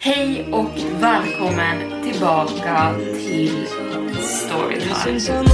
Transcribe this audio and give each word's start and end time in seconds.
Hej 0.00 0.52
och 0.52 1.02
välkommen 1.02 2.02
tillbaka 2.02 2.94
till 3.14 3.66
Storytime. 4.22 5.44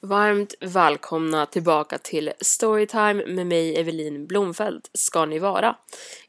Varmt 0.00 0.54
välkomna 0.60 1.46
tillbaka 1.46 1.98
till 1.98 2.32
Storytime 2.40 3.26
med 3.26 3.46
mig 3.46 3.80
Evelin 3.80 4.26
Blomfeldt 4.26 4.90
ska 4.92 5.24
ni 5.24 5.38
vara. 5.38 5.76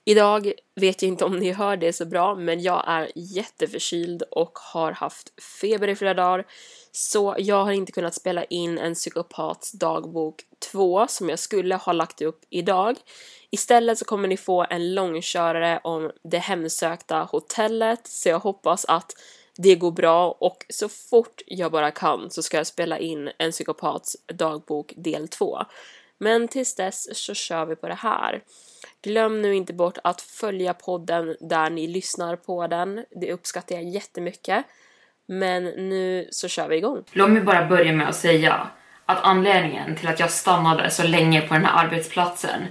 Idag 0.06 0.52
vet 0.75 1.02
jag 1.02 1.09
inte 1.09 1.25
om 1.25 1.38
ni 1.38 1.52
hör 1.52 1.78
det 1.78 1.94
så 1.94 2.06
bra 2.06 2.36
men 2.36 2.62
jag 2.62 2.84
är 2.88 3.12
jätteförkyld 3.16 4.23
och 4.31 4.59
har 4.73 4.92
haft 4.92 5.44
feber 5.62 5.88
i 5.88 5.95
flera 5.95 6.14
dagar 6.14 6.45
så 6.98 7.36
jag 7.38 7.64
har 7.64 7.72
inte 7.72 7.92
kunnat 7.92 8.14
spela 8.14 8.44
in 8.44 8.78
en 8.78 8.94
psykopats 8.94 9.72
dagbok 9.72 10.42
2 10.72 11.08
som 11.08 11.30
jag 11.30 11.40
skulle 11.40 11.76
ha 11.76 11.94
lagt 11.94 12.22
upp 12.22 12.46
idag. 12.50 12.96
Istället 13.50 13.98
så 13.98 14.06
kommer 14.06 14.28
ni 14.28 14.38
få 14.38 14.66
en 14.70 14.96
långkörare 14.96 15.80
om 15.84 16.12
det 16.24 16.38
hemsökta 16.38 17.24
hotellet 17.32 18.08
så 18.08 18.30
jag 18.30 18.40
hoppas 18.40 18.86
att 18.86 19.12
det 19.58 19.76
går 19.76 19.92
bra 19.92 20.32
och 20.32 20.66
så 20.70 20.90
fort 20.90 21.42
jag 21.46 21.72
bara 21.72 21.92
kan 21.92 22.32
så 22.32 22.44
ska 22.44 22.58
jag 22.58 22.68
spela 22.68 23.00
in 23.00 23.32
en 23.38 23.52
psykopats 23.52 24.18
dagbok 24.28 24.94
del 24.96 25.28
2. 25.28 25.58
Men 26.18 26.48
tills 26.48 26.76
dess 26.76 27.26
så 27.26 27.34
kör 27.34 27.66
vi 27.66 27.76
på 27.76 27.88
det 27.88 27.94
här. 27.94 28.44
Glöm 29.02 29.42
nu 29.42 29.56
inte 29.56 29.74
bort 29.74 29.98
att 30.04 30.22
följa 30.22 30.74
podden 30.74 31.36
där 31.40 31.70
ni 31.70 31.88
lyssnar 31.88 32.36
på 32.36 32.68
den. 32.68 33.06
Det 33.22 33.34
uppskattar 33.34 33.76
jag 33.76 33.84
jättemycket. 33.84 34.66
Men 35.28 35.64
nu 35.64 36.28
så 36.31 36.48
kör 36.48 36.68
vi 36.68 36.78
igång. 36.78 37.04
Låt 37.12 37.30
mig 37.30 37.42
bara 37.42 37.66
börja 37.66 37.92
med 37.92 38.09
att 38.09 38.16
säga 38.16 38.68
att 39.06 39.23
anledningen 39.23 39.95
till 39.95 40.08
att 40.08 40.20
jag 40.20 40.31
stannade 40.31 40.90
så 40.90 41.04
länge 41.04 41.42
på 41.42 41.54
den 41.54 41.66
här 41.66 41.86
arbetsplatsen 41.86 42.62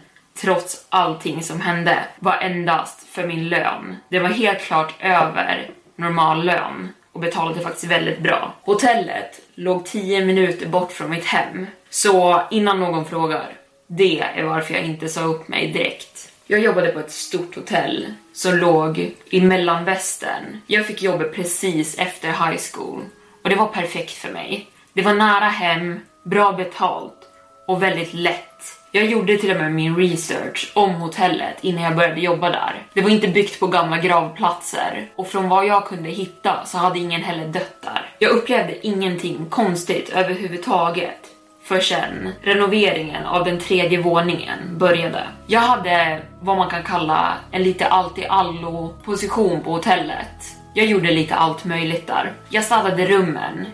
trots 0.40 0.86
allting 0.88 1.42
som 1.42 1.60
hände 1.60 1.98
var 2.18 2.36
endast 2.36 3.08
för 3.08 3.26
min 3.26 3.48
lön. 3.48 3.96
Det 4.08 4.18
var 4.18 4.28
helt 4.28 4.60
klart 4.60 4.94
över 5.00 5.70
normal 5.96 6.44
lön 6.44 6.88
och 7.12 7.20
betalade 7.20 7.60
faktiskt 7.60 7.92
väldigt 7.92 8.18
bra. 8.18 8.54
Hotellet 8.62 9.40
låg 9.54 9.84
10 9.84 10.24
minuter 10.24 10.68
bort 10.68 10.92
från 10.92 11.10
mitt 11.10 11.24
hem, 11.24 11.66
så 11.90 12.42
innan 12.50 12.80
någon 12.80 13.04
frågar, 13.04 13.52
det 13.86 14.20
är 14.20 14.44
varför 14.44 14.74
jag 14.74 14.82
inte 14.82 15.08
sa 15.08 15.20
upp 15.20 15.48
mig 15.48 15.72
direkt. 15.72 16.33
Jag 16.46 16.60
jobbade 16.60 16.88
på 16.88 16.98
ett 17.00 17.10
stort 17.10 17.54
hotell 17.54 18.14
som 18.32 18.56
låg 18.56 19.14
i 19.30 19.40
mellanvästern. 19.40 20.60
Jag 20.66 20.86
fick 20.86 21.02
jobbet 21.02 21.34
precis 21.34 21.98
efter 21.98 22.28
high 22.28 22.60
school 22.72 23.00
och 23.44 23.50
det 23.50 23.56
var 23.56 23.66
perfekt 23.66 24.12
för 24.12 24.32
mig. 24.32 24.68
Det 24.92 25.02
var 25.02 25.14
nära 25.14 25.48
hem, 25.48 26.00
bra 26.22 26.52
betalt 26.52 27.18
och 27.66 27.82
väldigt 27.82 28.14
lätt. 28.14 28.62
Jag 28.92 29.04
gjorde 29.04 29.36
till 29.36 29.50
och 29.50 29.56
med 29.56 29.72
min 29.72 29.96
research 29.96 30.72
om 30.74 30.94
hotellet 30.94 31.56
innan 31.60 31.82
jag 31.82 31.96
började 31.96 32.20
jobba 32.20 32.50
där. 32.50 32.86
Det 32.92 33.00
var 33.00 33.10
inte 33.10 33.28
byggt 33.28 33.60
på 33.60 33.66
gamla 33.66 33.98
gravplatser 33.98 35.10
och 35.16 35.28
från 35.28 35.48
vad 35.48 35.66
jag 35.66 35.86
kunde 35.86 36.08
hitta 36.08 36.64
så 36.66 36.78
hade 36.78 36.98
ingen 36.98 37.22
heller 37.22 37.48
dött 37.48 37.76
där. 37.80 38.10
Jag 38.18 38.30
upplevde 38.30 38.86
ingenting 38.86 39.46
konstigt 39.50 40.08
överhuvudtaget 40.08 41.33
förrän 41.64 42.32
renoveringen 42.42 43.26
av 43.26 43.44
den 43.44 43.58
tredje 43.58 44.02
våningen 44.02 44.58
började. 44.78 45.22
Jag 45.46 45.60
hade 45.60 46.22
vad 46.40 46.56
man 46.56 46.70
kan 46.70 46.82
kalla 46.82 47.34
en 47.50 47.62
lite 47.62 47.86
allt 47.86 48.18
i 48.18 48.26
allo 48.26 48.94
position 49.04 49.60
på 49.60 49.70
hotellet. 49.70 50.56
Jag 50.74 50.86
gjorde 50.86 51.10
lite 51.10 51.34
allt 51.34 51.64
möjligt 51.64 52.06
där. 52.06 52.32
Jag 52.48 52.64
städade 52.64 53.06
rummen, 53.06 53.66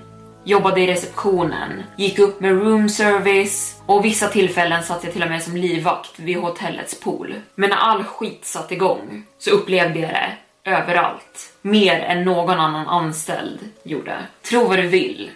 jobbade 0.45 0.81
i 0.81 0.87
receptionen, 0.87 1.83
gick 1.97 2.19
upp 2.19 2.41
med 2.41 2.51
room 2.51 2.89
service 2.89 3.83
och 3.87 4.05
vissa 4.05 4.29
tillfällen 4.29 4.83
satt 4.83 5.05
jag 5.05 5.13
till 5.13 5.23
och 5.23 5.29
med 5.31 5.43
som 5.43 5.57
livvakt 5.57 6.19
vid 6.19 6.37
hotellets 6.37 7.01
pool. 7.01 7.35
Men 7.55 7.71
när 7.71 7.77
all 7.77 8.05
skit 8.05 8.45
satte 8.45 8.75
igång 8.75 9.25
så 9.39 9.51
upplevde 9.51 9.99
jag 9.99 10.11
det 10.11 10.33
överallt. 10.71 11.53
Mer 11.63 12.01
än 12.01 12.25
någon 12.25 12.61
annan 12.61 12.87
anställd 12.87 13.59
gjorde. 13.83 14.19
Tro 14.43 14.69
vad 14.69 14.79
du 14.79 14.87
vill, 14.87 15.31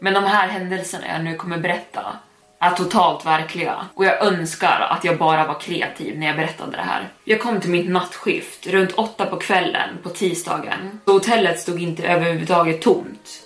men 0.00 0.14
de 0.14 0.24
här 0.24 0.48
händelserna 0.48 1.04
jag 1.08 1.24
nu 1.24 1.34
kommer 1.34 1.58
berätta 1.58 2.16
är 2.58 2.70
totalt 2.70 3.26
verkliga 3.26 3.86
och 3.94 4.04
jag 4.04 4.22
önskar 4.26 4.86
att 4.90 5.04
jag 5.04 5.18
bara 5.18 5.46
var 5.46 5.60
kreativ 5.60 6.18
när 6.18 6.26
jag 6.26 6.36
berättade 6.36 6.76
det 6.76 6.82
här. 6.82 7.08
Jag 7.24 7.40
kom 7.40 7.60
till 7.60 7.70
mitt 7.70 7.90
nattskift 7.90 8.66
runt 8.66 8.92
åtta 8.92 9.26
på 9.26 9.36
kvällen 9.36 9.88
på 10.02 10.08
tisdagen. 10.08 11.00
Så 11.04 11.12
hotellet 11.12 11.60
stod 11.60 11.82
inte 11.82 12.06
överhuvudtaget 12.06 12.82
tomt. 12.82 13.42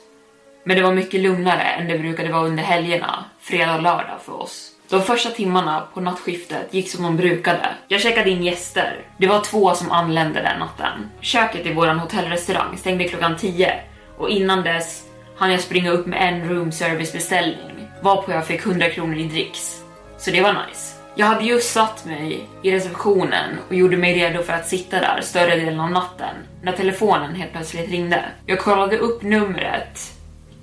Men 0.65 0.77
det 0.77 0.83
var 0.83 0.93
mycket 0.93 1.21
lugnare 1.21 1.63
än 1.63 1.89
det 1.89 1.99
brukade 1.99 2.33
vara 2.33 2.47
under 2.47 2.63
helgerna, 2.63 3.25
fredag 3.41 3.75
och 3.75 3.83
lördag 3.83 4.19
för 4.25 4.43
oss. 4.43 4.71
De 4.89 5.03
första 5.03 5.31
timmarna 5.31 5.87
på 5.95 6.01
nattskiftet 6.01 6.75
gick 6.75 6.91
som 6.91 7.03
de 7.03 7.17
brukade. 7.17 7.69
Jag 7.89 8.01
checkade 8.01 8.31
in 8.31 8.43
gäster. 8.43 9.07
Det 9.19 9.27
var 9.27 9.41
två 9.41 9.75
som 9.75 9.91
anlände 9.91 10.43
den 10.43 10.59
natten. 10.59 11.11
Köket 11.21 11.67
i 11.67 11.73
våran 11.73 11.99
hotellrestaurang 11.99 12.77
stängde 12.77 13.09
klockan 13.09 13.37
10 13.37 13.75
och 14.19 14.31
innan 14.31 14.63
dess 14.63 15.10
hann 15.41 15.53
jag 15.53 15.61
springa 15.61 15.91
upp 15.91 16.07
med 16.07 16.29
en 16.29 16.49
roomservicebeställning. 16.49 17.89
varpå 18.01 18.33
jag 18.33 18.47
fick 18.47 18.67
100 18.67 18.91
kronor 18.91 19.17
i 19.17 19.25
dricks. 19.25 19.83
Så 20.19 20.31
det 20.31 20.41
var 20.41 20.53
nice. 20.53 20.97
Jag 21.15 21.27
hade 21.27 21.45
just 21.45 21.73
satt 21.73 22.05
mig 22.05 22.49
i 22.63 22.73
receptionen 22.73 23.59
och 23.69 23.75
gjorde 23.75 23.97
mig 23.97 24.15
redo 24.15 24.43
för 24.43 24.53
att 24.53 24.69
sitta 24.69 25.01
där 25.01 25.21
större 25.23 25.57
delen 25.57 25.81
av 25.81 25.91
natten 25.91 26.35
när 26.63 26.73
telefonen 26.73 27.35
helt 27.35 27.53
plötsligt 27.53 27.91
ringde. 27.91 28.25
Jag 28.47 28.59
kollade 28.59 28.99
upp 28.99 29.23
numret 29.23 30.13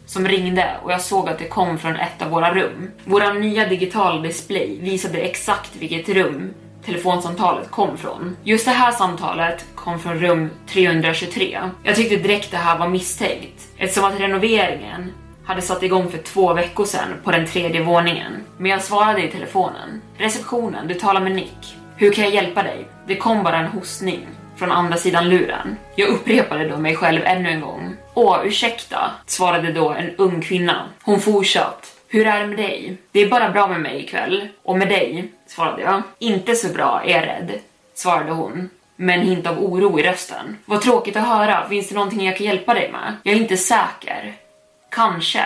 som 0.06 0.28
ringde 0.28 0.76
och 0.84 0.92
jag 0.92 1.02
såg 1.02 1.30
att 1.30 1.40
det 1.40 1.48
kom 1.48 1.78
från 1.78 1.96
ett 1.96 2.22
av 2.22 2.30
våra 2.30 2.54
rum. 2.54 2.92
Vår 3.06 3.34
nya 3.34 3.68
digitala 3.68 4.22
display 4.22 4.80
visade 4.82 5.18
exakt 5.18 5.76
vilket 5.76 6.10
rum 6.10 6.54
telefonsamtalet 6.86 7.72
kom 7.72 7.98
från. 7.98 8.36
Just 8.44 8.66
det 8.66 8.72
här 8.72 8.92
samtalet 8.92 9.66
kom 9.76 10.00
från 10.00 10.20
rum 10.20 10.50
323. 10.68 11.60
Jag 11.84 11.96
tyckte 11.96 12.16
direkt 12.16 12.52
det 12.52 12.58
här 12.58 12.78
var 12.78 12.88
misstänkt 12.88 13.57
eftersom 13.78 14.06
att 14.06 14.20
renoveringen 14.20 15.14
hade 15.46 15.62
satt 15.62 15.84
igång 15.84 16.10
för 16.10 16.18
två 16.18 16.54
veckor 16.54 16.86
sedan 16.86 17.14
på 17.24 17.32
den 17.32 17.46
tredje 17.46 17.84
våningen. 17.84 18.34
Men 18.58 18.72
jag 18.72 18.82
svarade 18.82 19.24
i 19.24 19.32
telefonen. 19.32 20.02
Receptionen, 20.18 20.88
du 20.88 20.94
talar 20.94 21.22
med 21.22 21.32
Nick. 21.32 21.78
Hur 21.96 22.12
kan 22.12 22.24
jag 22.24 22.34
hjälpa 22.34 22.64
dig? 22.64 22.88
Det 23.08 23.16
kom 23.16 23.44
bara 23.44 23.58
en 23.58 23.68
hostning 23.68 24.28
från 24.56 24.72
andra 24.72 24.98
sidan 24.98 25.30
luren. 25.30 25.78
Jag 25.96 26.10
upprepade 26.10 26.70
då 26.70 26.78
mig 26.78 26.96
själv 26.96 27.22
ännu 27.26 27.50
en 27.50 27.62
gång. 27.62 27.96
Åh, 28.14 28.40
ursäkta, 28.46 29.12
svarade 29.26 29.72
då 29.72 29.90
en 29.90 30.16
ung 30.16 30.42
kvinna. 30.42 30.90
Hon 31.04 31.20
fortsatte. 31.20 31.88
Hur 32.08 32.28
är 32.28 32.40
det 32.40 32.48
med 32.48 32.58
dig? 32.58 32.98
Det 33.12 33.20
är 33.20 33.30
bara 33.30 33.50
bra 33.50 33.68
med 33.68 33.82
mig 33.82 34.04
ikväll. 34.04 34.48
Och 34.64 34.78
med 34.78 34.88
dig? 34.88 35.32
svarade 35.48 35.82
jag. 35.82 36.02
Inte 36.20 36.56
så 36.56 36.74
bra, 36.74 37.02
är 37.06 37.16
jag 37.16 37.24
rädd, 37.28 37.52
svarade 37.96 38.32
hon 38.32 38.70
med 38.98 39.20
en 39.20 39.26
hint 39.26 39.48
av 39.48 39.60
oro 39.64 40.00
i 40.00 40.04
rösten. 40.04 40.58
Vad 40.66 40.82
tråkigt 40.82 41.16
att 41.16 41.28
höra, 41.28 41.70
finns 41.70 41.90
det 41.90 41.96
någonting 41.96 42.26
jag 42.26 42.38
kan 42.38 42.46
hjälpa 42.46 42.74
dig 42.74 42.92
med? 42.92 43.16
Jag 43.24 43.36
är 43.36 43.40
inte 43.40 43.58
säker. 43.58 44.34
Kanske, 44.92 45.46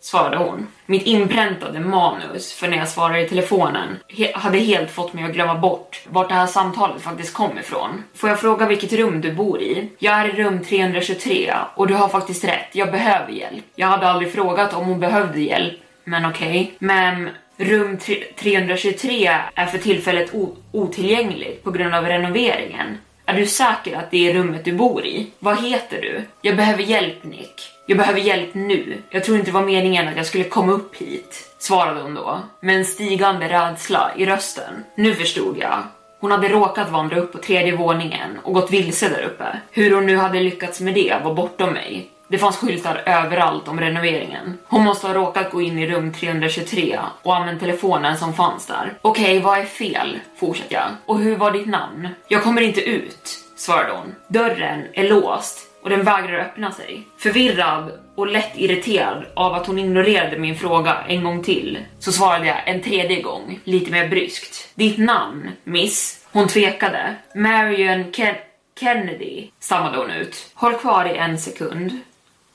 svarade 0.00 0.36
hon. 0.36 0.66
Mitt 0.86 1.02
inpräntade 1.02 1.80
manus 1.80 2.52
för 2.52 2.68
när 2.68 2.76
jag 2.76 2.88
svarade 2.88 3.20
i 3.20 3.28
telefonen 3.28 3.96
he 4.08 4.32
hade 4.34 4.58
helt 4.58 4.90
fått 4.90 5.12
mig 5.12 5.24
att 5.24 5.32
glömma 5.32 5.54
bort 5.54 6.02
vart 6.08 6.28
det 6.28 6.34
här 6.34 6.46
samtalet 6.46 7.02
faktiskt 7.02 7.34
kom 7.34 7.58
ifrån. 7.58 8.04
Får 8.14 8.28
jag 8.28 8.40
fråga 8.40 8.66
vilket 8.66 8.92
rum 8.92 9.20
du 9.20 9.32
bor 9.32 9.60
i? 9.60 9.90
Jag 9.98 10.14
är 10.14 10.28
i 10.28 10.42
rum 10.42 10.64
323 10.64 11.54
och 11.74 11.86
du 11.86 11.94
har 11.94 12.08
faktiskt 12.08 12.44
rätt, 12.44 12.68
jag 12.72 12.90
behöver 12.92 13.32
hjälp. 13.32 13.64
Jag 13.74 13.86
hade 13.86 14.08
aldrig 14.08 14.32
frågat 14.32 14.74
om 14.74 14.86
hon 14.86 15.00
behövde 15.00 15.40
hjälp, 15.40 15.80
men 16.04 16.24
okej. 16.24 16.48
Okay. 16.48 16.70
Men 16.78 17.28
rum 17.58 17.98
323 18.36 19.30
är 19.54 19.66
för 19.66 19.78
tillfället 19.78 20.30
otillgängligt 20.72 21.64
på 21.64 21.70
grund 21.70 21.94
av 21.94 22.04
renoveringen. 22.04 22.98
Är 23.26 23.34
du 23.34 23.46
säker 23.46 23.96
att 23.96 24.10
det 24.10 24.30
är 24.30 24.34
rummet 24.34 24.64
du 24.64 24.72
bor 24.72 25.06
i? 25.06 25.26
Vad 25.38 25.64
heter 25.64 26.00
du? 26.00 26.22
Jag 26.42 26.56
behöver 26.56 26.82
hjälp 26.82 27.24
Nick. 27.24 27.70
Jag 27.86 27.98
behöver 27.98 28.20
hjälp 28.20 28.54
nu. 28.54 28.96
Jag 29.10 29.24
tror 29.24 29.36
inte 29.36 29.50
det 29.50 29.54
var 29.54 29.64
meningen 29.64 30.08
att 30.08 30.16
jag 30.16 30.26
skulle 30.26 30.44
komma 30.44 30.72
upp 30.72 30.96
hit, 30.96 31.54
svarade 31.58 32.00
hon 32.00 32.14
då 32.14 32.40
med 32.60 32.76
en 32.76 32.84
stigande 32.84 33.48
rädsla 33.48 34.10
i 34.16 34.26
rösten. 34.26 34.84
Nu 34.94 35.14
förstod 35.14 35.58
jag. 35.58 35.82
Hon 36.20 36.30
hade 36.30 36.48
råkat 36.48 36.90
vandra 36.90 37.16
upp 37.16 37.32
på 37.32 37.38
tredje 37.38 37.76
våningen 37.76 38.38
och 38.42 38.54
gått 38.54 38.70
vilse 38.70 39.08
där 39.08 39.22
uppe. 39.22 39.60
Hur 39.70 39.94
hon 39.94 40.06
nu 40.06 40.16
hade 40.16 40.40
lyckats 40.40 40.80
med 40.80 40.94
det 40.94 41.16
var 41.24 41.34
bortom 41.34 41.72
mig. 41.72 42.10
Det 42.28 42.38
fanns 42.38 42.56
skyltar 42.56 43.02
överallt 43.06 43.68
om 43.68 43.80
renoveringen. 43.80 44.58
Hon 44.66 44.84
måste 44.84 45.06
ha 45.06 45.14
råkat 45.14 45.50
gå 45.50 45.62
in 45.62 45.78
i 45.78 45.86
rum 45.86 46.12
323 46.12 46.98
och 47.22 47.36
använt 47.36 47.60
telefonen 47.60 48.18
som 48.18 48.34
fanns 48.34 48.66
där. 48.66 48.98
Okej, 49.02 49.24
okay, 49.24 49.40
vad 49.40 49.58
är 49.58 49.64
fel? 49.64 50.18
Fortsätter 50.36 50.74
jag. 50.74 50.88
Och 51.06 51.18
hur 51.18 51.36
var 51.36 51.50
ditt 51.50 51.66
namn? 51.66 52.08
Jag 52.28 52.42
kommer 52.42 52.62
inte 52.62 52.80
ut, 52.80 53.38
svarade 53.56 53.92
hon. 53.92 54.14
Dörren 54.28 54.84
är 54.92 55.08
låst 55.08 55.58
och 55.82 55.90
den 55.90 56.04
vägrar 56.04 56.38
öppna 56.38 56.72
sig. 56.72 57.08
Förvirrad 57.18 57.92
och 58.14 58.26
lätt 58.26 58.52
irriterad 58.54 59.26
av 59.36 59.54
att 59.54 59.66
hon 59.66 59.78
ignorerade 59.78 60.38
min 60.38 60.56
fråga 60.56 60.96
en 61.08 61.24
gång 61.24 61.42
till 61.42 61.78
så 61.98 62.12
svarade 62.12 62.46
jag 62.46 62.68
en 62.68 62.82
tredje 62.82 63.22
gång, 63.22 63.60
lite 63.64 63.90
mer 63.90 64.08
bryskt. 64.08 64.68
Ditt 64.74 64.98
namn, 64.98 65.50
miss? 65.64 66.26
Hon 66.32 66.48
tvekade. 66.48 67.14
Marion 67.34 68.12
Ken 68.12 68.34
Kennedy, 68.80 69.50
stammade 69.60 69.98
hon 69.98 70.10
ut. 70.10 70.50
Håll 70.54 70.74
kvar 70.74 71.04
i 71.04 71.16
en 71.16 71.38
sekund 71.38 72.00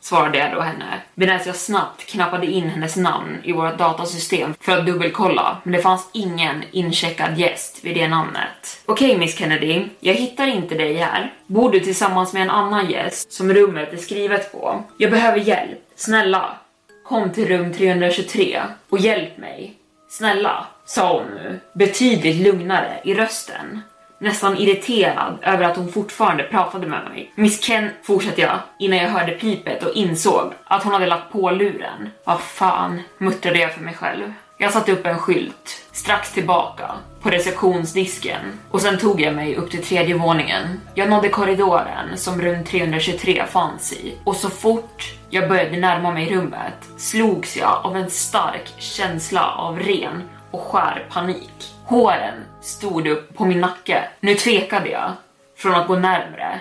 svarade 0.04 0.38
jag 0.38 0.52
då 0.52 0.62
henne 0.62 1.02
medan 1.16 1.40
jag 1.46 1.56
snabbt 1.56 2.06
knappade 2.06 2.46
in 2.46 2.70
hennes 2.70 2.96
namn 2.96 3.38
i 3.44 3.52
vårt 3.52 3.78
datasystem 3.78 4.54
för 4.60 4.78
att 4.78 4.86
dubbelkolla, 4.86 5.58
men 5.64 5.74
det 5.74 5.82
fanns 5.82 6.10
ingen 6.14 6.64
incheckad 6.72 7.40
gäst 7.40 7.80
vid 7.82 7.96
det 7.96 8.08
namnet. 8.08 8.82
Okej 8.86 9.08
okay, 9.08 9.20
Miss 9.20 9.38
Kennedy, 9.38 9.86
jag 10.00 10.14
hittar 10.14 10.48
inte 10.48 10.76
dig 10.76 10.94
här. 10.94 11.34
Bor 11.48 11.72
du 11.72 11.80
tillsammans 11.80 12.34
med 12.34 12.42
en 12.42 12.50
annan 12.50 12.92
gäst 12.92 13.34
som 13.34 13.54
rummet 13.54 13.94
är 13.94 13.98
skrivet 13.98 14.52
på? 14.52 14.84
Jag 14.98 15.12
behöver 15.12 15.38
hjälp. 15.38 15.80
Snälla, 15.96 16.58
kom 17.06 17.32
till 17.32 17.48
rum 17.48 17.74
323 17.74 18.62
och 18.90 19.00
hjälp 19.00 19.38
mig. 19.38 19.74
Snälla, 20.10 20.66
sa 20.86 21.18
hon 21.18 21.28
nu, 21.28 21.60
betydligt 21.74 22.48
lugnare 22.48 23.02
i 23.04 23.14
rösten 23.14 23.82
nästan 24.24 24.58
irriterad 24.58 25.38
över 25.42 25.66
att 25.66 25.78
hon 25.78 25.92
fortfarande 25.92 26.44
pratade 26.44 26.88
med 26.88 27.04
mig. 27.10 27.32
Miss 27.36 27.62
Ken 27.62 27.90
fortsatte 28.04 28.42
jag 28.42 28.60
innan 28.80 28.98
jag 28.98 29.10
hörde 29.10 29.32
pipet 29.32 29.84
och 29.84 29.96
insåg 29.96 30.54
att 30.66 30.84
hon 30.84 30.94
hade 30.94 31.06
lagt 31.06 31.32
på 31.32 31.52
luren. 31.52 32.10
Vad 32.24 32.42
fan, 32.42 33.02
muttrade 33.18 33.60
jag 33.60 33.74
för 33.74 33.82
mig 33.82 33.94
själv. 33.94 34.34
Jag 34.58 34.74
satte 34.74 34.92
upp 34.92 35.06
en 35.06 35.20
skylt 35.20 35.86
strax 35.92 36.34
tillbaka 36.34 36.92
på 37.22 37.30
receptionsdisken 37.30 38.60
och 38.72 38.82
sen 38.82 38.98
tog 38.98 39.22
jag 39.22 39.36
mig 39.36 39.56
upp 39.56 39.72
till 39.72 39.84
tredje 39.84 40.16
våningen. 40.16 40.82
Jag 40.96 41.10
nådde 41.10 41.30
korridoren 41.30 42.18
som 42.18 42.42
rum 42.42 42.64
323 42.64 43.44
fanns 43.50 43.94
i 43.94 44.18
och 44.24 44.36
så 44.36 44.50
fort 44.50 45.14
jag 45.30 45.50
började 45.50 45.78
närma 45.78 46.12
mig 46.12 46.36
rummet 46.36 46.90
slogs 46.98 47.58
jag 47.58 47.80
av 47.84 47.98
en 47.98 48.10
stark 48.10 48.74
känsla 48.78 49.52
av 49.52 49.80
ren 49.80 50.30
och 50.52 50.62
skär 50.62 51.08
panik. 51.10 51.73
Håren 51.86 52.34
stod 52.62 53.08
upp 53.08 53.38
på 53.38 53.46
min 53.46 53.60
nacke. 53.60 54.04
Nu 54.20 54.36
tvekade 54.36 54.90
jag 54.90 55.12
från 55.58 55.76
att 55.76 55.88
gå 55.88 55.96
närmre. 55.96 56.60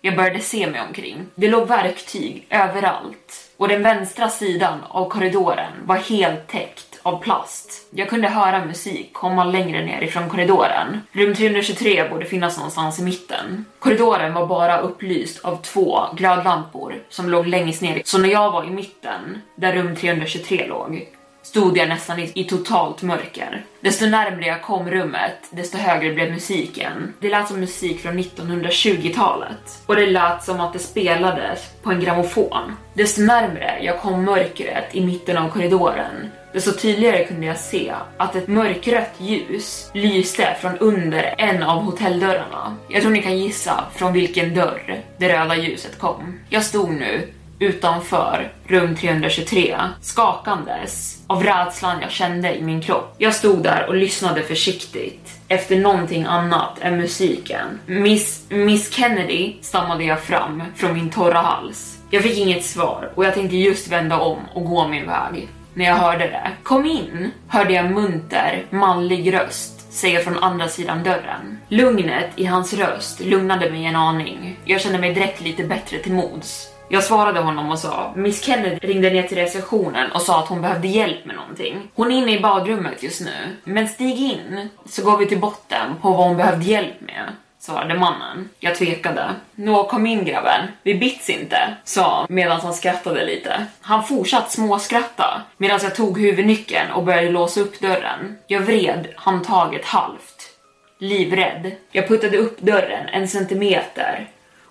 Jag 0.00 0.16
började 0.16 0.40
se 0.40 0.66
mig 0.66 0.80
omkring. 0.88 1.26
Det 1.34 1.48
låg 1.48 1.68
verktyg 1.68 2.46
överallt 2.50 3.50
och 3.56 3.68
den 3.68 3.82
vänstra 3.82 4.28
sidan 4.28 4.78
av 4.88 5.08
korridoren 5.08 5.72
var 5.84 5.96
helt 5.96 6.48
täckt 6.48 7.00
av 7.02 7.22
plast. 7.22 7.88
Jag 7.90 8.08
kunde 8.08 8.28
höra 8.28 8.64
musik 8.64 9.12
komma 9.12 9.44
längre 9.44 9.84
ner 9.84 10.00
ifrån 10.00 10.28
korridoren. 10.28 11.00
Rum 11.12 11.34
323 11.34 12.08
borde 12.08 12.24
finnas 12.24 12.56
någonstans 12.56 12.98
i 12.98 13.02
mitten. 13.02 13.64
Korridoren 13.78 14.34
var 14.34 14.46
bara 14.46 14.78
upplyst 14.78 15.44
av 15.44 15.56
två 15.62 16.00
glödlampor 16.16 16.94
som 17.08 17.28
låg 17.28 17.46
längst 17.46 17.82
ner. 17.82 18.02
Så 18.04 18.18
när 18.18 18.28
jag 18.28 18.50
var 18.50 18.64
i 18.64 18.70
mitten, 18.70 19.42
där 19.54 19.72
rum 19.72 19.96
323 19.96 20.66
låg, 20.68 21.08
stod 21.48 21.78
jag 21.78 21.88
nästan 21.88 22.18
i, 22.18 22.32
i, 22.34 22.44
totalt 22.44 23.02
mörker. 23.02 23.64
Desto 23.80 24.06
närmre 24.06 24.46
jag 24.46 24.62
kom 24.62 24.90
rummet, 24.90 25.38
desto 25.50 25.78
högre 25.78 26.14
blev 26.14 26.30
musiken. 26.30 27.14
Det 27.20 27.30
lät 27.30 27.48
som 27.48 27.60
musik 27.60 28.00
från 28.00 28.18
1920-talet 28.18 29.82
och 29.86 29.96
det 29.96 30.06
lät 30.06 30.44
som 30.44 30.60
att 30.60 30.72
det 30.72 30.78
spelades 30.78 31.70
på 31.82 31.90
en 31.90 32.00
grammofon. 32.00 32.76
Desto 32.94 33.22
närmre 33.22 33.78
jag 33.82 34.00
kom 34.00 34.24
mörkret 34.24 34.94
i 34.94 35.04
mitten 35.04 35.38
av 35.38 35.48
korridoren, 35.48 36.30
desto 36.52 36.72
tydligare 36.72 37.24
kunde 37.24 37.46
jag 37.46 37.58
se 37.58 37.94
att 38.16 38.36
ett 38.36 38.48
mörkrött 38.48 39.14
ljus 39.18 39.90
lyste 39.94 40.56
från 40.60 40.78
under 40.78 41.34
en 41.38 41.62
av 41.62 41.82
hotelldörrarna. 41.82 42.76
Jag 42.88 43.02
tror 43.02 43.12
ni 43.12 43.22
kan 43.22 43.38
gissa 43.38 43.84
från 43.94 44.12
vilken 44.12 44.54
dörr 44.54 45.02
det 45.18 45.28
röda 45.28 45.56
ljuset 45.56 45.98
kom. 45.98 46.40
Jag 46.48 46.64
stod 46.64 46.90
nu 46.90 47.28
utanför 47.58 48.52
rum 48.66 48.96
323 48.96 49.78
skakandes 50.00 51.22
av 51.26 51.42
rädslan 51.42 52.00
jag 52.00 52.10
kände 52.10 52.54
i 52.54 52.62
min 52.62 52.80
kropp. 52.80 53.14
Jag 53.18 53.34
stod 53.34 53.62
där 53.62 53.86
och 53.88 53.94
lyssnade 53.94 54.42
försiktigt 54.42 55.40
efter 55.48 55.78
någonting 55.78 56.24
annat 56.24 56.78
än 56.80 56.96
musiken. 56.96 57.80
Miss, 57.86 58.44
Miss 58.48 58.92
Kennedy 58.92 59.56
stammade 59.60 60.04
jag 60.04 60.20
fram 60.20 60.62
från 60.76 60.92
min 60.92 61.10
torra 61.10 61.38
hals. 61.38 61.98
Jag 62.10 62.22
fick 62.22 62.38
inget 62.38 62.64
svar 62.64 63.12
och 63.14 63.24
jag 63.24 63.34
tänkte 63.34 63.56
just 63.56 63.88
vända 63.88 64.18
om 64.18 64.38
och 64.54 64.64
gå 64.64 64.88
min 64.88 65.06
väg 65.06 65.48
när 65.74 65.84
jag 65.84 65.94
hörde 65.94 66.24
det. 66.24 66.50
Kom 66.62 66.86
in, 66.86 67.30
hörde 67.48 67.72
jag 67.72 67.90
munter, 67.90 68.64
manlig 68.70 69.34
röst 69.34 69.78
säga 69.92 70.20
från 70.20 70.38
andra 70.38 70.68
sidan 70.68 71.02
dörren. 71.02 71.58
Lugnet 71.68 72.30
i 72.36 72.44
hans 72.44 72.74
röst 72.74 73.20
lugnade 73.20 73.70
mig 73.70 73.84
en 73.84 73.96
aning. 73.96 74.60
Jag 74.64 74.80
kände 74.80 74.98
mig 74.98 75.14
direkt 75.14 75.40
lite 75.40 75.64
bättre 75.64 75.98
till 75.98 76.12
mods. 76.12 76.68
Jag 76.90 77.04
svarade 77.04 77.40
honom 77.40 77.70
och 77.70 77.78
sa 77.78 78.12
Miss 78.16 78.44
Kennedy 78.44 78.78
ringde 78.88 79.10
ner 79.10 79.22
till 79.22 79.38
receptionen 79.38 80.12
och 80.12 80.22
sa 80.22 80.38
att 80.38 80.48
hon 80.48 80.62
behövde 80.62 80.88
hjälp 80.88 81.24
med 81.24 81.36
någonting. 81.36 81.90
Hon 81.94 82.12
är 82.12 82.16
inne 82.16 82.32
i 82.38 82.40
badrummet 82.40 83.02
just 83.02 83.20
nu, 83.20 83.56
men 83.64 83.88
stig 83.88 84.18
in 84.18 84.68
så 84.86 85.02
går 85.02 85.18
vi 85.18 85.26
till 85.26 85.38
botten 85.38 85.94
på 86.02 86.10
vad 86.10 86.26
hon 86.26 86.36
behövde 86.36 86.64
hjälp 86.64 87.00
med 87.00 87.32
svarade 87.58 87.98
mannen. 87.98 88.48
Jag 88.58 88.74
tvekade. 88.76 89.34
Nå, 89.54 89.84
kom 89.84 90.06
in 90.06 90.24
grabben. 90.24 90.68
Vi 90.82 90.94
bits 90.94 91.30
inte, 91.30 91.76
sa 91.84 92.16
han 92.16 92.26
medan 92.28 92.60
han 92.60 92.74
skrattade 92.74 93.24
lite. 93.24 93.66
Han 93.80 94.04
fortsatte 94.04 94.50
småskratta 94.52 95.42
medan 95.56 95.80
jag 95.82 95.94
tog 95.94 96.20
huvudnyckeln 96.20 96.92
och 96.92 97.04
började 97.04 97.30
låsa 97.30 97.60
upp 97.60 97.80
dörren. 97.80 98.38
Jag 98.46 98.60
vred 98.60 99.08
handtaget 99.16 99.84
halvt. 99.84 100.50
Livrädd. 100.98 101.72
Jag 101.92 102.08
puttade 102.08 102.38
upp 102.38 102.60
dörren 102.60 103.08
en 103.08 103.28
centimeter 103.28 104.28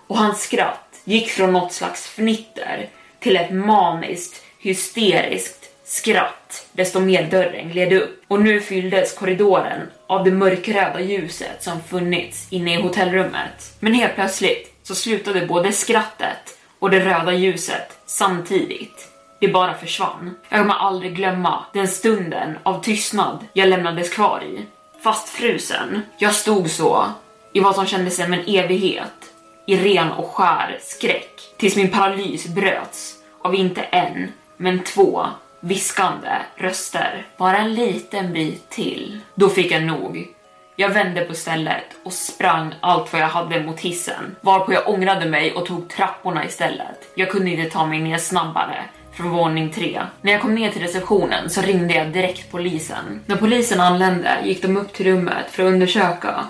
och 0.08 0.18
hans 0.18 0.40
skratt 0.40 0.87
gick 1.08 1.30
från 1.30 1.52
något 1.52 1.72
slags 1.72 2.06
fnitter 2.06 2.88
till 3.20 3.36
ett 3.36 3.50
maniskt, 3.50 4.42
hysteriskt 4.58 5.64
skratt 5.84 6.66
desto 6.72 7.00
mer 7.00 7.30
dörren 7.30 7.70
gled 7.70 7.92
upp 7.92 8.22
och 8.28 8.42
nu 8.42 8.60
fylldes 8.60 9.12
korridoren 9.12 9.80
av 10.06 10.24
det 10.24 10.30
mörkröda 10.30 11.00
ljuset 11.00 11.62
som 11.62 11.82
funnits 11.82 12.46
inne 12.50 12.78
i 12.78 12.82
hotellrummet. 12.82 13.76
Men 13.80 13.94
helt 13.94 14.14
plötsligt 14.14 14.74
så 14.82 14.94
slutade 14.94 15.46
både 15.46 15.72
skrattet 15.72 16.58
och 16.78 16.90
det 16.90 17.00
röda 17.00 17.32
ljuset 17.32 17.98
samtidigt. 18.06 19.08
Det 19.40 19.48
bara 19.48 19.74
försvann. 19.74 20.34
Jag 20.48 20.60
kommer 20.60 20.74
aldrig 20.74 21.16
glömma 21.16 21.64
den 21.72 21.88
stunden 21.88 22.58
av 22.62 22.82
tystnad 22.82 23.46
jag 23.52 23.68
lämnades 23.68 24.10
kvar 24.10 24.42
i. 24.44 24.66
Fastfrusen. 25.02 26.02
Jag 26.18 26.34
stod 26.34 26.70
så 26.70 27.12
i 27.52 27.60
vad 27.60 27.74
som 27.74 27.86
kändes 27.86 28.16
som 28.16 28.32
en 28.32 28.44
evighet 28.46 29.27
i 29.68 29.76
ren 29.76 30.12
och 30.12 30.26
skär 30.26 30.78
skräck 30.80 31.40
tills 31.56 31.76
min 31.76 31.90
paralys 31.90 32.46
bröts 32.46 33.14
av 33.42 33.54
inte 33.54 33.82
en, 33.82 34.32
men 34.56 34.84
två 34.84 35.26
viskande 35.60 36.28
röster. 36.56 37.26
Bara 37.36 37.56
en 37.56 37.74
liten 37.74 38.32
bit 38.32 38.70
till. 38.70 39.20
Då 39.34 39.48
fick 39.48 39.72
jag 39.72 39.82
nog. 39.82 40.28
Jag 40.76 40.88
vände 40.88 41.20
på 41.20 41.34
stället 41.34 41.84
och 42.04 42.12
sprang 42.12 42.74
allt 42.80 43.12
vad 43.12 43.22
jag 43.22 43.28
hade 43.28 43.62
mot 43.62 43.80
hissen, 43.80 44.36
varpå 44.40 44.72
jag 44.72 44.88
ångrade 44.88 45.26
mig 45.26 45.52
och 45.52 45.66
tog 45.66 45.88
trapporna 45.88 46.44
istället. 46.44 47.12
Jag 47.14 47.30
kunde 47.30 47.50
inte 47.50 47.70
ta 47.70 47.86
mig 47.86 47.98
ner 47.98 48.18
snabbare 48.18 48.84
från 49.12 49.30
våning 49.30 49.70
tre. 49.70 50.00
När 50.20 50.32
jag 50.32 50.40
kom 50.40 50.54
ner 50.54 50.70
till 50.70 50.82
receptionen 50.82 51.50
så 51.50 51.60
ringde 51.60 51.94
jag 51.94 52.12
direkt 52.12 52.50
polisen. 52.50 53.20
När 53.26 53.36
polisen 53.36 53.80
anlände 53.80 54.38
gick 54.44 54.62
de 54.62 54.76
upp 54.76 54.92
till 54.92 55.06
rummet 55.06 55.50
för 55.50 55.62
att 55.62 55.72
undersöka 55.72 56.44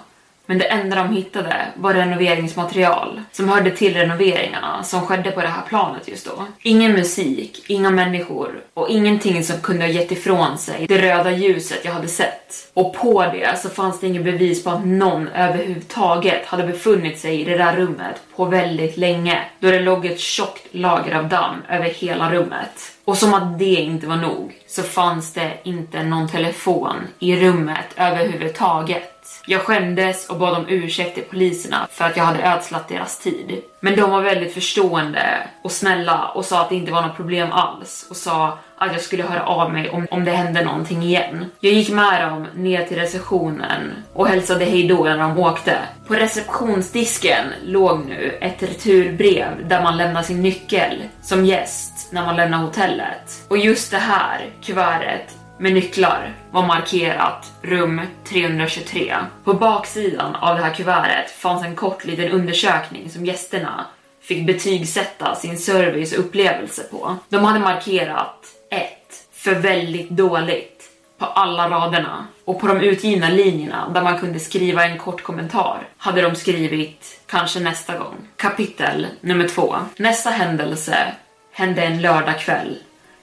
men 0.50 0.58
det 0.58 0.64
enda 0.64 0.96
de 0.96 1.12
hittade 1.12 1.66
var 1.76 1.94
renoveringsmaterial 1.94 3.22
som 3.32 3.48
hörde 3.48 3.70
till 3.70 3.94
renoveringarna 3.94 4.82
som 4.82 5.00
skedde 5.00 5.30
på 5.30 5.40
det 5.40 5.48
här 5.48 5.62
planet 5.68 6.08
just 6.08 6.26
då. 6.26 6.44
Ingen 6.62 6.92
musik, 6.92 7.64
inga 7.66 7.90
människor 7.90 8.60
och 8.74 8.88
ingenting 8.88 9.44
som 9.44 9.60
kunde 9.60 9.84
ha 9.84 9.92
gett 9.92 10.12
ifrån 10.12 10.58
sig 10.58 10.86
det 10.86 10.98
röda 10.98 11.30
ljuset 11.30 11.84
jag 11.84 11.92
hade 11.92 12.08
sett. 12.08 12.70
Och 12.74 12.94
på 12.94 13.22
det 13.22 13.58
så 13.58 13.68
fanns 13.68 14.00
det 14.00 14.06
inget 14.06 14.24
bevis 14.24 14.64
på 14.64 14.70
att 14.70 14.86
någon 14.86 15.28
överhuvudtaget 15.28 16.46
hade 16.46 16.66
befunnit 16.66 17.18
sig 17.18 17.40
i 17.40 17.44
det 17.44 17.58
där 17.58 17.76
rummet 17.76 18.22
på 18.36 18.44
väldigt 18.44 18.96
länge 18.96 19.42
då 19.60 19.70
det 19.70 19.80
låg 19.80 20.06
ett 20.06 20.20
tjockt 20.20 20.66
lager 20.70 21.14
av 21.14 21.28
damm 21.28 21.62
över 21.68 21.88
hela 21.88 22.32
rummet. 22.32 22.92
Och 23.04 23.18
som 23.18 23.34
att 23.34 23.58
det 23.58 23.64
inte 23.64 24.06
var 24.06 24.16
nog 24.16 24.54
så 24.66 24.82
fanns 24.82 25.32
det 25.32 25.52
inte 25.62 26.02
någon 26.02 26.28
telefon 26.28 26.96
i 27.18 27.36
rummet 27.36 27.86
överhuvudtaget. 27.96 29.17
Jag 29.50 29.60
skämdes 29.60 30.28
och 30.28 30.38
bad 30.38 30.54
om 30.56 30.64
ursäkt 30.68 31.14
till 31.14 31.24
poliserna 31.24 31.88
för 31.90 32.04
att 32.04 32.16
jag 32.16 32.24
hade 32.24 32.42
ödslat 32.42 32.88
deras 32.88 33.18
tid. 33.18 33.62
Men 33.80 33.96
de 33.96 34.10
var 34.10 34.22
väldigt 34.22 34.54
förstående 34.54 35.48
och 35.62 35.72
snälla 35.72 36.28
och 36.28 36.44
sa 36.44 36.60
att 36.60 36.68
det 36.68 36.74
inte 36.74 36.92
var 36.92 37.02
något 37.02 37.16
problem 37.16 37.52
alls 37.52 38.06
och 38.10 38.16
sa 38.16 38.58
att 38.78 38.92
jag 38.92 39.00
skulle 39.00 39.22
höra 39.22 39.46
av 39.46 39.72
mig 39.72 39.90
om, 39.90 40.06
om 40.10 40.24
det 40.24 40.30
hände 40.30 40.64
någonting 40.64 41.02
igen. 41.02 41.44
Jag 41.60 41.72
gick 41.72 41.90
med 41.90 42.28
dem 42.30 42.46
ner 42.54 42.84
till 42.84 42.96
receptionen 42.96 43.92
och 44.12 44.28
hälsade 44.28 44.64
hejdå 44.64 45.04
när 45.04 45.18
de 45.18 45.38
åkte. 45.38 45.78
På 46.06 46.14
receptionsdisken 46.14 47.46
låg 47.64 48.06
nu 48.06 48.38
ett 48.40 48.62
returbrev 48.62 49.68
där 49.68 49.82
man 49.82 49.96
lämnar 49.96 50.22
sin 50.22 50.42
nyckel 50.42 51.02
som 51.22 51.44
gäst 51.44 52.12
när 52.12 52.26
man 52.26 52.36
lämnar 52.36 52.58
hotellet. 52.58 53.44
Och 53.48 53.58
just 53.58 53.90
det 53.90 53.98
här 53.98 54.50
kuvertet 54.62 55.37
med 55.58 55.72
nycklar 55.72 56.34
var 56.50 56.66
markerat 56.66 57.52
rum 57.62 58.00
323. 58.24 59.16
På 59.44 59.54
baksidan 59.54 60.34
av 60.34 60.56
det 60.56 60.62
här 60.62 60.74
kuvertet 60.74 61.30
fanns 61.30 61.64
en 61.64 61.76
kort 61.76 62.04
liten 62.04 62.30
undersökning 62.30 63.10
som 63.10 63.26
gästerna 63.26 63.86
fick 64.22 64.46
betygsätta 64.46 65.34
sin 65.34 65.58
service 65.58 66.12
och 66.12 66.18
upplevelse 66.18 66.82
på. 66.82 67.16
De 67.28 67.44
hade 67.44 67.60
markerat 67.60 68.46
1 68.70 68.88
för 69.32 69.54
väldigt 69.54 70.10
dåligt 70.10 70.84
på 71.18 71.24
alla 71.24 71.70
raderna 71.70 72.26
och 72.44 72.60
på 72.60 72.66
de 72.66 72.80
utgivna 72.80 73.28
linjerna 73.28 73.88
där 73.94 74.02
man 74.02 74.18
kunde 74.18 74.40
skriva 74.40 74.84
en 74.84 74.98
kort 74.98 75.22
kommentar 75.22 75.88
hade 75.96 76.22
de 76.22 76.34
skrivit 76.34 77.20
kanske 77.26 77.60
nästa 77.60 77.98
gång. 77.98 78.28
Kapitel 78.36 79.06
nummer 79.20 79.48
två. 79.48 79.76
Nästa 79.96 80.30
händelse 80.30 80.96
hände 81.52 81.82
en 81.82 82.02
lördagkväll 82.02 82.78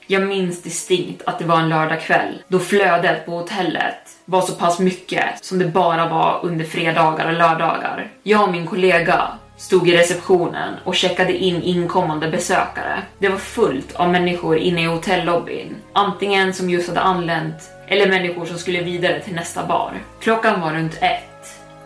jag 0.07 0.27
minns 0.27 0.62
distinkt 0.62 1.21
att 1.25 1.39
det 1.39 1.45
var 1.45 1.59
en 1.59 1.69
lördagkväll 1.69 2.43
då 2.47 2.59
flödet 2.59 3.25
på 3.25 3.31
hotellet 3.31 3.95
var 4.25 4.41
så 4.41 4.55
pass 4.55 4.79
mycket 4.79 5.45
som 5.45 5.59
det 5.59 5.65
bara 5.65 6.09
var 6.09 6.39
under 6.43 6.65
fredagar 6.65 7.27
och 7.27 7.33
lördagar. 7.33 8.12
Jag 8.24 8.43
och 8.43 8.51
min 8.51 8.67
kollega 8.67 9.27
stod 9.57 9.89
i 9.89 9.97
receptionen 9.97 10.74
och 10.83 10.95
checkade 10.95 11.33
in 11.33 11.62
inkommande 11.62 12.27
besökare. 12.27 13.01
Det 13.19 13.29
var 13.29 13.38
fullt 13.38 13.95
av 13.95 14.12
människor 14.12 14.57
inne 14.57 14.81
i 14.81 14.85
hotellobbyn, 14.85 15.75
antingen 15.93 16.53
som 16.53 16.69
just 16.69 16.88
hade 16.88 17.01
anlänt 17.01 17.69
eller 17.88 18.07
människor 18.07 18.45
som 18.45 18.57
skulle 18.57 18.81
vidare 18.81 19.19
till 19.19 19.35
nästa 19.35 19.65
bar. 19.65 19.93
Klockan 20.19 20.62
var 20.62 20.74
runt 20.74 20.97
ett 21.01 21.34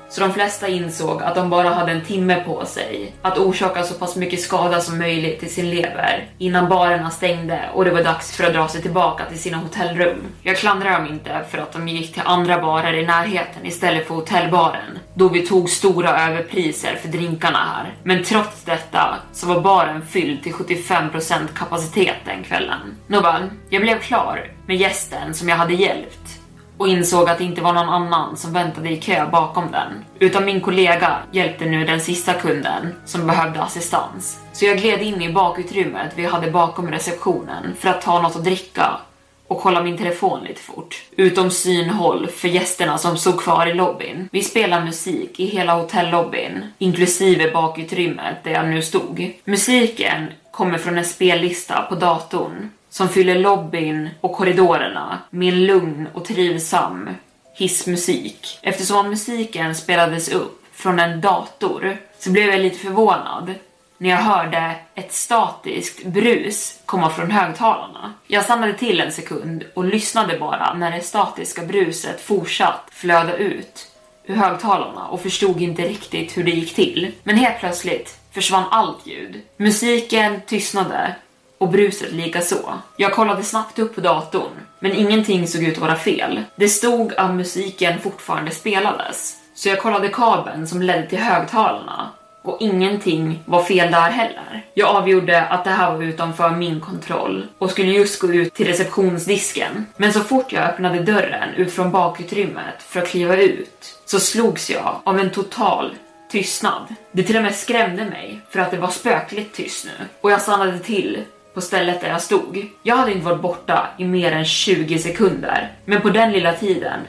så 0.09 0.21
de 0.21 0.33
flesta 0.33 0.67
insåg 0.67 1.23
att 1.23 1.35
de 1.35 1.49
bara 1.49 1.69
hade 1.69 1.91
en 1.91 2.05
timme 2.05 2.43
på 2.45 2.65
sig 2.65 3.13
att 3.21 3.37
orsaka 3.37 3.83
så 3.83 3.93
pass 3.93 4.15
mycket 4.15 4.41
skada 4.41 4.81
som 4.81 4.97
möjligt 4.97 5.39
till 5.39 5.53
sin 5.53 5.69
lever 5.69 6.29
innan 6.37 6.69
barerna 6.69 7.09
stängde 7.09 7.69
och 7.73 7.85
det 7.85 7.91
var 7.91 8.03
dags 8.03 8.37
för 8.37 8.43
att 8.43 8.53
dra 8.53 8.67
sig 8.67 8.81
tillbaka 8.81 9.25
till 9.25 9.39
sina 9.39 9.57
hotellrum. 9.57 10.17
Jag 10.41 10.57
klandrar 10.57 10.91
dem 10.91 11.07
inte 11.07 11.45
för 11.49 11.57
att 11.57 11.73
de 11.73 11.87
gick 11.87 12.13
till 12.13 12.21
andra 12.25 12.61
barer 12.61 12.93
i 12.93 13.05
närheten 13.05 13.65
istället 13.65 14.07
för 14.07 14.15
hotellbaren 14.15 14.99
då 15.13 15.27
vi 15.29 15.47
tog 15.47 15.69
stora 15.69 16.27
överpriser 16.27 16.95
för 16.95 17.07
drinkarna 17.07 17.57
här. 17.57 17.93
Men 18.03 18.23
trots 18.23 18.63
detta 18.63 19.15
så 19.33 19.47
var 19.47 19.61
baren 19.61 20.05
fylld 20.05 20.43
till 20.43 20.53
75% 20.53 21.47
kapacitet 21.55 22.17
den 22.25 22.43
kvällen. 22.43 22.97
Nåväl, 23.07 23.49
jag 23.69 23.81
blev 23.81 23.99
klar 23.99 24.51
med 24.67 24.77
gästen 24.77 25.33
som 25.33 25.49
jag 25.49 25.55
hade 25.55 25.73
hjälpt 25.73 26.38
och 26.79 26.87
insåg 26.87 27.29
att 27.29 27.37
det 27.37 27.43
inte 27.43 27.61
var 27.61 27.73
någon 27.73 27.89
annan 27.89 28.37
som 28.37 28.53
väntade 28.53 28.89
i 28.89 28.97
kö 28.97 29.29
bakom 29.31 29.71
den. 29.71 30.05
Utan 30.19 30.45
min 30.45 30.61
kollega 30.61 31.17
hjälpte 31.31 31.65
nu 31.65 31.85
den 31.85 32.01
sista 32.01 32.33
kunden 32.33 32.95
som 33.05 33.27
behövde 33.27 33.61
assistans. 33.61 34.39
Så 34.53 34.65
jag 34.65 34.77
gled 34.77 35.01
in 35.01 35.21
i 35.21 35.33
bakutrymmet 35.33 36.11
vi 36.15 36.25
hade 36.25 36.51
bakom 36.51 36.91
receptionen 36.91 37.75
för 37.79 37.89
att 37.89 38.01
ta 38.01 38.21
något 38.21 38.35
att 38.35 38.43
dricka 38.43 38.99
och 39.47 39.59
kolla 39.61 39.83
min 39.83 39.97
telefon 39.97 40.43
lite 40.43 40.61
fort. 40.61 41.03
Utom 41.15 41.51
synhåll 41.51 42.27
för 42.27 42.47
gästerna 42.47 42.97
som 42.97 43.17
stod 43.17 43.41
kvar 43.41 43.67
i 43.67 43.73
lobbyn. 43.73 44.29
Vi 44.31 44.43
spelade 44.43 44.85
musik 44.85 45.39
i 45.39 45.45
hela 45.45 45.73
hotellobbyn, 45.73 46.63
inklusive 46.77 47.51
bakutrymmet 47.51 48.43
där 48.43 48.51
jag 48.51 48.67
nu 48.67 48.81
stod. 48.81 49.31
Musiken 49.45 50.27
kommer 50.51 50.77
från 50.77 50.97
en 50.97 51.05
spellista 51.05 51.81
på 51.81 51.95
datorn 51.95 52.69
som 52.99 53.09
fyller 53.09 53.39
lobbyn 53.39 54.09
och 54.21 54.33
korridorerna 54.33 55.19
med 55.29 55.53
en 55.53 55.65
lugn 55.65 56.07
och 56.13 56.25
trivsam 56.25 57.09
hissmusik. 57.53 58.59
Eftersom 58.61 59.09
musiken 59.09 59.75
spelades 59.75 60.29
upp 60.29 60.65
från 60.73 60.99
en 60.99 61.21
dator 61.21 61.97
så 62.17 62.31
blev 62.31 62.49
jag 62.49 62.59
lite 62.59 62.79
förvånad 62.79 63.53
när 63.97 64.09
jag 64.09 64.17
hörde 64.17 64.75
ett 64.95 65.13
statiskt 65.13 66.05
brus 66.05 66.79
komma 66.85 67.09
från 67.09 67.31
högtalarna. 67.31 68.13
Jag 68.27 68.43
stannade 68.43 68.73
till 68.73 69.01
en 69.01 69.11
sekund 69.11 69.63
och 69.73 69.85
lyssnade 69.85 70.37
bara 70.39 70.73
när 70.73 70.91
det 70.91 71.01
statiska 71.01 71.61
bruset 71.61 72.21
fortsatt 72.21 72.83
flöda 72.91 73.37
ut 73.37 73.87
ur 74.23 74.35
högtalarna 74.35 75.07
och 75.07 75.21
förstod 75.21 75.61
inte 75.61 75.81
riktigt 75.81 76.37
hur 76.37 76.43
det 76.43 76.51
gick 76.51 76.75
till. 76.75 77.11
Men 77.23 77.35
helt 77.35 77.59
plötsligt 77.59 78.19
försvann 78.31 78.65
allt 78.71 79.07
ljud. 79.07 79.41
Musiken 79.57 80.41
tystnade 80.45 81.15
och 81.59 81.69
bruset 81.69 82.11
lika 82.11 82.41
så. 82.41 82.73
Jag 82.95 83.13
kollade 83.13 83.43
snabbt 83.43 83.79
upp 83.79 83.95
på 83.95 84.01
datorn, 84.01 84.51
men 84.79 84.95
ingenting 84.95 85.47
såg 85.47 85.63
ut 85.63 85.73
att 85.75 85.81
vara 85.81 85.95
fel. 85.95 86.43
Det 86.55 86.69
stod 86.69 87.13
att 87.13 87.35
musiken 87.35 87.99
fortfarande 87.99 88.51
spelades, 88.51 89.35
så 89.55 89.69
jag 89.69 89.81
kollade 89.81 90.07
kabeln 90.07 90.67
som 90.67 90.81
ledde 90.81 91.07
till 91.07 91.19
högtalarna 91.19 92.09
och 92.41 92.57
ingenting 92.59 93.43
var 93.45 93.63
fel 93.63 93.91
där 93.91 94.09
heller. 94.09 94.65
Jag 94.73 94.89
avgjorde 94.89 95.45
att 95.45 95.63
det 95.63 95.69
här 95.69 95.91
var 95.91 96.03
utanför 96.03 96.49
min 96.49 96.79
kontroll 96.79 97.47
och 97.57 97.71
skulle 97.71 97.91
just 97.91 98.19
gå 98.19 98.33
ut 98.33 98.53
till 98.53 98.67
receptionsdisken. 98.67 99.85
Men 99.97 100.13
så 100.13 100.19
fort 100.19 100.53
jag 100.53 100.63
öppnade 100.63 100.99
dörren 100.99 101.53
ut 101.55 101.73
från 101.73 101.91
bakutrymmet 101.91 102.75
för 102.79 103.01
att 103.01 103.07
kliva 103.07 103.37
ut 103.37 103.99
så 104.05 104.19
slogs 104.19 104.69
jag 104.69 105.01
av 105.03 105.19
en 105.19 105.29
total 105.29 105.95
tystnad. 106.31 106.95
Det 107.11 107.23
till 107.23 107.37
och 107.37 107.43
med 107.43 107.55
skrämde 107.55 108.05
mig 108.05 108.41
för 108.49 108.59
att 108.59 108.71
det 108.71 108.77
var 108.77 108.87
spökligt 108.87 109.55
tyst 109.55 109.85
nu 109.85 110.05
och 110.21 110.31
jag 110.31 110.41
stannade 110.41 110.79
till 110.79 111.23
på 111.53 111.61
stället 111.61 112.01
där 112.01 112.09
jag 112.09 112.21
stod. 112.21 112.67
Jag 112.83 112.95
hade 112.95 113.11
inte 113.11 113.25
varit 113.25 113.41
borta 113.41 113.87
i 113.97 114.05
mer 114.05 114.31
än 114.31 114.45
20 114.45 114.99
sekunder, 114.99 115.71
men 115.85 116.01
på 116.01 116.09
den 116.09 116.31
lilla 116.31 116.53
tiden 116.53 116.99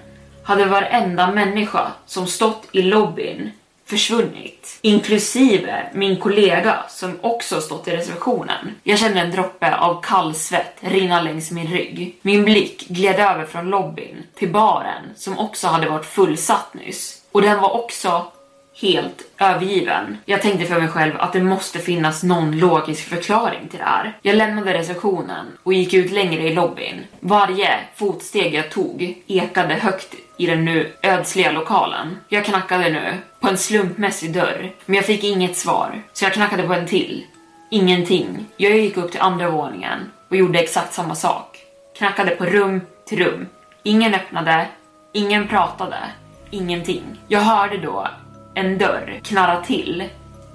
hade 0.44 0.64
varenda 0.64 1.30
människa 1.30 1.92
som 2.06 2.26
stått 2.26 2.68
i 2.72 2.82
lobbyn 2.82 3.50
försvunnit, 3.90 4.78
inklusive 4.82 5.90
min 5.94 6.16
kollega 6.16 6.84
som 6.88 7.18
också 7.20 7.60
stått 7.60 7.88
i 7.88 7.90
receptionen. 7.90 8.74
Jag 8.82 8.98
kände 8.98 9.20
en 9.20 9.30
droppe 9.30 9.76
av 9.76 10.02
kall 10.02 10.34
svett 10.34 10.76
rinna 10.80 11.22
längs 11.22 11.50
min 11.50 11.66
rygg. 11.66 12.18
Min 12.22 12.44
blick 12.44 12.88
gled 12.88 13.20
över 13.20 13.44
från 13.44 13.70
lobbyn 13.70 14.26
till 14.34 14.52
baren 14.52 15.02
som 15.16 15.38
också 15.38 15.68
hade 15.68 15.88
varit 15.88 16.06
fullsatt 16.06 16.74
nyss 16.74 17.22
och 17.32 17.42
den 17.42 17.60
var 17.60 17.70
också 17.70 18.26
helt 18.80 19.22
övergiven. 19.38 20.18
Jag 20.24 20.42
tänkte 20.42 20.66
för 20.66 20.80
mig 20.80 20.88
själv 20.88 21.12
att 21.18 21.32
det 21.32 21.42
måste 21.42 21.78
finnas 21.78 22.22
någon 22.22 22.58
logisk 22.58 23.08
förklaring 23.08 23.68
till 23.68 23.78
det 23.78 23.84
här. 23.84 24.18
Jag 24.22 24.36
lämnade 24.36 24.74
receptionen 24.74 25.46
och 25.62 25.72
gick 25.72 25.94
ut 25.94 26.12
längre 26.12 26.42
i 26.42 26.54
lobbyn. 26.54 27.04
Varje 27.20 27.78
fotsteg 27.94 28.54
jag 28.54 28.70
tog 28.70 29.22
ekade 29.26 29.74
högt 29.74 30.14
i 30.36 30.46
den 30.46 30.64
nu 30.64 30.92
ödsliga 31.02 31.52
lokalen. 31.52 32.16
Jag 32.28 32.44
knackade 32.44 32.90
nu 32.90 33.14
på 33.40 33.48
en 33.48 33.58
slumpmässig 33.58 34.32
dörr, 34.32 34.72
men 34.86 34.96
jag 34.96 35.04
fick 35.04 35.24
inget 35.24 35.56
svar, 35.56 36.02
så 36.12 36.24
jag 36.24 36.32
knackade 36.32 36.62
på 36.62 36.74
en 36.74 36.86
till. 36.86 37.24
Ingenting. 37.70 38.46
Jag 38.56 38.76
gick 38.78 38.96
upp 38.96 39.10
till 39.10 39.20
andra 39.20 39.50
våningen 39.50 39.98
och 40.28 40.36
gjorde 40.36 40.58
exakt 40.58 40.94
samma 40.94 41.14
sak. 41.14 41.58
Knackade 41.98 42.30
på 42.30 42.44
rum 42.44 42.80
till 43.06 43.18
rum. 43.18 43.46
Ingen 43.82 44.14
öppnade, 44.14 44.66
ingen 45.12 45.48
pratade, 45.48 45.98
ingenting. 46.50 47.02
Jag 47.28 47.40
hörde 47.40 47.76
då 47.76 48.08
en 48.60 48.78
dörr 48.78 49.20
knarra 49.24 49.60
till 49.60 50.04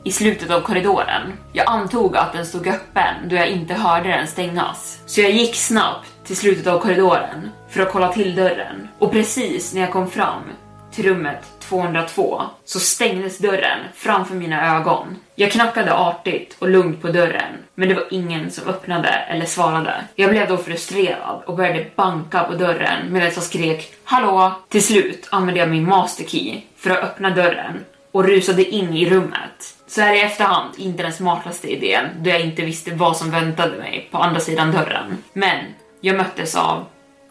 i 0.03 0.11
slutet 0.11 0.51
av 0.51 0.61
korridoren. 0.61 1.33
Jag 1.53 1.69
antog 1.69 2.17
att 2.17 2.33
den 2.33 2.45
stod 2.45 2.67
öppen 2.67 3.15
då 3.29 3.35
jag 3.35 3.47
inte 3.47 3.73
hörde 3.73 4.09
den 4.09 4.27
stängas. 4.27 5.01
Så 5.05 5.21
jag 5.21 5.31
gick 5.31 5.55
snabbt 5.55 6.07
till 6.23 6.37
slutet 6.37 6.67
av 6.67 6.79
korridoren 6.79 7.49
för 7.69 7.81
att 7.81 7.91
kolla 7.91 8.13
till 8.13 8.35
dörren. 8.35 8.87
Och 8.99 9.11
precis 9.11 9.73
när 9.73 9.81
jag 9.81 9.91
kom 9.91 10.09
fram 10.09 10.41
till 10.91 11.05
rummet 11.05 11.43
202 11.59 12.41
så 12.65 12.79
stängdes 12.79 13.37
dörren 13.37 13.79
framför 13.93 14.35
mina 14.35 14.77
ögon. 14.77 15.15
Jag 15.35 15.51
knackade 15.51 15.93
artigt 15.93 16.55
och 16.59 16.69
lugnt 16.69 17.01
på 17.01 17.07
dörren, 17.07 17.53
men 17.75 17.89
det 17.89 17.95
var 17.95 18.07
ingen 18.11 18.51
som 18.51 18.67
öppnade 18.67 19.09
eller 19.09 19.45
svarade. 19.45 19.93
Jag 20.15 20.29
blev 20.29 20.47
då 20.47 20.57
frustrerad 20.57 21.41
och 21.45 21.55
började 21.55 21.85
banka 21.95 22.43
på 22.43 22.53
dörren 22.53 23.13
medan 23.13 23.31
jag 23.33 23.43
skrek 23.43 23.93
“Hallå!”. 24.03 24.51
Till 24.69 24.83
slut 24.83 25.27
använde 25.31 25.59
jag 25.59 25.69
min 25.69 25.89
masterkey 25.89 26.61
för 26.77 26.89
att 26.89 27.03
öppna 27.03 27.29
dörren 27.29 27.79
och 28.15 28.23
rusade 28.23 28.63
in 28.63 28.93
i 28.93 29.09
rummet. 29.09 29.75
Så 29.87 30.01
här 30.01 30.13
i 30.13 30.21
efterhand, 30.21 30.73
inte 30.77 31.03
den 31.03 31.13
smartaste 31.13 31.67
idén 31.67 32.05
då 32.19 32.29
jag 32.29 32.41
inte 32.41 32.61
visste 32.61 32.91
vad 32.91 33.17
som 33.17 33.31
väntade 33.31 33.77
mig 33.77 34.07
på 34.11 34.17
andra 34.17 34.39
sidan 34.39 34.71
dörren. 34.71 35.17
Men 35.33 35.59
jag 36.01 36.17
möttes 36.17 36.55
av 36.55 36.85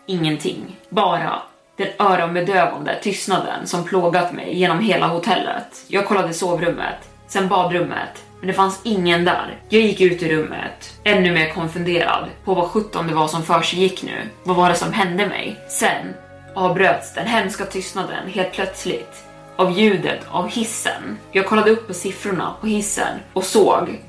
ingenting. 0.06 0.76
Bara 0.88 1.42
den 1.76 1.88
öronbedövande 1.98 2.98
tystnaden 3.02 3.66
som 3.66 3.84
plågat 3.84 4.32
mig 4.32 4.58
genom 4.58 4.80
hela 4.80 5.06
hotellet. 5.06 5.84
Jag 5.88 6.06
kollade 6.06 6.34
sovrummet, 6.34 7.08
sen 7.28 7.48
badrummet, 7.48 8.24
men 8.38 8.46
det 8.46 8.52
fanns 8.52 8.80
ingen 8.82 9.24
där. 9.24 9.58
Jag 9.68 9.82
gick 9.82 10.00
ut 10.00 10.22
ur 10.22 10.28
rummet, 10.28 11.00
ännu 11.04 11.32
mer 11.32 11.52
konfunderad 11.52 12.28
på 12.44 12.54
vad 12.54 12.68
sjutton 12.68 13.06
det 13.06 13.14
var 13.14 13.28
som 13.28 13.42
försiggick 13.42 14.02
nu. 14.02 14.28
Vad 14.42 14.56
var 14.56 14.68
det 14.68 14.74
som 14.74 14.92
hände 14.92 15.26
mig? 15.26 15.56
Sen 15.68 16.14
avbröts 16.54 17.14
den 17.14 17.26
hemska 17.26 17.64
tystnaden 17.64 18.28
helt 18.28 18.52
plötsligt 18.52 19.24
av 19.56 19.78
ljudet 19.78 20.20
av 20.28 20.48
hissen. 20.48 21.18
Jag 21.32 21.46
kollade 21.46 21.70
upp 21.70 21.86
på 21.86 21.94
siffrorna 21.94 22.54
på 22.60 22.66
hissen 22.66 23.18
och 23.32 23.44
såg 23.44 24.00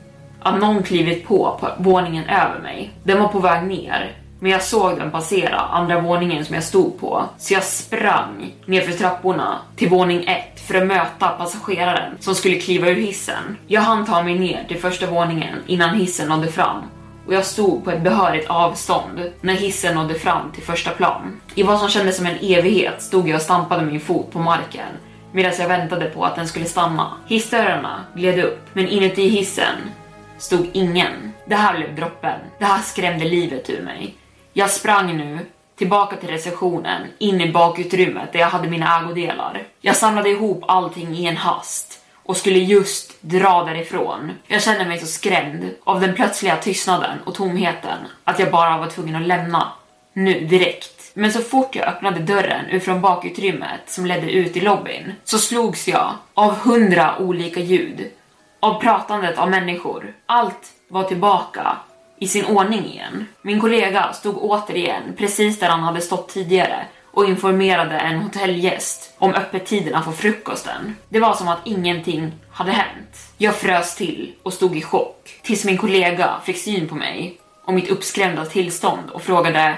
att 0.41 0.59
någon 0.59 0.83
klivit 0.83 1.27
på 1.27 1.57
på 1.59 1.69
våningen 1.77 2.23
över 2.23 2.59
mig. 2.61 2.91
Den 3.03 3.19
var 3.19 3.27
på 3.27 3.39
väg 3.39 3.67
ner 3.67 4.15
men 4.39 4.51
jag 4.51 4.63
såg 4.63 4.97
den 4.97 5.11
passera 5.11 5.59
andra 5.59 6.01
våningen 6.01 6.45
som 6.45 6.55
jag 6.55 6.63
stod 6.63 6.99
på, 6.99 7.23
så 7.37 7.53
jag 7.53 7.63
sprang 7.63 8.53
nerför 8.65 8.91
trapporna 8.91 9.59
till 9.75 9.89
våning 9.89 10.25
ett 10.27 10.59
för 10.59 10.75
att 10.75 10.87
möta 10.87 11.29
passageraren 11.29 12.17
som 12.19 12.35
skulle 12.35 12.55
kliva 12.55 12.89
ur 12.89 12.95
hissen. 12.95 13.57
Jag 13.67 13.81
hann 13.81 14.05
ta 14.05 14.23
mig 14.23 14.39
ner 14.39 14.65
till 14.67 14.77
första 14.77 15.07
våningen 15.07 15.55
innan 15.67 15.95
hissen 15.95 16.29
nådde 16.29 16.47
fram 16.47 16.83
och 17.27 17.33
jag 17.33 17.45
stod 17.45 17.83
på 17.83 17.91
ett 17.91 18.01
behörigt 18.01 18.49
avstånd 18.49 19.31
när 19.41 19.53
hissen 19.53 19.95
nådde 19.95 20.13
fram 20.13 20.51
till 20.51 20.63
första 20.63 20.91
plan. 20.91 21.41
I 21.55 21.63
vad 21.63 21.79
som 21.79 21.89
kändes 21.89 22.17
som 22.17 22.25
en 22.25 22.37
evighet 22.41 23.01
stod 23.01 23.29
jag 23.29 23.35
och 23.35 23.41
stampade 23.41 23.85
min 23.85 23.99
fot 23.99 24.31
på 24.31 24.39
marken 24.39 24.87
medan 25.35 25.53
jag 25.59 25.67
väntade 25.67 26.05
på 26.05 26.25
att 26.25 26.35
den 26.35 26.47
skulle 26.47 26.65
stanna. 26.65 27.17
Hissdörrarna 27.27 28.05
gled 28.13 28.39
upp, 28.39 28.59
men 28.73 28.87
inuti 28.87 29.27
hissen 29.27 29.75
stod 30.37 30.69
ingen. 30.73 31.33
Det 31.45 31.55
här 31.55 31.77
blev 31.77 31.95
droppen. 31.95 32.39
Det 32.59 32.65
här 32.65 32.81
skrämde 32.81 33.25
livet 33.25 33.69
ur 33.69 33.81
mig. 33.81 34.15
Jag 34.53 34.69
sprang 34.69 35.17
nu 35.17 35.39
tillbaka 35.77 36.15
till 36.15 36.29
receptionen, 36.29 37.01
in 37.17 37.41
i 37.41 37.51
bakutrymmet 37.51 38.33
där 38.33 38.39
jag 38.39 38.47
hade 38.47 38.69
mina 38.69 38.99
ägodelar. 38.99 39.63
Jag 39.81 39.95
samlade 39.95 40.29
ihop 40.29 40.63
allting 40.67 41.15
i 41.15 41.25
en 41.25 41.37
hast 41.37 41.99
och 42.23 42.37
skulle 42.37 42.59
just 42.59 43.21
dra 43.21 43.63
därifrån. 43.63 44.31
Jag 44.47 44.63
kände 44.63 44.85
mig 44.85 44.99
så 44.99 45.07
skrämd 45.07 45.69
av 45.83 46.01
den 46.01 46.15
plötsliga 46.15 46.55
tystnaden 46.55 47.17
och 47.25 47.35
tomheten 47.35 47.97
att 48.23 48.39
jag 48.39 48.51
bara 48.51 48.77
var 48.77 48.87
tvungen 48.87 49.15
att 49.15 49.27
lämna. 49.27 49.71
Nu, 50.13 50.39
direkt. 50.39 50.94
Men 51.17 51.31
så 51.31 51.41
fort 51.41 51.75
jag 51.75 51.87
öppnade 51.87 52.19
dörren 52.19 52.65
ut 52.65 52.83
från 52.83 53.01
bakutrymmet 53.01 53.81
som 53.85 54.05
ledde 54.05 54.31
ut 54.31 54.57
i 54.57 54.59
lobbyn 54.59 55.13
så 55.23 55.37
slogs 55.37 55.87
jag 55.87 56.13
av 56.33 56.55
hundra 56.55 57.17
olika 57.19 57.59
ljud. 57.59 58.11
Av 58.59 58.81
pratandet 58.81 59.37
av 59.37 59.49
människor. 59.49 60.13
Allt 60.25 60.73
var 60.87 61.03
tillbaka 61.03 61.77
i 62.19 62.27
sin 62.27 62.45
ordning 62.45 62.85
igen. 62.85 63.25
Min 63.41 63.61
kollega 63.61 64.13
stod 64.13 64.37
återigen 64.37 65.03
precis 65.17 65.59
där 65.59 65.69
han 65.69 65.83
hade 65.83 66.01
stått 66.01 66.29
tidigare 66.29 66.85
och 67.11 67.25
informerade 67.25 67.99
en 67.99 68.19
hotellgäst 68.19 69.13
om 69.17 69.33
öppettiderna 69.33 70.03
för 70.03 70.11
frukosten. 70.11 70.95
Det 71.09 71.19
var 71.19 71.33
som 71.33 71.47
att 71.47 71.67
ingenting 71.67 72.31
hade 72.51 72.71
hänt. 72.71 73.17
Jag 73.37 73.55
frös 73.55 73.95
till 73.95 74.33
och 74.43 74.53
stod 74.53 74.77
i 74.77 74.81
chock 74.81 75.39
tills 75.41 75.65
min 75.65 75.77
kollega 75.77 76.35
fick 76.43 76.57
syn 76.57 76.87
på 76.87 76.95
mig 76.95 77.39
och 77.65 77.73
mitt 77.73 77.89
uppskrämda 77.89 78.45
tillstånd 78.45 79.09
och 79.09 79.21
frågade 79.21 79.77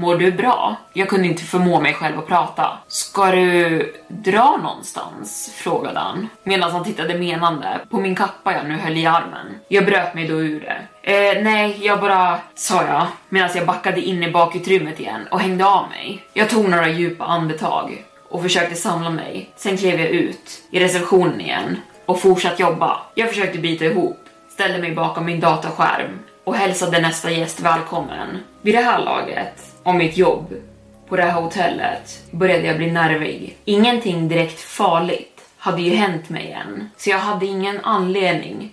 Mår 0.00 0.16
du 0.16 0.32
bra? 0.32 0.76
Jag 0.92 1.08
kunde 1.08 1.28
inte 1.28 1.42
förmå 1.42 1.80
mig 1.80 1.94
själv 1.94 2.18
att 2.18 2.26
prata. 2.26 2.78
Ska 2.88 3.30
du 3.30 3.94
dra 4.08 4.56
någonstans? 4.62 5.52
frågade 5.56 5.98
han 5.98 6.28
medan 6.42 6.70
han 6.70 6.84
tittade 6.84 7.18
menande 7.18 7.80
på 7.90 8.00
min 8.00 8.14
kappa 8.14 8.52
jag 8.52 8.66
nu 8.66 8.76
höll 8.76 8.96
i 8.96 9.06
armen. 9.06 9.46
Jag 9.68 9.86
bröt 9.86 10.14
mig 10.14 10.28
då 10.28 10.34
ur 10.34 10.60
det. 10.60 11.12
Eh, 11.12 11.42
nej, 11.42 11.78
jag 11.86 12.00
bara, 12.00 12.38
sa 12.54 12.86
jag 12.86 13.06
medan 13.28 13.50
jag 13.54 13.66
backade 13.66 14.00
in 14.00 14.22
i 14.22 14.30
bakutrymmet 14.30 15.00
igen 15.00 15.28
och 15.30 15.40
hängde 15.40 15.66
av 15.66 15.88
mig. 15.88 16.24
Jag 16.32 16.50
tog 16.50 16.68
några 16.68 16.88
djupa 16.88 17.24
andetag 17.24 18.04
och 18.28 18.42
försökte 18.42 18.74
samla 18.74 19.10
mig. 19.10 19.50
Sen 19.56 19.76
klev 19.76 20.00
jag 20.00 20.08
ut 20.08 20.62
i 20.70 20.80
receptionen 20.80 21.40
igen 21.40 21.76
och 22.06 22.20
fortsatte 22.20 22.62
jobba. 22.62 23.00
Jag 23.14 23.28
försökte 23.28 23.58
bita 23.58 23.84
ihop, 23.84 24.20
ställde 24.52 24.78
mig 24.78 24.94
bakom 24.94 25.24
min 25.24 25.40
dataskärm 25.40 26.18
och 26.44 26.54
hälsade 26.54 27.00
nästa 27.00 27.30
gäst 27.30 27.60
välkommen. 27.60 28.38
Vid 28.62 28.74
det 28.74 28.82
här 28.82 29.04
laget 29.04 29.69
om 29.90 29.98
mitt 29.98 30.16
jobb 30.16 30.54
på 31.08 31.16
det 31.16 31.22
här 31.22 31.40
hotellet 31.40 32.22
började 32.30 32.66
jag 32.66 32.76
bli 32.76 32.90
nervig. 32.90 33.56
Ingenting 33.64 34.28
direkt 34.28 34.60
farligt 34.60 35.40
hade 35.56 35.82
ju 35.82 35.94
hänt 35.94 36.28
mig 36.28 36.52
än, 36.52 36.90
så 36.96 37.10
jag 37.10 37.18
hade 37.18 37.46
ingen 37.46 37.80
anledning 37.80 38.72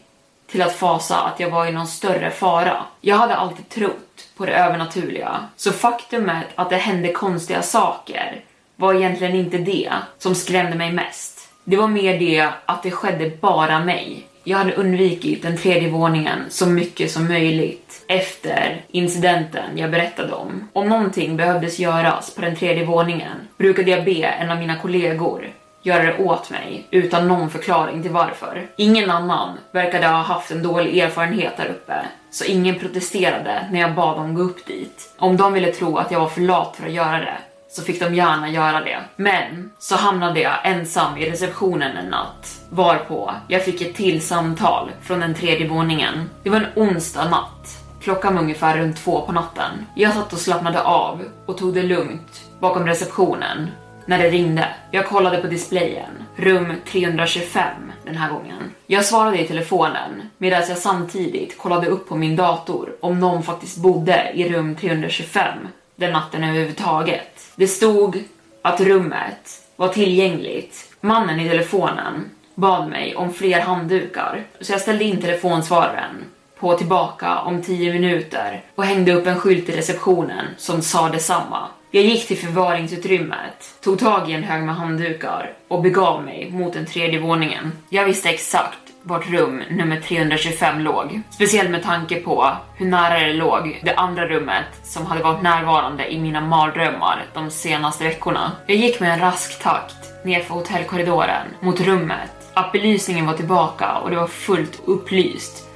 till 0.51 0.61
att 0.61 0.75
fasa 0.75 1.17
att 1.17 1.39
jag 1.39 1.49
var 1.49 1.65
i 1.65 1.71
någon 1.71 1.87
större 1.87 2.31
fara. 2.31 2.85
Jag 3.01 3.15
hade 3.15 3.35
alltid 3.35 3.69
trott 3.69 4.29
på 4.37 4.45
det 4.45 4.51
övernaturliga, 4.51 5.39
så 5.55 5.71
faktumet 5.71 6.45
att 6.55 6.69
det 6.69 6.77
hände 6.77 7.11
konstiga 7.13 7.61
saker 7.61 8.43
var 8.75 8.93
egentligen 8.93 9.35
inte 9.35 9.57
det 9.57 9.91
som 10.17 10.35
skrämde 10.35 10.75
mig 10.75 10.91
mest. 10.91 11.49
Det 11.63 11.77
var 11.77 11.87
mer 11.87 12.19
det 12.19 12.49
att 12.65 12.83
det 12.83 12.91
skedde 12.91 13.29
bara 13.29 13.79
mig. 13.79 14.26
Jag 14.47 14.57
hade 14.57 14.73
undvikit 14.73 15.41
den 15.41 15.57
tredje 15.57 15.89
våningen 15.89 16.39
så 16.49 16.65
mycket 16.65 17.11
som 17.11 17.27
möjligt 17.27 18.05
efter 18.07 18.85
incidenten 18.91 19.77
jag 19.77 19.91
berättade 19.91 20.33
om. 20.33 20.69
Om 20.73 20.89
någonting 20.89 21.37
behövdes 21.37 21.79
göras 21.79 22.35
på 22.35 22.41
den 22.41 22.55
tredje 22.55 22.85
våningen 22.85 23.37
brukade 23.57 23.91
jag 23.91 24.05
be 24.05 24.23
en 24.23 24.49
av 24.49 24.57
mina 24.57 24.75
kollegor 24.79 25.47
göra 25.81 26.03
det 26.03 26.17
åt 26.23 26.49
mig 26.49 26.87
utan 26.91 27.27
någon 27.27 27.49
förklaring 27.49 28.01
till 28.01 28.11
varför. 28.11 28.67
Ingen 28.75 29.09
annan 29.09 29.57
verkade 29.71 30.07
ha 30.07 30.21
haft 30.21 30.51
en 30.51 30.63
dålig 30.63 30.97
erfarenhet 30.97 31.57
där 31.57 31.65
uppe, 31.65 32.05
så 32.31 32.45
ingen 32.45 32.79
protesterade 32.79 33.67
när 33.71 33.79
jag 33.79 33.95
bad 33.95 34.17
dem 34.17 34.35
gå 34.35 34.41
upp 34.41 34.65
dit. 34.65 35.15
Om 35.17 35.37
de 35.37 35.53
ville 35.53 35.71
tro 35.71 35.97
att 35.97 36.11
jag 36.11 36.19
var 36.19 36.27
för 36.27 36.41
lat 36.41 36.75
för 36.75 36.87
att 36.87 36.93
göra 36.93 37.19
det 37.19 37.37
så 37.69 37.81
fick 37.81 37.99
de 37.99 38.15
gärna 38.15 38.49
göra 38.49 38.81
det. 38.81 38.97
Men 39.15 39.71
så 39.79 39.95
hamnade 39.95 40.39
jag 40.39 40.53
ensam 40.63 41.17
i 41.17 41.29
receptionen 41.29 41.97
en 41.97 42.09
natt 42.09 42.61
varpå 42.69 43.33
jag 43.47 43.65
fick 43.65 43.81
ett 43.81 43.95
till 43.95 44.21
samtal 44.21 44.91
från 45.01 45.19
den 45.19 45.33
tredje 45.33 45.67
våningen. 45.67 46.29
Det 46.43 46.49
var 46.49 46.57
en 46.57 46.83
onsdag 46.83 47.29
natt. 47.29 47.83
Klockan 48.01 48.35
var 48.35 48.41
ungefär 48.41 48.77
runt 48.77 48.97
två 48.97 49.21
på 49.21 49.31
natten. 49.31 49.85
Jag 49.95 50.13
satt 50.13 50.33
och 50.33 50.39
slappnade 50.39 50.81
av 50.81 51.23
och 51.45 51.57
tog 51.57 51.73
det 51.73 51.83
lugnt 51.83 52.49
bakom 52.59 52.87
receptionen 52.87 53.71
när 54.05 54.17
det 54.17 54.29
ringde. 54.29 54.67
Jag 54.91 55.07
kollade 55.07 55.37
på 55.37 55.47
displayen. 55.47 56.23
Rum 56.35 56.73
325 56.91 57.91
den 58.05 58.15
här 58.15 58.31
gången. 58.31 58.73
Jag 58.87 59.05
svarade 59.05 59.41
i 59.41 59.47
telefonen 59.47 60.29
medan 60.37 60.63
jag 60.69 60.77
samtidigt 60.77 61.57
kollade 61.57 61.87
upp 61.87 62.09
på 62.09 62.15
min 62.15 62.35
dator 62.35 62.95
om 63.01 63.19
någon 63.19 63.43
faktiskt 63.43 63.77
bodde 63.77 64.31
i 64.33 64.49
rum 64.49 64.75
325 64.75 65.67
den 65.97 66.13
natten 66.13 66.43
överhuvudtaget. 66.43 67.51
Det 67.55 67.67
stod 67.67 68.23
att 68.61 68.81
rummet 68.81 69.61
var 69.75 69.87
tillgängligt. 69.87 70.93
Mannen 71.01 71.39
i 71.39 71.49
telefonen 71.49 72.29
bad 72.55 72.89
mig 72.89 73.15
om 73.15 73.33
fler 73.33 73.59
handdukar, 73.59 74.43
så 74.61 74.71
jag 74.71 74.81
ställde 74.81 75.03
in 75.03 75.21
telefonsvararen 75.21 76.25
på 76.59 76.77
tillbaka 76.77 77.39
om 77.39 77.61
10 77.61 77.93
minuter 77.93 78.61
och 78.75 78.83
hängde 78.83 79.13
upp 79.13 79.27
en 79.27 79.39
skylt 79.39 79.69
i 79.69 79.77
receptionen 79.77 80.45
som 80.57 80.81
sa 80.81 81.09
detsamma. 81.09 81.67
Jag 81.91 82.03
gick 82.03 82.27
till 82.27 82.37
förvaringsutrymmet, 82.37 83.75
tog 83.81 83.99
tag 83.99 84.29
i 84.29 84.33
en 84.33 84.43
hög 84.43 84.63
med 84.63 84.75
handdukar 84.75 85.53
och 85.67 85.81
begav 85.81 86.23
mig 86.23 86.51
mot 86.51 86.73
den 86.73 86.85
tredje 86.85 87.19
våningen. 87.19 87.71
Jag 87.89 88.05
visste 88.05 88.29
exakt 88.29 88.77
vårt 89.07 89.29
rum 89.29 89.63
nummer 89.69 90.01
325 90.01 90.79
låg. 90.79 91.21
Speciellt 91.29 91.69
med 91.69 91.83
tanke 91.83 92.15
på 92.15 92.51
hur 92.75 92.85
nära 92.85 93.19
det 93.19 93.33
låg 93.33 93.79
det 93.83 93.95
andra 93.95 94.27
rummet 94.27 94.65
som 94.83 95.05
hade 95.05 95.23
varit 95.23 95.41
närvarande 95.41 96.13
i 96.13 96.19
mina 96.19 96.41
mardrömmar 96.41 97.25
de 97.33 97.51
senaste 97.51 98.03
veckorna. 98.03 98.51
Jag 98.67 98.77
gick 98.77 98.99
med 98.99 99.13
en 99.13 99.19
rask 99.19 99.63
takt 99.63 100.25
nerför 100.25 100.53
hotellkorridoren 100.53 101.47
mot 101.59 101.81
rummet. 101.81 102.31
Att 102.53 102.71
belysningen 102.71 103.25
var 103.25 103.33
tillbaka 103.33 103.97
och 103.97 104.09
det 104.09 104.15
var 104.15 104.27
fullt 104.27 104.81
upplyst 104.85 105.67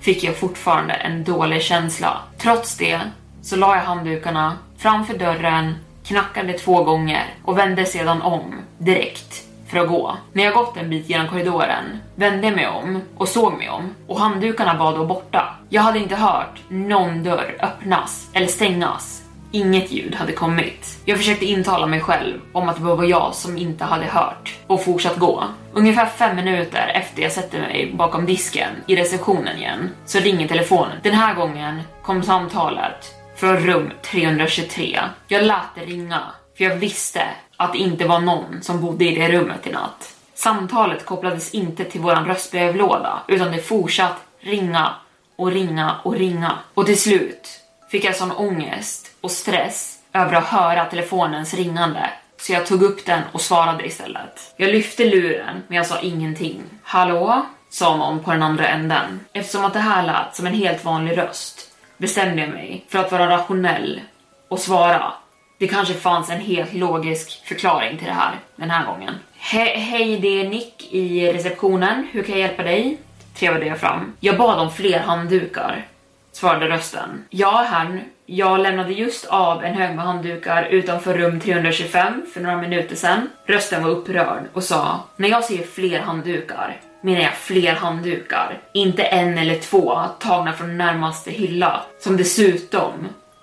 fick 0.00 0.24
jag 0.24 0.36
fortfarande 0.36 0.94
en 0.94 1.24
dålig 1.24 1.62
känsla. 1.62 2.18
Trots 2.38 2.76
det 2.76 3.00
så 3.42 3.56
la 3.56 3.76
jag 3.76 3.82
handdukarna 3.82 4.58
framför 4.78 5.18
dörren, 5.18 5.74
knackade 6.04 6.52
två 6.52 6.84
gånger 6.84 7.34
och 7.44 7.58
vände 7.58 7.84
sedan 7.84 8.22
om 8.22 8.54
direkt 8.78 9.47
för 9.68 9.78
att 9.78 9.88
gå. 9.88 10.16
När 10.32 10.44
jag 10.44 10.54
gått 10.54 10.76
en 10.76 10.90
bit 10.90 11.08
genom 11.08 11.28
korridoren 11.28 11.98
vände 12.14 12.46
jag 12.46 12.56
mig 12.56 12.68
om 12.68 13.02
och 13.16 13.28
såg 13.28 13.52
mig 13.52 13.68
om 13.68 13.94
och 14.06 14.20
handdukarna 14.20 14.78
var 14.78 14.96
då 14.96 15.06
borta. 15.06 15.54
Jag 15.68 15.82
hade 15.82 15.98
inte 15.98 16.16
hört 16.16 16.60
någon 16.68 17.22
dörr 17.22 17.56
öppnas 17.60 18.30
eller 18.32 18.46
stängas 18.46 19.22
Inget 19.50 19.92
ljud 19.92 20.14
hade 20.14 20.32
kommit. 20.32 20.98
Jag 21.04 21.18
försökte 21.18 21.44
intala 21.44 21.86
mig 21.86 22.00
själv 22.00 22.40
om 22.52 22.68
att 22.68 22.76
det 22.76 22.82
var 22.82 23.04
jag 23.04 23.34
som 23.34 23.58
inte 23.58 23.84
hade 23.84 24.04
hört 24.04 24.58
och 24.66 24.84
fortsatt 24.84 25.16
gå. 25.16 25.44
Ungefär 25.72 26.06
fem 26.06 26.36
minuter 26.36 26.90
efter 26.94 27.22
jag 27.22 27.32
sätter 27.32 27.60
mig 27.60 27.92
bakom 27.94 28.26
disken 28.26 28.70
i 28.86 28.96
receptionen 28.96 29.56
igen 29.56 29.90
så 30.06 30.18
ringer 30.18 30.48
telefonen. 30.48 30.98
Den 31.02 31.14
här 31.14 31.34
gången 31.34 31.82
kom 32.02 32.22
samtalet 32.22 33.14
från 33.36 33.56
rum 33.56 33.90
323. 34.02 35.00
Jag 35.28 35.44
lät 35.44 35.74
det 35.74 35.84
ringa 35.84 36.20
för 36.56 36.64
jag 36.64 36.76
visste 36.76 37.22
att 37.58 37.72
det 37.72 37.78
inte 37.78 38.04
var 38.04 38.20
någon 38.20 38.62
som 38.62 38.80
bodde 38.80 39.04
i 39.04 39.14
det 39.14 39.28
rummet 39.28 39.66
i 39.66 39.70
natt. 39.70 40.14
Samtalet 40.34 41.06
kopplades 41.06 41.54
inte 41.54 41.84
till 41.84 42.00
våran 42.00 42.26
röstbrevlåda 42.26 43.20
utan 43.28 43.52
det 43.52 43.58
fortsatt 43.58 44.16
ringa 44.40 44.92
och 45.36 45.52
ringa 45.52 45.96
och 46.02 46.16
ringa. 46.16 46.58
Och 46.74 46.86
till 46.86 47.00
slut 47.00 47.60
fick 47.90 48.04
jag 48.04 48.16
sån 48.16 48.32
ångest 48.32 49.10
och 49.20 49.30
stress 49.30 49.98
över 50.12 50.34
att 50.34 50.44
höra 50.44 50.84
telefonens 50.84 51.54
ringande 51.54 52.10
så 52.40 52.52
jag 52.52 52.66
tog 52.66 52.82
upp 52.82 53.06
den 53.06 53.22
och 53.32 53.40
svarade 53.40 53.86
istället. 53.86 54.54
Jag 54.56 54.70
lyfte 54.70 55.04
luren 55.04 55.62
men 55.68 55.76
jag 55.76 55.86
sa 55.86 56.00
ingenting. 56.00 56.62
Hallå? 56.82 57.46
sa 57.70 57.96
någon 57.96 58.24
på 58.24 58.30
den 58.30 58.42
andra 58.42 58.68
änden. 58.68 59.20
Eftersom 59.32 59.64
att 59.64 59.72
det 59.72 59.78
här 59.78 60.06
lät 60.06 60.36
som 60.36 60.46
en 60.46 60.54
helt 60.54 60.84
vanlig 60.84 61.18
röst 61.18 61.70
bestämde 61.96 62.42
jag 62.42 62.50
mig 62.50 62.84
för 62.88 62.98
att 62.98 63.12
vara 63.12 63.30
rationell 63.30 64.00
och 64.48 64.58
svara. 64.58 65.12
Det 65.58 65.68
kanske 65.68 65.94
fanns 65.94 66.30
en 66.30 66.40
helt 66.40 66.74
logisk 66.74 67.46
förklaring 67.46 67.98
till 67.98 68.06
det 68.06 68.12
här 68.12 68.34
den 68.56 68.70
här 68.70 68.86
gången. 68.86 69.14
He 69.34 69.78
hej, 69.78 70.18
det 70.18 70.40
är 70.40 70.48
Nick 70.48 70.92
i 70.92 71.32
receptionen. 71.32 72.08
Hur 72.12 72.22
kan 72.22 72.38
jag 72.38 72.48
hjälpa 72.48 72.62
dig? 72.62 72.98
Trevade 73.34 73.66
jag 73.66 73.80
fram. 73.80 74.12
Jag 74.20 74.38
bad 74.38 74.58
om 74.58 74.72
fler 74.72 74.98
handdukar, 74.98 75.86
svarade 76.32 76.68
rösten. 76.68 77.24
Ja 77.30 77.66
herrn. 77.70 78.00
Jag 78.26 78.60
lämnade 78.60 78.92
just 78.92 79.26
av 79.26 79.64
en 79.64 79.74
hög 79.74 79.96
med 79.96 80.04
handdukar 80.04 80.64
utanför 80.64 81.14
rum 81.14 81.40
325 81.40 82.26
för 82.34 82.40
några 82.40 82.56
minuter 82.56 82.96
sedan. 82.96 83.30
Rösten 83.46 83.82
var 83.82 83.90
upprörd 83.90 84.42
och 84.52 84.64
sa, 84.64 85.00
när 85.16 85.28
jag 85.28 85.44
säger 85.44 85.66
fler 85.66 86.00
handdukar 86.00 86.80
menar 87.00 87.20
jag 87.20 87.34
fler 87.34 87.74
handdukar. 87.74 88.60
Inte 88.72 89.02
en 89.02 89.38
eller 89.38 89.58
två 89.58 90.00
tagna 90.18 90.52
från 90.52 90.78
närmaste 90.78 91.30
hylla, 91.30 91.82
som 92.00 92.16
dessutom 92.16 92.92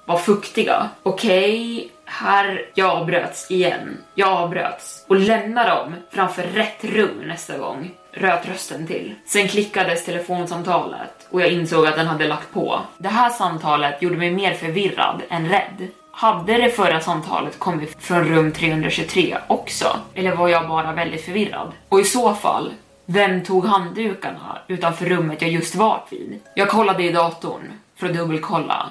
var 0.05 0.17
fuktiga. 0.17 0.89
Okej, 1.03 1.75
okay, 1.75 1.89
här, 2.05 2.65
jag 2.73 2.89
avbröts 2.89 3.51
igen. 3.51 3.97
Jag 4.15 4.29
avbröts 4.29 5.05
och 5.07 5.15
lämna 5.15 5.75
dem 5.75 5.95
framför 6.11 6.43
rätt 6.43 6.83
rum 6.83 7.23
nästa 7.25 7.57
gång. 7.57 7.91
Röt 8.11 8.47
rösten 8.47 8.87
till. 8.87 9.15
Sen 9.25 9.47
klickades 9.47 10.05
telefonsamtalet 10.05 11.27
och 11.29 11.41
jag 11.41 11.51
insåg 11.51 11.87
att 11.87 11.95
den 11.95 12.07
hade 12.07 12.27
lagt 12.27 12.53
på. 12.53 12.81
Det 12.97 13.07
här 13.07 13.29
samtalet 13.29 14.01
gjorde 14.01 14.17
mig 14.17 14.31
mer 14.31 14.53
förvirrad 14.53 15.21
än 15.29 15.49
rädd. 15.49 15.87
Hade 16.11 16.57
det 16.57 16.69
förra 16.69 16.99
samtalet 16.99 17.59
kommit 17.59 17.95
från 17.99 18.23
rum 18.23 18.51
323 18.51 19.37
också? 19.47 19.97
Eller 20.13 20.35
var 20.35 20.47
jag 20.47 20.67
bara 20.67 20.91
väldigt 20.91 21.25
förvirrad? 21.25 21.71
Och 21.89 21.99
i 21.99 22.03
så 22.03 22.33
fall, 22.33 22.71
vem 23.05 23.43
tog 23.43 23.65
handdukarna 23.65 24.57
utanför 24.67 25.05
rummet 25.05 25.41
jag 25.41 25.51
just 25.51 25.75
varit 25.75 26.07
vid? 26.11 26.39
Jag 26.55 26.69
kollade 26.69 27.03
i 27.03 27.11
datorn 27.11 27.61
för 27.95 28.07
att 28.07 28.13
dubbelkolla 28.13 28.89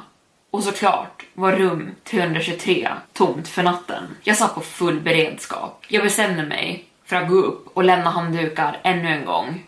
och 0.55 0.63
såklart 0.63 1.25
var 1.35 1.53
rum 1.53 1.91
323 2.05 2.89
tomt 3.13 3.49
för 3.49 3.63
natten. 3.63 4.03
Jag 4.23 4.37
satt 4.37 4.55
på 4.55 4.61
full 4.61 5.01
beredskap. 5.01 5.85
Jag 5.89 6.03
bestämde 6.03 6.43
mig 6.43 6.85
för 7.05 7.17
att 7.17 7.29
gå 7.29 7.35
upp 7.35 7.77
och 7.77 7.85
lämna 7.85 8.11
handdukar 8.11 8.81
ännu 8.83 9.09
en 9.09 9.25
gång. 9.25 9.65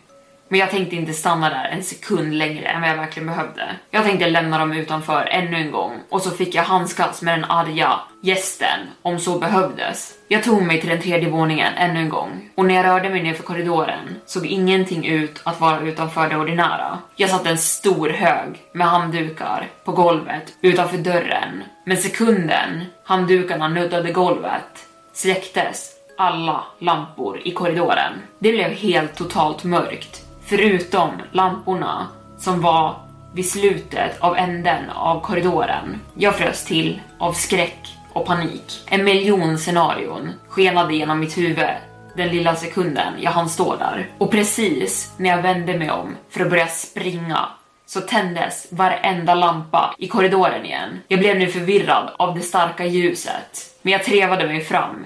Men 0.49 0.59
jag 0.59 0.69
tänkte 0.69 0.95
inte 0.95 1.13
stanna 1.13 1.49
där 1.49 1.69
en 1.71 1.83
sekund 1.83 2.33
längre 2.33 2.65
än 2.65 2.81
vad 2.81 2.89
jag 2.89 2.97
verkligen 2.97 3.27
behövde. 3.27 3.63
Jag 3.91 4.03
tänkte 4.03 4.29
lämna 4.29 4.57
dem 4.57 4.73
utanför 4.73 5.25
ännu 5.31 5.57
en 5.57 5.71
gång 5.71 5.99
och 6.09 6.21
så 6.21 6.31
fick 6.31 6.55
jag 6.55 6.63
handskas 6.63 7.21
med 7.21 7.39
den 7.39 7.45
arga 7.45 7.99
gästen 8.21 8.79
om 9.01 9.19
så 9.19 9.39
behövdes. 9.39 10.13
Jag 10.27 10.43
tog 10.43 10.61
mig 10.61 10.81
till 10.81 10.89
den 10.89 11.01
tredje 11.01 11.29
våningen 11.29 11.73
ännu 11.77 11.99
en 11.99 12.09
gång 12.09 12.49
och 12.55 12.65
när 12.65 12.75
jag 12.75 12.85
rörde 12.85 13.09
mig 13.09 13.23
nerför 13.23 13.43
korridoren 13.43 14.15
såg 14.25 14.45
ingenting 14.45 15.05
ut 15.05 15.41
att 15.43 15.61
vara 15.61 15.79
utanför 15.79 16.29
det 16.29 16.37
ordinära. 16.37 16.99
Jag 17.15 17.29
satte 17.29 17.49
en 17.49 17.57
stor 17.57 18.09
hög 18.09 18.61
med 18.73 18.87
handdukar 18.87 19.67
på 19.83 19.91
golvet 19.91 20.53
utanför 20.61 20.97
dörren. 20.97 21.63
Men 21.85 21.97
sekunden 21.97 22.85
handdukarna 23.03 23.67
nuddade 23.67 24.11
golvet 24.11 24.87
släcktes 25.13 25.91
alla 26.17 26.63
lampor 26.79 27.41
i 27.43 27.51
korridoren. 27.51 28.13
Det 28.39 28.51
blev 28.51 28.71
helt 28.71 29.15
totalt 29.15 29.63
mörkt 29.63 30.26
förutom 30.47 31.09
lamporna 31.31 32.07
som 32.37 32.61
var 32.61 32.95
vid 33.33 33.49
slutet 33.49 34.19
av 34.19 34.37
änden 34.37 34.89
av 34.89 35.21
korridoren. 35.21 36.01
Jag 36.13 36.35
frös 36.35 36.65
till 36.65 37.01
av 37.17 37.33
skräck 37.33 37.97
och 38.13 38.25
panik. 38.25 38.83
En 38.85 39.03
miljon 39.03 39.57
scenarion 39.57 40.33
skenade 40.47 40.95
genom 40.95 41.19
mitt 41.19 41.37
huvud 41.37 41.67
den 42.15 42.27
lilla 42.27 42.55
sekunden 42.55 43.13
jag 43.19 43.31
hann 43.31 43.49
stå 43.49 43.75
där. 43.75 44.09
Och 44.17 44.31
precis 44.31 45.13
när 45.17 45.29
jag 45.29 45.41
vände 45.41 45.77
mig 45.77 45.91
om 45.91 46.15
för 46.29 46.41
att 46.41 46.49
börja 46.49 46.67
springa 46.67 47.49
så 47.85 48.01
tändes 48.01 48.67
varenda 48.71 49.35
lampa 49.35 49.95
i 49.97 50.07
korridoren 50.07 50.65
igen. 50.65 50.89
Jag 51.07 51.19
blev 51.19 51.39
nu 51.39 51.47
förvirrad 51.47 52.09
av 52.17 52.35
det 52.35 52.41
starka 52.41 52.85
ljuset, 52.85 53.77
men 53.81 53.93
jag 53.93 54.03
trevade 54.03 54.47
mig 54.47 54.61
fram 54.61 55.05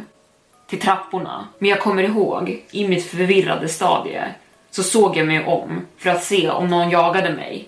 till 0.69 0.79
trapporna. 0.79 1.47
Men 1.59 1.69
jag 1.69 1.79
kommer 1.79 2.03
ihåg, 2.03 2.63
i 2.71 2.87
mitt 2.87 3.05
förvirrade 3.05 3.69
stadie, 3.69 4.23
så 4.71 4.83
såg 4.83 5.17
jag 5.17 5.27
mig 5.27 5.45
om 5.45 5.85
för 5.97 6.09
att 6.09 6.23
se 6.23 6.49
om 6.49 6.67
någon 6.67 6.89
jagade 6.89 7.33
mig. 7.33 7.67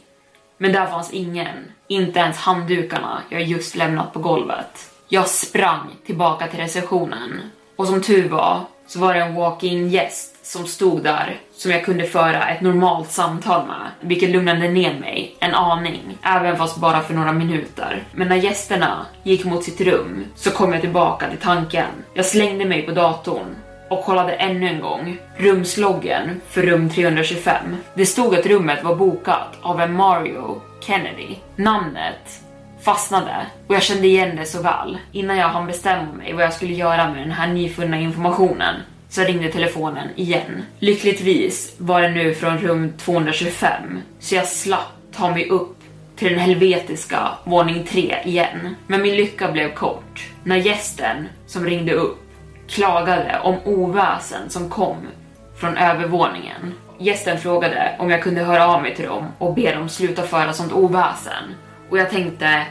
Men 0.58 0.72
där 0.72 0.86
fanns 0.86 1.14
ingen, 1.14 1.72
inte 1.88 2.20
ens 2.20 2.38
handdukarna 2.38 3.22
jag 3.30 3.44
just 3.44 3.76
lämnat 3.76 4.14
på 4.14 4.20
golvet. 4.20 4.92
Jag 5.08 5.28
sprang 5.28 5.88
tillbaka 6.06 6.48
till 6.48 6.60
receptionen 6.60 7.42
och 7.76 7.88
som 7.88 8.02
tur 8.02 8.30
var 8.30 8.62
så 8.88 9.00
var 9.00 9.14
det 9.14 9.20
en 9.20 9.36
walk-in 9.36 9.90
gäst 9.90 10.46
som 10.46 10.68
stod 10.68 11.04
där 11.04 11.40
som 11.52 11.72
jag 11.72 11.86
kunde 11.86 12.04
föra 12.04 12.48
ett 12.48 12.62
normalt 12.62 13.12
samtal 13.12 13.68
med, 13.68 13.92
vilket 14.00 14.30
lugnade 14.30 14.70
ner 14.70 15.00
mig 15.00 15.36
en 15.40 15.56
aning, 15.56 16.18
även 16.24 16.58
fast 16.58 16.78
bara 16.78 17.02
för 17.02 17.14
några 17.14 17.32
minuter. 17.32 18.04
Men 18.12 18.28
när 18.28 18.36
gästerna 18.36 19.06
gick 19.24 19.46
mot 19.46 19.64
sitt 19.64 19.82
rum 19.82 20.26
så 20.36 20.52
kom 20.52 20.74
jag 20.74 20.82
tillbaka 20.82 21.30
till 21.30 21.40
tanken. 21.40 21.88
Jag 22.14 22.26
slängde 22.26 22.66
mig 22.66 22.82
på 22.82 22.92
datorn 22.92 23.56
och 23.90 24.04
kollade 24.04 24.34
ännu 24.34 24.68
en 24.68 24.82
gång 24.82 25.18
rumsloggen 25.38 26.42
för 26.50 26.62
rum 26.62 26.90
325. 26.90 27.76
Det 27.94 28.06
stod 28.06 28.36
att 28.36 28.46
rummet 28.46 28.84
var 28.84 28.96
bokat 28.96 29.58
av 29.62 29.82
en 29.82 29.94
Mario 29.94 30.62
Kennedy. 30.80 31.36
Namnet 31.56 32.42
fastnade 32.82 33.46
och 33.68 33.76
jag 33.76 33.84
kände 33.84 34.08
igen 34.08 34.36
det 34.36 34.46
så 34.46 34.62
väl. 34.62 34.98
Innan 35.12 35.38
jag 35.38 35.48
hann 35.48 35.68
bestämma 35.68 36.14
mig 36.14 36.34
vad 36.34 36.44
jag 36.44 36.54
skulle 36.54 36.74
göra 36.74 37.10
med 37.10 37.22
den 37.22 37.32
här 37.32 37.48
nyfunna 37.48 38.00
informationen 38.00 38.76
så 39.10 39.22
ringde 39.22 39.52
telefonen 39.52 40.08
igen. 40.16 40.64
Lyckligtvis 40.80 41.76
var 41.78 42.02
det 42.02 42.10
nu 42.10 42.34
från 42.34 42.58
rum 42.58 42.94
225 42.98 44.02
så 44.20 44.36
jag 44.36 44.48
slapp 44.48 44.94
ta 45.16 45.30
mig 45.30 45.50
upp 45.50 45.78
till 46.16 46.30
den 46.30 46.40
helvetiska 46.40 47.30
våning 47.44 47.84
3 47.84 48.16
igen. 48.26 48.76
Men 48.88 49.02
min 49.02 49.16
lycka 49.16 49.52
blev 49.52 49.74
kort. 49.74 50.30
När 50.44 50.56
gästen 50.56 51.30
som 51.48 51.66
ringde 51.66 51.94
upp 51.94 52.23
klagade 52.74 53.40
om 53.44 53.58
oväsen 53.66 54.50
som 54.50 54.70
kom 54.70 54.98
från 55.56 55.78
övervåningen. 55.78 56.74
Gästen 56.98 57.40
frågade 57.40 57.96
om 58.00 58.10
jag 58.10 58.24
kunde 58.24 58.44
höra 58.44 58.68
av 58.68 58.82
mig 58.82 58.96
till 58.96 59.06
dem 59.06 59.28
och 59.38 59.54
be 59.54 59.76
dem 59.76 59.90
sluta 59.90 60.24
föra 60.24 60.54
sånt 60.54 60.74
oväsen. 60.74 61.56
Och 61.90 61.98
jag 61.98 62.10
tänkte, 62.10 62.66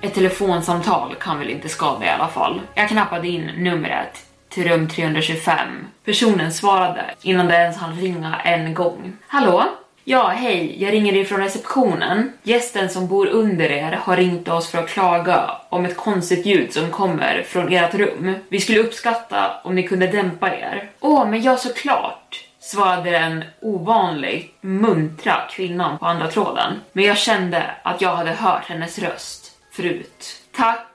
ett 0.00 0.14
telefonsamtal 0.14 1.14
kan 1.20 1.38
väl 1.38 1.50
inte 1.50 1.68
skada 1.68 2.06
i 2.06 2.08
alla 2.08 2.28
fall. 2.28 2.60
Jag 2.74 2.88
knappade 2.88 3.28
in 3.28 3.50
numret 3.56 4.24
till 4.48 4.68
rum 4.68 4.88
325. 4.88 5.56
Personen 6.04 6.52
svarade 6.52 7.04
innan 7.22 7.46
det 7.46 7.54
ens 7.54 7.76
hann 7.76 7.96
ringa 8.00 8.40
en 8.44 8.74
gång. 8.74 9.16
Hallå? 9.26 9.64
Ja, 10.10 10.28
hej, 10.28 10.82
jag 10.82 10.92
ringer 10.92 11.16
ifrån 11.16 11.40
receptionen. 11.40 12.32
Gästen 12.42 12.90
som 12.90 13.08
bor 13.08 13.26
under 13.26 13.72
er 13.72 13.92
har 13.92 14.16
ringt 14.16 14.48
oss 14.48 14.70
för 14.70 14.78
att 14.78 14.88
klaga 14.88 15.50
om 15.68 15.84
ett 15.84 15.96
konstigt 15.96 16.46
ljud 16.46 16.72
som 16.72 16.90
kommer 16.90 17.42
från 17.42 17.72
ert 17.72 17.94
rum. 17.94 18.34
Vi 18.48 18.60
skulle 18.60 18.80
uppskatta 18.80 19.60
om 19.64 19.74
ni 19.74 19.82
kunde 19.82 20.06
dämpa 20.06 20.54
er. 20.54 20.90
Åh, 21.00 21.28
men 21.28 21.42
ja 21.42 21.56
såklart, 21.56 22.44
svarade 22.60 23.10
den 23.10 23.44
ovanligt 23.60 24.54
muntra 24.60 25.34
kvinnan 25.50 25.98
på 25.98 26.06
andra 26.06 26.28
tråden. 26.28 26.72
Men 26.92 27.04
jag 27.04 27.18
kände 27.18 27.64
att 27.82 28.00
jag 28.00 28.16
hade 28.16 28.30
hört 28.30 28.64
hennes 28.66 28.98
röst 28.98 29.52
förut. 29.72 30.42
Tack, 30.56 30.86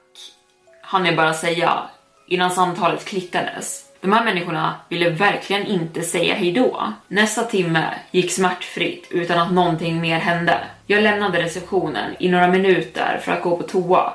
hann 0.82 1.06
jag 1.06 1.16
bara 1.16 1.34
säga 1.34 1.80
innan 2.28 2.52
samtalet 2.52 3.06
klickades. 3.06 3.85
De 4.06 4.14
här 4.14 4.26
människorna 4.26 4.76
ville 4.90 5.10
verkligen 5.10 5.66
inte 5.66 6.02
säga 6.02 6.34
hejdå. 6.34 6.94
Nästa 7.08 7.44
timme 7.44 7.86
gick 8.12 8.32
smärtfritt 8.32 9.08
utan 9.12 9.40
att 9.40 9.52
någonting 9.52 10.02
mer 10.02 10.20
hände. 10.20 10.58
Jag 10.86 11.04
lämnade 11.04 11.42
receptionen 11.42 12.16
i 12.20 12.30
några 12.30 12.48
minuter 12.48 13.20
för 13.24 13.32
att 13.32 13.42
gå 13.42 13.58
på 13.58 13.64
toa 13.64 14.14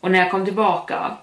och 0.00 0.10
när 0.10 0.18
jag 0.18 0.30
kom 0.30 0.44
tillbaka 0.44 1.16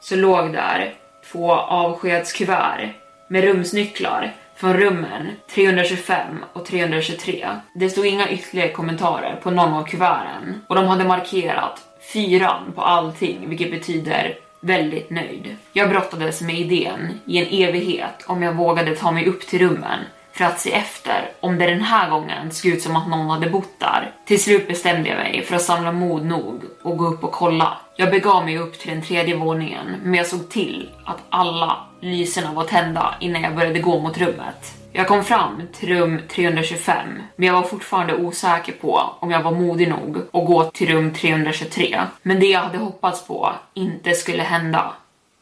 så 0.00 0.16
låg 0.16 0.52
där 0.52 0.94
två 1.32 1.52
avskedskuvert 1.52 2.88
med 3.28 3.44
rumsnycklar 3.44 4.34
från 4.56 4.74
rummen 4.74 5.30
325 5.54 6.44
och 6.52 6.66
323. 6.66 7.48
Det 7.74 7.90
stod 7.90 8.06
inga 8.06 8.30
ytterligare 8.30 8.72
kommentarer 8.72 9.40
på 9.42 9.50
någon 9.50 9.72
av 9.72 9.84
kuverten 9.84 10.62
och 10.68 10.74
de 10.74 10.86
hade 10.86 11.04
markerat 11.04 11.80
fyran 12.12 12.72
på 12.74 12.82
allting, 12.82 13.48
vilket 13.48 13.70
betyder 13.70 14.34
väldigt 14.60 15.10
nöjd. 15.10 15.56
Jag 15.72 15.88
brottades 15.88 16.40
med 16.40 16.58
idén 16.58 17.20
i 17.24 17.38
en 17.38 17.68
evighet 17.68 18.24
om 18.26 18.42
jag 18.42 18.54
vågade 18.54 18.96
ta 18.96 19.10
mig 19.10 19.26
upp 19.26 19.46
till 19.46 19.58
rummen 19.58 19.98
för 20.32 20.44
att 20.44 20.60
se 20.60 20.72
efter 20.72 21.30
om 21.40 21.58
det 21.58 21.66
den 21.66 21.80
här 21.80 22.10
gången 22.10 22.50
såg 22.50 22.70
ut 22.72 22.82
som 22.82 22.96
att 22.96 23.08
någon 23.08 23.30
hade 23.30 23.50
bott 23.50 23.78
där. 23.78 24.12
Till 24.24 24.42
slut 24.42 24.68
bestämde 24.68 25.08
jag 25.08 25.18
mig 25.18 25.42
för 25.42 25.56
att 25.56 25.62
samla 25.62 25.92
mod 25.92 26.24
nog 26.24 26.62
och 26.82 26.96
gå 26.96 27.06
upp 27.06 27.24
och 27.24 27.32
kolla. 27.32 27.78
Jag 27.96 28.10
begav 28.10 28.44
mig 28.44 28.58
upp 28.58 28.78
till 28.78 28.90
den 28.90 29.02
tredje 29.02 29.36
våningen, 29.36 29.96
men 30.02 30.14
jag 30.14 30.26
såg 30.26 30.48
till 30.48 30.90
att 31.04 31.18
alla 31.28 31.76
lyserna 32.00 32.52
var 32.52 32.64
tända 32.64 33.14
innan 33.20 33.42
jag 33.42 33.54
började 33.54 33.78
gå 33.78 34.00
mot 34.00 34.18
rummet. 34.18 34.77
Jag 34.98 35.08
kom 35.08 35.24
fram 35.24 35.62
till 35.72 35.88
rum 35.88 36.20
325, 36.28 37.22
men 37.36 37.46
jag 37.46 37.54
var 37.54 37.62
fortfarande 37.62 38.16
osäker 38.16 38.72
på 38.72 39.02
om 39.20 39.30
jag 39.30 39.42
var 39.42 39.50
modig 39.50 39.88
nog 39.88 40.16
att 40.16 40.46
gå 40.46 40.64
till 40.64 40.88
rum 40.88 41.12
323. 41.14 42.00
Men 42.22 42.40
det 42.40 42.46
jag 42.46 42.60
hade 42.60 42.78
hoppats 42.78 43.26
på 43.26 43.54
inte 43.74 44.14
skulle 44.14 44.42
hända, 44.42 44.92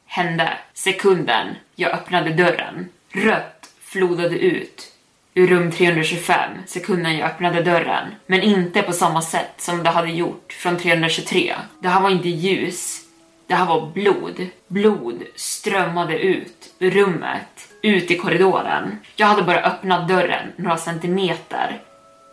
hände 0.07 0.53
sekunden 0.75 1.47
jag 1.75 1.92
öppnade 1.92 2.31
dörren. 2.31 2.88
Rött 3.12 3.71
flodade 3.81 4.38
ut 4.38 4.92
ur 5.35 5.47
rum 5.47 5.71
325 5.71 6.51
sekunden 6.66 7.16
jag 7.16 7.31
öppnade 7.31 7.62
dörren, 7.62 8.14
men 8.27 8.42
inte 8.42 8.83
på 8.83 8.92
samma 8.92 9.23
sätt 9.23 9.55
som 9.57 9.83
det 9.83 9.90
hade 9.90 10.11
gjort 10.11 10.53
från 10.53 10.77
323. 10.79 11.55
Det 11.81 11.88
här 11.88 12.01
var 12.01 12.11
inte 12.11 12.29
ljus, 12.29 13.06
det 13.47 13.55
här 13.55 13.67
var 13.67 13.87
blod. 13.87 14.47
Blod 14.69 15.23
strömmade 15.37 16.19
ut 16.19 16.75
ur 16.79 16.91
rummet, 16.91 17.69
ut 17.83 18.11
i 18.11 18.19
korridoren. 18.19 18.99
Jag 19.17 19.27
hade 19.27 19.43
bara 19.43 19.63
öppnat 19.63 20.09
dörren 20.09 20.53
några 20.57 20.77
centimeter, 20.77 21.81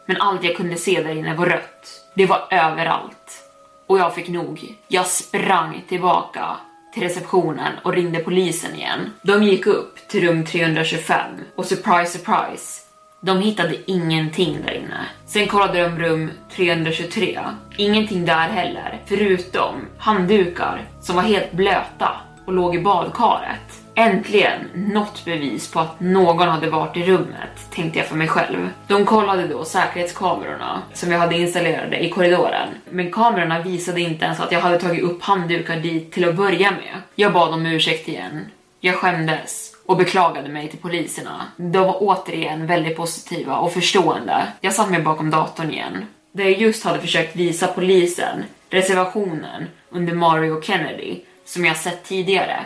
men 0.06 0.22
allt 0.22 0.44
jag 0.44 0.56
kunde 0.56 0.76
se 0.76 1.04
där 1.04 1.16
inne 1.16 1.36
var 1.36 1.46
rött. 1.46 2.12
Det 2.16 2.26
var 2.26 2.48
överallt. 2.52 3.44
Och 3.88 4.00
jag 4.00 4.16
fick 4.16 4.30
nog. 4.30 4.76
Jag 4.88 5.08
sprang 5.08 5.84
tillbaka 5.88 6.56
till 6.94 7.04
receptionen 7.04 7.74
och 7.84 7.94
ringde 7.94 8.20
polisen 8.20 8.76
igen. 8.76 9.14
De 9.22 9.44
gick 9.44 9.68
upp 9.68 10.08
till 10.08 10.28
rum 10.28 10.46
325 10.46 11.32
och 11.56 11.66
surprise 11.66 12.18
surprise, 12.18 12.82
de 13.26 13.42
hittade 13.42 13.76
ingenting 13.92 14.58
där 14.66 14.74
inne. 14.74 15.06
Sen 15.26 15.48
kollade 15.48 15.82
de 15.82 16.00
rum 16.00 16.32
323. 16.56 17.40
Ingenting 17.78 18.26
där 18.26 18.50
heller, 18.50 19.02
förutom 19.06 19.74
handdukar 19.98 20.82
som 21.02 21.16
var 21.16 21.24
helt 21.24 21.52
blöta 21.52 22.10
och 22.46 22.54
låg 22.54 22.76
i 22.76 22.80
badkaret. 22.80 23.80
Äntligen 23.96 24.60
något 24.74 25.26
bevis 25.26 25.72
på 25.72 25.80
att 25.80 26.00
någon 26.00 26.48
hade 26.48 26.70
varit 26.70 26.98
i 26.98 27.04
rummet, 27.04 27.72
tänkte 27.72 28.00
jag 28.00 28.08
för 28.08 28.16
mig 28.16 28.28
själv. 28.28 28.70
De 28.88 29.06
kollade 29.06 29.48
då 29.48 29.66
säkerhetskamerorna 29.66 30.82
som 30.94 31.12
jag 31.12 31.20
hade 31.20 31.38
installerade 31.38 32.04
i 32.04 32.10
korridoren, 32.10 32.70
men 32.90 33.12
kamerorna 33.12 33.62
visade 33.62 34.02
inte 34.02 34.26
ens 34.26 34.40
att 34.40 34.52
jag 34.52 34.60
hade 34.60 34.80
tagit 34.80 35.04
upp 35.04 35.22
handdukar 35.22 35.76
dit 35.76 36.12
till 36.12 36.30
att 36.30 36.36
börja 36.36 36.72
med. 36.72 37.02
Jag 37.16 37.34
bad 37.34 37.54
om 37.54 37.66
ursäkt 37.66 38.08
igen. 38.08 38.46
Jag 38.80 38.96
skämdes 38.96 39.73
och 39.86 39.98
beklagade 39.98 40.50
mig 40.50 40.70
till 40.70 40.80
poliserna. 40.80 41.46
De 41.58 41.80
var 41.80 41.98
återigen 42.00 42.68
väldigt 42.68 42.98
positiva 42.98 43.58
och 43.58 43.74
förstående. 43.74 44.48
Jag 44.62 44.74
satt 44.74 44.92
mig 44.92 45.02
bakom 45.02 45.30
datorn 45.30 45.72
igen. 45.72 46.06
Där 46.32 46.44
jag 46.44 46.62
just 46.62 46.84
hade 46.84 47.00
försökt 47.00 47.36
visa 47.36 47.68
polisen 47.68 48.44
reservationen 48.70 49.66
under 49.90 50.14
Mario 50.14 50.62
Kennedy 50.62 51.20
som 51.46 51.66
jag 51.66 51.78
sett 51.78 52.04
tidigare. 52.04 52.66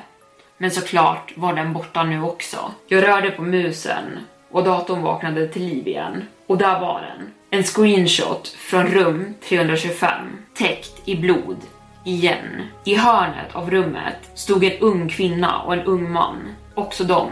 Men 0.57 0.71
såklart 0.71 1.33
var 1.35 1.53
den 1.53 1.73
borta 1.73 2.03
nu 2.03 2.21
också. 2.21 2.71
Jag 2.87 3.07
rörde 3.07 3.31
på 3.31 3.41
musen 3.41 4.19
och 4.51 4.63
datorn 4.63 5.01
vaknade 5.01 5.47
till 5.47 5.61
liv 5.61 5.87
igen. 5.87 6.23
Och 6.47 6.57
där 6.57 6.79
var 6.79 7.01
den. 7.01 7.31
En 7.49 7.63
screenshot 7.63 8.47
från 8.47 8.87
rum 8.87 9.33
325, 9.49 10.09
täckt 10.57 11.01
i 11.05 11.15
blod. 11.15 11.57
Igen. 12.03 12.63
I 12.85 12.95
hörnet 12.95 13.55
av 13.55 13.71
rummet 13.71 14.31
stod 14.33 14.63
en 14.63 14.79
ung 14.79 15.09
kvinna 15.09 15.61
och 15.61 15.73
en 15.73 15.83
ung 15.83 16.11
man 16.11 16.55
också 16.77 17.03
de 17.03 17.29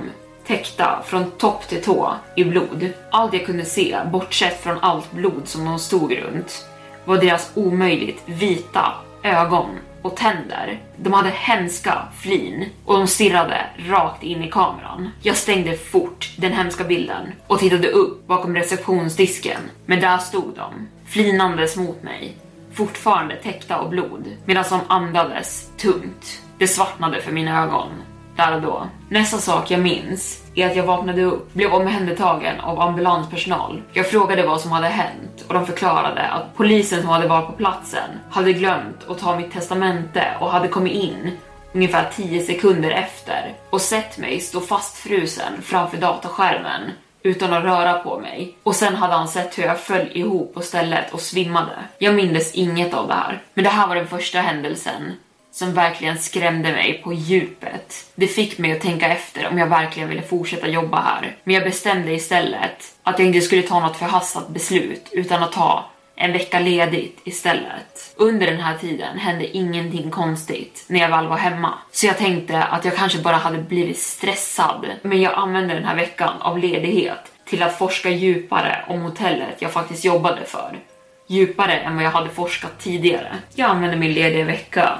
täckta 0.47 1.03
från 1.05 1.31
topp 1.31 1.67
till 1.67 1.83
tå 1.83 2.13
i 2.35 2.43
blod. 2.43 2.89
Allt 3.11 3.33
jag 3.33 3.45
kunde 3.45 3.65
se, 3.65 3.97
bortsett 4.11 4.63
från 4.63 4.79
allt 4.79 5.11
blod 5.11 5.41
som 5.45 5.65
de 5.65 5.79
stod 5.79 6.11
runt, 6.11 6.65
var 7.05 7.17
deras 7.17 7.51
omöjligt 7.55 8.21
vita 8.25 8.93
ögon 9.23 9.69
och 10.01 10.15
tänder. 10.15 10.79
De 10.97 11.13
hade 11.13 11.29
hemska 11.29 12.07
flin 12.19 12.69
och 12.85 12.97
de 12.97 13.07
stirrade 13.07 13.65
rakt 13.77 14.23
in 14.23 14.43
i 14.43 14.51
kameran. 14.51 15.09
Jag 15.21 15.35
stängde 15.35 15.77
fort 15.77 16.33
den 16.37 16.51
hemska 16.51 16.83
bilden 16.83 17.31
och 17.47 17.59
tittade 17.59 17.87
upp 17.87 18.27
bakom 18.27 18.55
receptionsdisken, 18.55 19.61
men 19.85 19.99
där 19.99 20.17
stod 20.17 20.53
de, 20.55 20.87
flinandes 21.05 21.77
mot 21.77 22.03
mig, 22.03 22.37
fortfarande 22.73 23.35
täckta 23.35 23.75
av 23.75 23.89
blod, 23.89 24.25
medan 24.45 24.65
de 24.69 24.79
andades 24.87 25.71
tungt. 25.77 26.41
Det 26.57 26.67
svartnade 26.67 27.21
för 27.21 27.31
mina 27.31 27.63
ögon 27.63 27.89
där 28.35 28.55
och 28.55 28.61
då. 28.61 28.87
Nästa 29.09 29.37
sak 29.37 29.71
jag 29.71 29.79
minns 29.79 30.43
är 30.55 30.69
att 30.69 30.75
jag 30.75 30.83
vaknade 30.83 31.23
upp, 31.23 31.53
blev 31.53 31.73
omhändertagen 31.73 32.59
av 32.59 32.81
ambulanspersonal. 32.81 33.81
Jag 33.93 34.09
frågade 34.09 34.43
vad 34.43 34.61
som 34.61 34.71
hade 34.71 34.87
hänt 34.87 35.45
och 35.47 35.53
de 35.53 35.65
förklarade 35.65 36.21
att 36.21 36.55
polisen 36.57 37.01
som 37.01 37.09
hade 37.09 37.27
varit 37.27 37.47
på 37.47 37.53
platsen 37.53 38.09
hade 38.29 38.53
glömt 38.53 39.09
att 39.09 39.19
ta 39.19 39.35
mitt 39.35 39.51
testamente 39.51 40.23
och 40.39 40.51
hade 40.51 40.67
kommit 40.67 40.93
in 40.93 41.31
ungefär 41.73 42.09
10 42.15 42.45
sekunder 42.45 42.91
efter 42.91 43.53
och 43.69 43.81
sett 43.81 44.17
mig 44.17 44.39
stå 44.39 44.61
fastfrusen 44.61 45.61
framför 45.61 45.97
dataskärmen 45.97 46.91
utan 47.23 47.53
att 47.53 47.63
röra 47.63 47.93
på 47.93 48.19
mig. 48.19 48.57
Och 48.63 48.75
sen 48.75 48.95
hade 48.95 49.13
han 49.13 49.27
sett 49.27 49.57
hur 49.57 49.63
jag 49.63 49.79
föll 49.79 50.07
ihop 50.11 50.53
på 50.53 50.61
stället 50.61 51.13
och 51.13 51.21
svimmade. 51.21 51.75
Jag 51.97 52.15
mindes 52.15 52.53
inget 52.53 52.93
av 52.93 53.07
det 53.07 53.13
här. 53.13 53.41
Men 53.53 53.63
det 53.63 53.69
här 53.69 53.87
var 53.87 53.95
den 53.95 54.07
första 54.07 54.39
händelsen 54.39 55.13
som 55.55 55.73
verkligen 55.73 56.17
skrämde 56.17 56.71
mig 56.71 57.01
på 57.03 57.13
djupet. 57.13 58.05
Det 58.15 58.27
fick 58.27 58.57
mig 58.57 58.71
att 58.71 58.81
tänka 58.81 59.07
efter 59.07 59.47
om 59.47 59.57
jag 59.57 59.67
verkligen 59.67 60.09
ville 60.09 60.21
fortsätta 60.21 60.67
jobba 60.67 61.01
här. 61.01 61.35
Men 61.43 61.55
jag 61.55 61.63
bestämde 61.63 62.13
istället 62.13 62.95
att 63.03 63.19
jag 63.19 63.27
inte 63.27 63.41
skulle 63.41 63.61
ta 63.61 63.79
något 63.79 63.97
förhastat 63.97 64.49
beslut 64.49 65.09
utan 65.11 65.43
att 65.43 65.51
ta 65.51 65.85
en 66.15 66.31
vecka 66.31 66.59
ledigt 66.59 67.21
istället. 67.23 68.13
Under 68.15 68.47
den 68.47 68.59
här 68.59 68.77
tiden 68.77 69.17
hände 69.17 69.57
ingenting 69.57 70.11
konstigt 70.11 70.85
när 70.87 70.99
jag 70.99 71.09
väl 71.09 71.27
var 71.27 71.37
hemma. 71.37 71.73
Så 71.91 72.05
jag 72.05 72.17
tänkte 72.17 72.63
att 72.63 72.85
jag 72.85 72.95
kanske 72.95 73.19
bara 73.19 73.35
hade 73.35 73.57
blivit 73.57 73.99
stressad. 73.99 74.85
Men 75.01 75.21
jag 75.21 75.33
använde 75.33 75.73
den 75.73 75.85
här 75.85 75.95
veckan 75.95 76.41
av 76.41 76.57
ledighet 76.57 77.31
till 77.45 77.63
att 77.63 77.77
forska 77.77 78.09
djupare 78.09 78.85
om 78.87 79.01
hotellet 79.01 79.55
jag 79.59 79.71
faktiskt 79.71 80.05
jobbade 80.05 80.45
för. 80.45 80.79
Djupare 81.27 81.73
än 81.73 81.95
vad 81.95 82.05
jag 82.05 82.11
hade 82.11 82.29
forskat 82.29 82.79
tidigare. 82.79 83.35
Jag 83.53 83.69
använde 83.69 83.97
min 83.97 84.13
lediga 84.13 84.45
vecka 84.45 84.99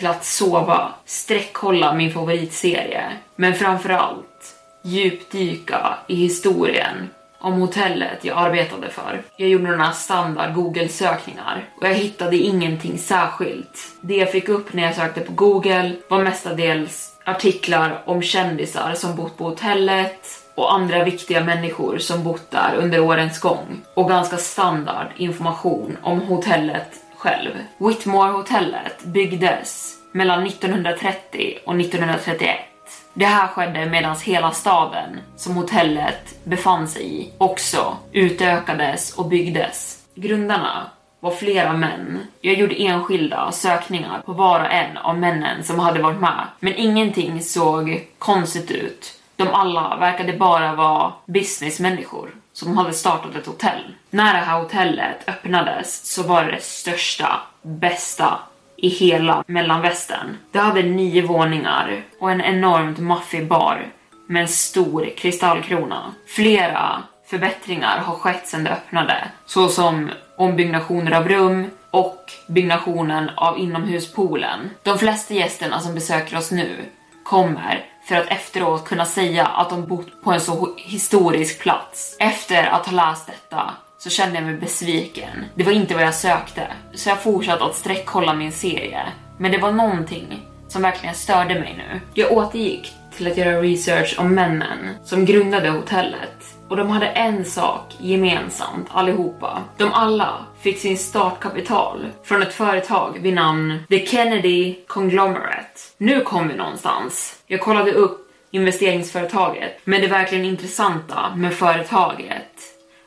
till 0.00 0.08
att 0.08 0.24
sova, 0.24 0.92
sträckkolla 1.04 1.94
min 1.94 2.12
favoritserie, 2.12 3.12
men 3.36 3.54
framförallt 3.54 4.54
djupdyka 4.82 5.94
i 6.06 6.14
historien 6.14 7.10
om 7.38 7.52
hotellet 7.52 8.18
jag 8.24 8.38
arbetade 8.38 8.88
för. 8.88 9.22
Jag 9.36 9.48
gjorde 9.48 9.70
några 9.70 9.92
standard 9.92 10.54
Google-sökningar 10.54 11.64
och 11.80 11.86
jag 11.86 11.94
hittade 11.94 12.36
ingenting 12.36 12.98
särskilt. 12.98 13.78
Det 14.00 14.16
jag 14.16 14.32
fick 14.32 14.48
upp 14.48 14.72
när 14.72 14.82
jag 14.82 14.94
sökte 14.94 15.20
på 15.20 15.32
Google 15.32 15.92
var 16.08 16.24
mestadels 16.24 17.16
artiklar 17.24 18.02
om 18.04 18.22
kändisar 18.22 18.94
som 18.94 19.16
bott 19.16 19.36
på 19.36 19.44
hotellet 19.44 20.26
och 20.54 20.74
andra 20.74 21.04
viktiga 21.04 21.44
människor 21.44 21.98
som 21.98 22.24
bott 22.24 22.50
där 22.50 22.74
under 22.76 23.00
årens 23.00 23.40
gång 23.40 23.80
och 23.94 24.08
ganska 24.08 24.36
standard 24.36 25.06
information 25.16 25.96
om 26.02 26.20
hotellet 26.20 27.09
själv. 27.20 27.50
Whitmore-hotellet 27.78 29.04
byggdes 29.04 29.94
mellan 30.12 30.46
1930 30.46 31.58
och 31.64 31.80
1931. 31.80 32.58
Det 33.14 33.24
här 33.24 33.46
skedde 33.46 33.86
medan 33.86 34.16
hela 34.24 34.50
staden 34.50 35.20
som 35.36 35.56
hotellet 35.56 36.44
befann 36.44 36.88
sig 36.88 37.20
i 37.20 37.32
också 37.38 37.96
utökades 38.12 39.14
och 39.18 39.28
byggdes. 39.28 39.98
Grundarna 40.14 40.90
var 41.20 41.30
flera 41.30 41.72
män. 41.72 42.26
Jag 42.40 42.54
gjorde 42.54 42.82
enskilda 42.82 43.52
sökningar 43.52 44.22
på 44.26 44.32
var 44.32 44.60
och 44.60 44.72
en 44.72 44.96
av 44.96 45.18
männen 45.18 45.64
som 45.64 45.78
hade 45.78 46.02
varit 46.02 46.20
med, 46.20 46.46
men 46.60 46.74
ingenting 46.74 47.42
såg 47.42 48.06
konstigt 48.18 48.70
ut. 48.70 49.14
De 49.36 49.48
alla 49.48 49.96
verkade 49.96 50.32
bara 50.32 50.74
vara 50.74 51.12
businessmänniskor 51.26 52.30
som 52.60 52.76
hade 52.76 52.92
startat 52.92 53.34
ett 53.34 53.46
hotell. 53.46 53.94
När 54.10 54.34
det 54.34 54.40
här 54.40 54.60
hotellet 54.60 55.28
öppnades 55.28 56.06
så 56.06 56.22
var 56.22 56.44
det 56.44 56.50
det 56.50 56.62
största, 56.62 57.40
bästa 57.62 58.38
i 58.76 58.88
hela 58.88 59.44
mellanvästern. 59.46 60.36
Det 60.52 60.58
hade 60.58 60.82
nio 60.82 61.22
våningar 61.22 62.02
och 62.20 62.30
en 62.30 62.40
enormt 62.40 62.98
maffig 62.98 63.48
bar 63.48 63.86
med 64.26 64.42
en 64.42 64.48
stor 64.48 65.10
kristallkrona. 65.16 66.14
Flera 66.26 67.02
förbättringar 67.26 67.98
har 67.98 68.14
skett 68.14 68.48
sedan 68.48 68.64
det 68.64 68.70
öppnade, 68.70 69.28
såsom 69.46 70.10
ombyggnationer 70.36 71.12
av 71.12 71.28
rum 71.28 71.70
och 71.90 72.32
byggnationen 72.48 73.30
av 73.36 73.58
inomhuspoolen. 73.58 74.70
De 74.82 74.98
flesta 74.98 75.34
gästerna 75.34 75.80
som 75.80 75.94
besöker 75.94 76.36
oss 76.36 76.50
nu 76.50 76.76
kommer 77.24 77.84
för 78.04 78.16
att 78.16 78.28
efteråt 78.28 78.84
kunna 78.84 79.04
säga 79.04 79.46
att 79.46 79.70
de 79.70 79.86
bott 79.86 80.22
på 80.22 80.32
en 80.32 80.40
så 80.40 80.74
historisk 80.76 81.60
plats. 81.60 82.16
Efter 82.20 82.64
att 82.64 82.86
ha 82.86 82.92
läst 82.92 83.26
detta 83.26 83.70
så 83.98 84.10
kände 84.10 84.34
jag 84.34 84.44
mig 84.44 84.54
besviken. 84.54 85.44
Det 85.54 85.64
var 85.64 85.72
inte 85.72 85.94
vad 85.94 86.02
jag 86.02 86.14
sökte. 86.14 86.66
Så 86.94 87.08
jag 87.08 87.22
fortsatte 87.22 87.64
att 87.64 87.74
sträckkolla 87.74 88.34
min 88.34 88.52
serie. 88.52 89.02
Men 89.38 89.52
det 89.52 89.58
var 89.58 89.72
någonting 89.72 90.46
som 90.68 90.82
verkligen 90.82 91.14
störde 91.14 91.54
mig 91.54 91.74
nu. 91.76 92.00
Jag 92.14 92.32
återgick 92.32 92.92
till 93.16 93.26
att 93.26 93.36
göra 93.36 93.62
research 93.62 94.16
om 94.18 94.34
männen 94.34 94.78
som 95.04 95.24
grundade 95.24 95.70
hotellet. 95.70 96.59
Och 96.70 96.76
de 96.76 96.90
hade 96.90 97.06
en 97.06 97.44
sak 97.44 97.96
gemensamt 97.98 98.88
allihopa. 98.90 99.62
De 99.76 99.92
alla 99.92 100.46
fick 100.60 100.78
sin 100.78 100.98
startkapital 100.98 102.06
från 102.24 102.42
ett 102.42 102.52
företag 102.52 103.18
vid 103.20 103.34
namn 103.34 103.78
The 103.88 104.06
Kennedy 104.06 104.74
Conglomerate. 104.86 105.80
Nu 105.96 106.20
kom 106.20 106.48
vi 106.48 106.54
någonstans. 106.54 107.42
Jag 107.46 107.60
kollade 107.60 107.92
upp 107.92 108.30
investeringsföretaget, 108.50 109.80
men 109.84 110.00
det 110.00 110.06
verkligen 110.06 110.44
intressanta 110.44 111.34
med 111.36 111.54
företaget 111.54 112.52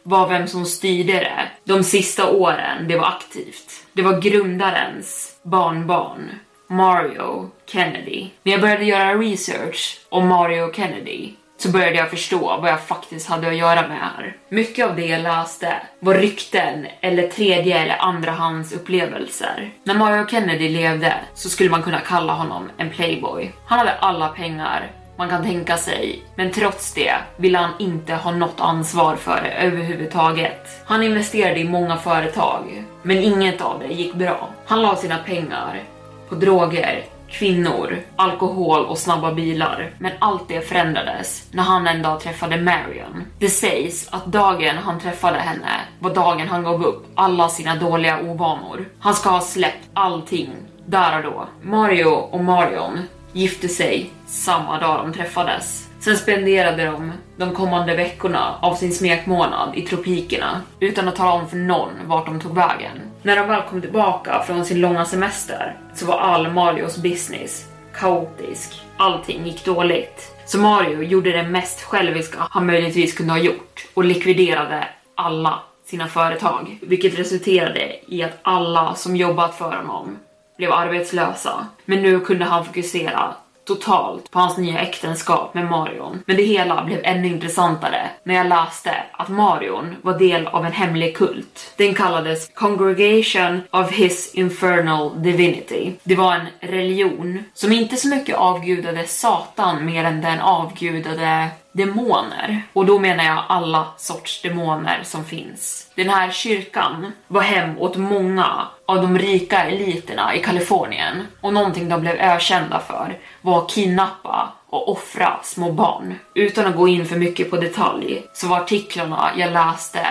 var 0.04 0.30
vem 0.30 0.48
som 0.48 0.66
styrde 0.66 1.14
det 1.14 1.48
de 1.64 1.84
sista 1.84 2.32
åren 2.32 2.88
det 2.88 2.98
var 2.98 3.08
aktivt. 3.08 3.86
Det 3.94 4.02
var 4.02 4.22
grundarens 4.22 5.40
barnbarn, 5.44 6.30
Mario 6.68 7.50
Kennedy. 7.66 8.28
När 8.44 8.52
jag 8.52 8.62
började 8.62 8.86
göra 8.86 9.16
research 9.16 10.00
om 10.10 10.28
Mario 10.28 10.74
Kennedy 10.74 11.30
så 11.64 11.70
började 11.70 11.98
jag 11.98 12.10
förstå 12.10 12.58
vad 12.62 12.70
jag 12.70 12.82
faktiskt 12.82 13.30
hade 13.30 13.48
att 13.48 13.58
göra 13.58 13.88
med 13.88 13.98
här. 13.98 14.36
Mycket 14.50 14.86
av 14.86 14.96
det 14.96 15.06
jag 15.06 15.22
läste 15.22 15.74
var 16.00 16.14
rykten 16.14 16.88
eller 17.02 17.28
tredje 17.28 17.80
eller 17.80 17.98
andrahandsupplevelser. 18.02 19.72
När 19.84 19.96
Mario 19.96 20.28
Kennedy 20.28 20.70
levde 20.70 21.14
så 21.34 21.50
skulle 21.50 21.70
man 21.70 21.84
kunna 21.84 22.00
kalla 22.00 22.34
honom 22.34 22.70
en 22.78 22.90
playboy. 22.90 23.52
Han 23.66 23.80
hade 23.80 23.94
alla 23.94 24.28
pengar 24.28 24.92
man 25.18 25.30
kan 25.30 25.44
tänka 25.44 25.78
sig, 25.78 26.24
men 26.36 26.52
trots 26.52 26.94
det 26.94 27.14
ville 27.38 27.58
han 27.58 27.72
inte 27.80 28.14
ha 28.14 28.32
något 28.32 28.60
ansvar 28.60 29.16
för 29.16 29.42
det 29.44 29.52
överhuvudtaget. 29.52 30.68
Han 30.86 31.04
investerade 31.04 31.60
i 31.60 31.64
många 31.64 31.98
företag, 31.98 32.84
men 33.02 33.18
inget 33.18 33.62
av 33.62 33.80
det 33.80 33.94
gick 33.94 34.14
bra. 34.14 34.50
Han 34.66 34.82
la 34.82 34.96
sina 34.96 35.18
pengar 35.18 35.84
på 36.30 36.36
droger, 36.36 37.04
kvinnor, 37.34 38.00
alkohol 38.16 38.86
och 38.86 38.98
snabba 38.98 39.34
bilar. 39.34 39.94
Men 39.98 40.12
allt 40.20 40.48
det 40.48 40.62
förändrades 40.62 41.48
när 41.52 41.64
han 41.64 41.88
en 41.88 42.02
dag 42.02 42.20
träffade 42.20 42.62
Marion. 42.62 43.24
Det 43.40 43.50
sägs 43.50 44.08
att 44.12 44.26
dagen 44.26 44.78
han 44.78 45.00
träffade 45.00 45.40
henne 45.40 45.72
var 46.00 46.16
dagen 46.16 46.48
han 46.48 46.64
gav 46.64 46.86
upp 46.86 47.06
alla 47.16 47.50
sina 47.50 47.76
dåliga 47.76 48.20
ovanor. 48.22 48.86
Han 49.00 49.14
ska 49.14 49.30
ha 49.30 49.42
släppt 49.42 49.90
allting 49.94 50.50
där 50.86 51.18
och 51.18 51.24
då. 51.24 51.48
Mario 51.62 52.06
och 52.06 52.44
Marion 52.44 53.00
gifte 53.34 53.70
sig 53.70 54.10
samma 54.26 54.80
dag 54.80 55.00
de 55.06 55.14
träffades. 55.14 55.90
Sen 56.04 56.18
spenderade 56.18 56.86
de 56.86 57.12
de 57.38 57.54
kommande 57.54 57.96
veckorna 57.96 58.56
av 58.62 58.76
sin 58.76 58.94
smekmånad 58.94 59.76
i 59.76 59.82
tropikerna 59.82 60.62
utan 60.80 61.08
att 61.08 61.16
tala 61.16 61.32
om 61.32 61.50
för 61.50 61.58
någon 61.58 61.90
vart 62.06 62.26
de 62.26 62.40
tog 62.40 62.56
vägen. 62.56 63.02
När 63.22 63.36
de 63.36 63.48
väl 63.48 63.62
kom 63.70 63.82
tillbaka 63.82 64.44
från 64.48 64.66
sin 64.66 64.82
långa 64.82 65.06
semester 65.06 65.78
så 65.94 66.06
var 66.06 66.20
all 66.20 66.52
Marios 66.52 66.98
business 66.98 67.66
kaotisk. 67.96 68.82
Allting 68.98 69.46
gick 69.46 69.66
dåligt. 69.66 70.32
Så 70.46 70.58
Mario 70.58 71.04
gjorde 71.04 71.32
det 71.32 71.44
mest 71.44 71.82
själviska 71.82 72.38
han 72.50 72.66
möjligtvis 72.66 73.14
kunde 73.14 73.34
ha 73.34 73.40
gjort 73.40 73.86
och 73.94 74.04
likviderade 74.04 74.88
alla 75.16 75.60
sina 75.86 76.08
företag, 76.08 76.78
vilket 76.82 77.20
resulterade 77.20 77.96
i 78.08 78.24
att 78.24 78.40
alla 78.42 78.96
som 78.96 79.16
jobbat 79.16 79.56
för 79.56 79.76
honom 79.76 80.18
blev 80.58 80.72
arbetslösa. 80.72 81.68
Men 81.86 82.02
nu 82.02 82.20
kunde 82.20 82.46
han 82.46 82.66
fokusera 82.66 83.34
totalt 83.66 84.32
på 84.32 84.40
hans 84.40 84.58
nya 84.58 84.80
äktenskap 84.80 85.54
med 85.54 85.66
Marion. 85.66 86.24
Men 86.26 86.38
det 86.38 86.44
hela 86.44 86.84
blev 86.84 87.00
ännu 87.04 87.28
intressantare 87.28 88.10
när 88.24 88.36
jag 88.36 88.48
läste 88.48 88.92
att 89.12 89.30
Marion 89.30 89.96
var 90.02 90.20
del 90.20 90.48
av 90.48 90.66
en 90.66 90.72
hemlig 90.72 91.18
kult. 91.18 91.74
Den 91.78 91.94
kallades 91.94 92.50
Congregation 92.54 93.62
of 93.72 93.92
His 93.92 94.34
Infernal 94.34 95.22
Divinity. 95.24 95.92
Det 96.04 96.16
var 96.16 96.36
en 96.36 96.48
religion 96.60 97.44
som 97.54 97.72
inte 97.72 97.98
så 97.98 98.08
mycket 98.08 98.36
avgudade 98.36 99.08
Satan 99.08 99.86
mer 99.86 100.04
än 100.04 100.22
den 100.22 100.40
avgudade 100.40 101.50
demoner. 101.74 102.64
Och 102.74 102.86
då 102.86 103.00
menar 103.00 103.24
jag 103.24 103.44
alla 103.50 103.88
sorts 103.98 104.42
demoner 104.42 105.00
som 105.04 105.26
finns. 105.26 105.92
Den 105.96 106.10
här 106.10 106.32
kyrkan 106.32 107.12
var 107.28 107.42
hem 107.42 107.78
åt 107.78 107.98
många 107.98 108.68
av 108.86 109.02
de 109.02 109.18
rika 109.18 109.64
eliterna 109.64 110.36
i 110.36 110.40
Kalifornien 110.40 111.28
och 111.42 111.54
någonting 111.54 111.90
de 111.90 112.02
blev 112.02 112.16
ökända 112.16 112.80
för 112.80 113.18
var 113.42 113.58
att 113.58 113.70
kidnappa 113.70 114.54
och 114.70 114.92
offra 114.92 115.40
små 115.44 115.72
barn. 115.72 116.16
Utan 116.36 116.66
att 116.66 116.76
gå 116.76 116.88
in 116.88 117.06
för 117.06 117.16
mycket 117.16 117.50
på 117.50 117.58
detalj 117.58 118.24
så 118.34 118.48
var 118.48 118.60
artiklarna 118.60 119.32
jag 119.38 119.52
läste 119.52 120.08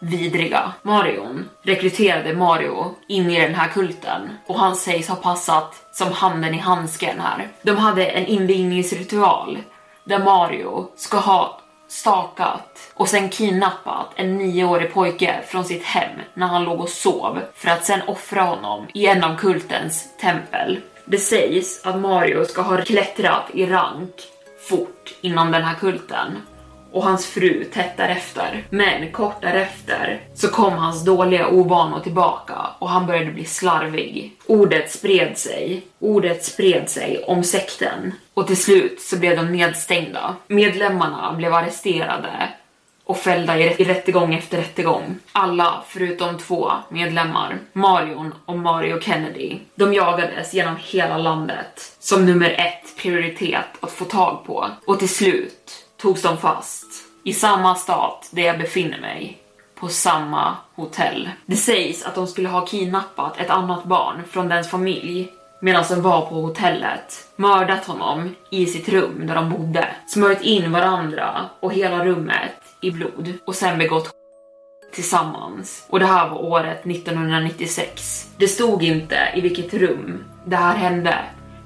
vidriga. 0.00 0.72
Marion 0.82 1.48
rekryterade 1.62 2.34
Mario 2.34 2.94
in 3.08 3.30
i 3.30 3.40
den 3.40 3.54
här 3.54 3.68
kulten 3.68 4.28
och 4.46 4.58
han 4.58 4.76
sägs 4.76 5.08
ha 5.08 5.16
passat 5.16 5.74
som 5.92 6.12
handen 6.12 6.54
i 6.54 6.58
handsken 6.58 7.20
här. 7.20 7.48
De 7.62 7.76
hade 7.76 8.06
en 8.06 8.26
invigningsritual 8.26 9.58
där 10.04 10.18
Mario 10.18 10.88
ska 10.96 11.18
ha 11.18 11.60
stakat 11.88 12.92
och 12.94 13.08
sen 13.08 13.28
kidnappat 13.28 14.10
en 14.16 14.38
nioårig 14.38 14.92
pojke 14.92 15.40
från 15.46 15.64
sitt 15.64 15.84
hem 15.84 16.20
när 16.34 16.46
han 16.46 16.64
låg 16.64 16.80
och 16.80 16.88
sov 16.88 17.40
för 17.54 17.68
att 17.70 17.84
sen 17.84 18.00
offra 18.06 18.42
honom 18.42 18.86
i 18.94 19.06
en 19.06 19.24
av 19.24 19.36
kultens 19.36 20.16
tempel. 20.20 20.80
Det 21.04 21.18
sägs 21.18 21.86
att 21.86 22.00
Mario 22.00 22.44
ska 22.44 22.62
ha 22.62 22.82
klättrat 22.82 23.50
i 23.54 23.66
rank 23.66 24.14
fort 24.68 25.14
inom 25.20 25.52
den 25.52 25.62
här 25.62 25.74
kulten 25.74 26.36
och 26.94 27.02
hans 27.02 27.26
fru 27.26 27.64
tätt 27.64 27.96
därefter. 27.96 28.64
Men 28.70 29.12
kort 29.12 29.42
därefter 29.42 30.20
så 30.34 30.48
kom 30.48 30.72
hans 30.72 31.04
dåliga 31.04 31.48
ovanor 31.48 32.00
tillbaka 32.00 32.54
och 32.78 32.88
han 32.88 33.06
började 33.06 33.32
bli 33.32 33.44
slarvig. 33.44 34.36
Ordet 34.46 34.90
spred 34.90 35.38
sig. 35.38 35.82
Ordet 35.98 36.44
spred 36.44 36.88
sig 36.88 37.24
om 37.26 37.44
sekten 37.44 38.12
och 38.34 38.46
till 38.46 38.62
slut 38.62 39.00
så 39.00 39.16
blev 39.16 39.36
de 39.36 39.52
nedstängda. 39.52 40.34
Medlemmarna 40.46 41.32
blev 41.32 41.54
arresterade 41.54 42.48
och 43.04 43.18
fällda 43.18 43.58
i 43.58 43.84
rättegång 43.84 44.34
efter 44.34 44.58
rättegång. 44.58 45.18
Alla 45.32 45.82
förutom 45.88 46.38
två 46.38 46.72
medlemmar, 46.88 47.58
Marion 47.72 48.34
och 48.44 48.58
Mario 48.58 49.00
Kennedy. 49.00 49.58
De 49.74 49.94
jagades 49.94 50.54
genom 50.54 50.76
hela 50.80 51.18
landet 51.18 51.96
som 51.98 52.26
nummer 52.26 52.50
ett 52.50 52.96
prioritet 52.96 53.66
att 53.80 53.92
få 53.92 54.04
tag 54.04 54.44
på 54.46 54.70
och 54.86 54.98
till 54.98 55.14
slut 55.14 55.84
togs 55.96 56.22
de 56.22 56.36
fast 56.36 56.83
i 57.24 57.32
samma 57.32 57.74
stat 57.74 58.28
där 58.30 58.42
jag 58.42 58.58
befinner 58.58 59.00
mig 59.00 59.38
på 59.74 59.88
samma 59.88 60.56
hotell. 60.74 61.30
Det 61.46 61.56
sägs 61.56 62.04
att 62.04 62.14
de 62.14 62.26
skulle 62.26 62.48
ha 62.48 62.66
kidnappat 62.66 63.40
ett 63.40 63.50
annat 63.50 63.84
barn 63.84 64.22
från 64.30 64.48
dens 64.48 64.70
familj 64.70 65.32
medan 65.60 65.84
de 65.88 66.02
var 66.02 66.26
på 66.26 66.34
hotellet, 66.34 67.28
mördat 67.36 67.86
honom 67.86 68.34
i 68.50 68.66
sitt 68.66 68.88
rum 68.88 69.26
där 69.26 69.34
de 69.34 69.50
bodde, 69.50 69.88
smörjt 70.06 70.42
in 70.42 70.72
varandra 70.72 71.44
och 71.60 71.72
hela 71.72 72.04
rummet 72.04 72.54
i 72.80 72.90
blod 72.90 73.32
och 73.46 73.54
sen 73.54 73.78
begått 73.78 74.10
tillsammans. 74.92 75.86
Och 75.88 76.00
det 76.00 76.06
här 76.06 76.28
var 76.28 76.44
året 76.44 76.86
1996. 76.86 78.30
Det 78.38 78.48
stod 78.48 78.82
inte 78.82 79.16
i 79.34 79.40
vilket 79.40 79.74
rum 79.74 80.24
det 80.44 80.56
här 80.56 80.76
hände, 80.76 81.18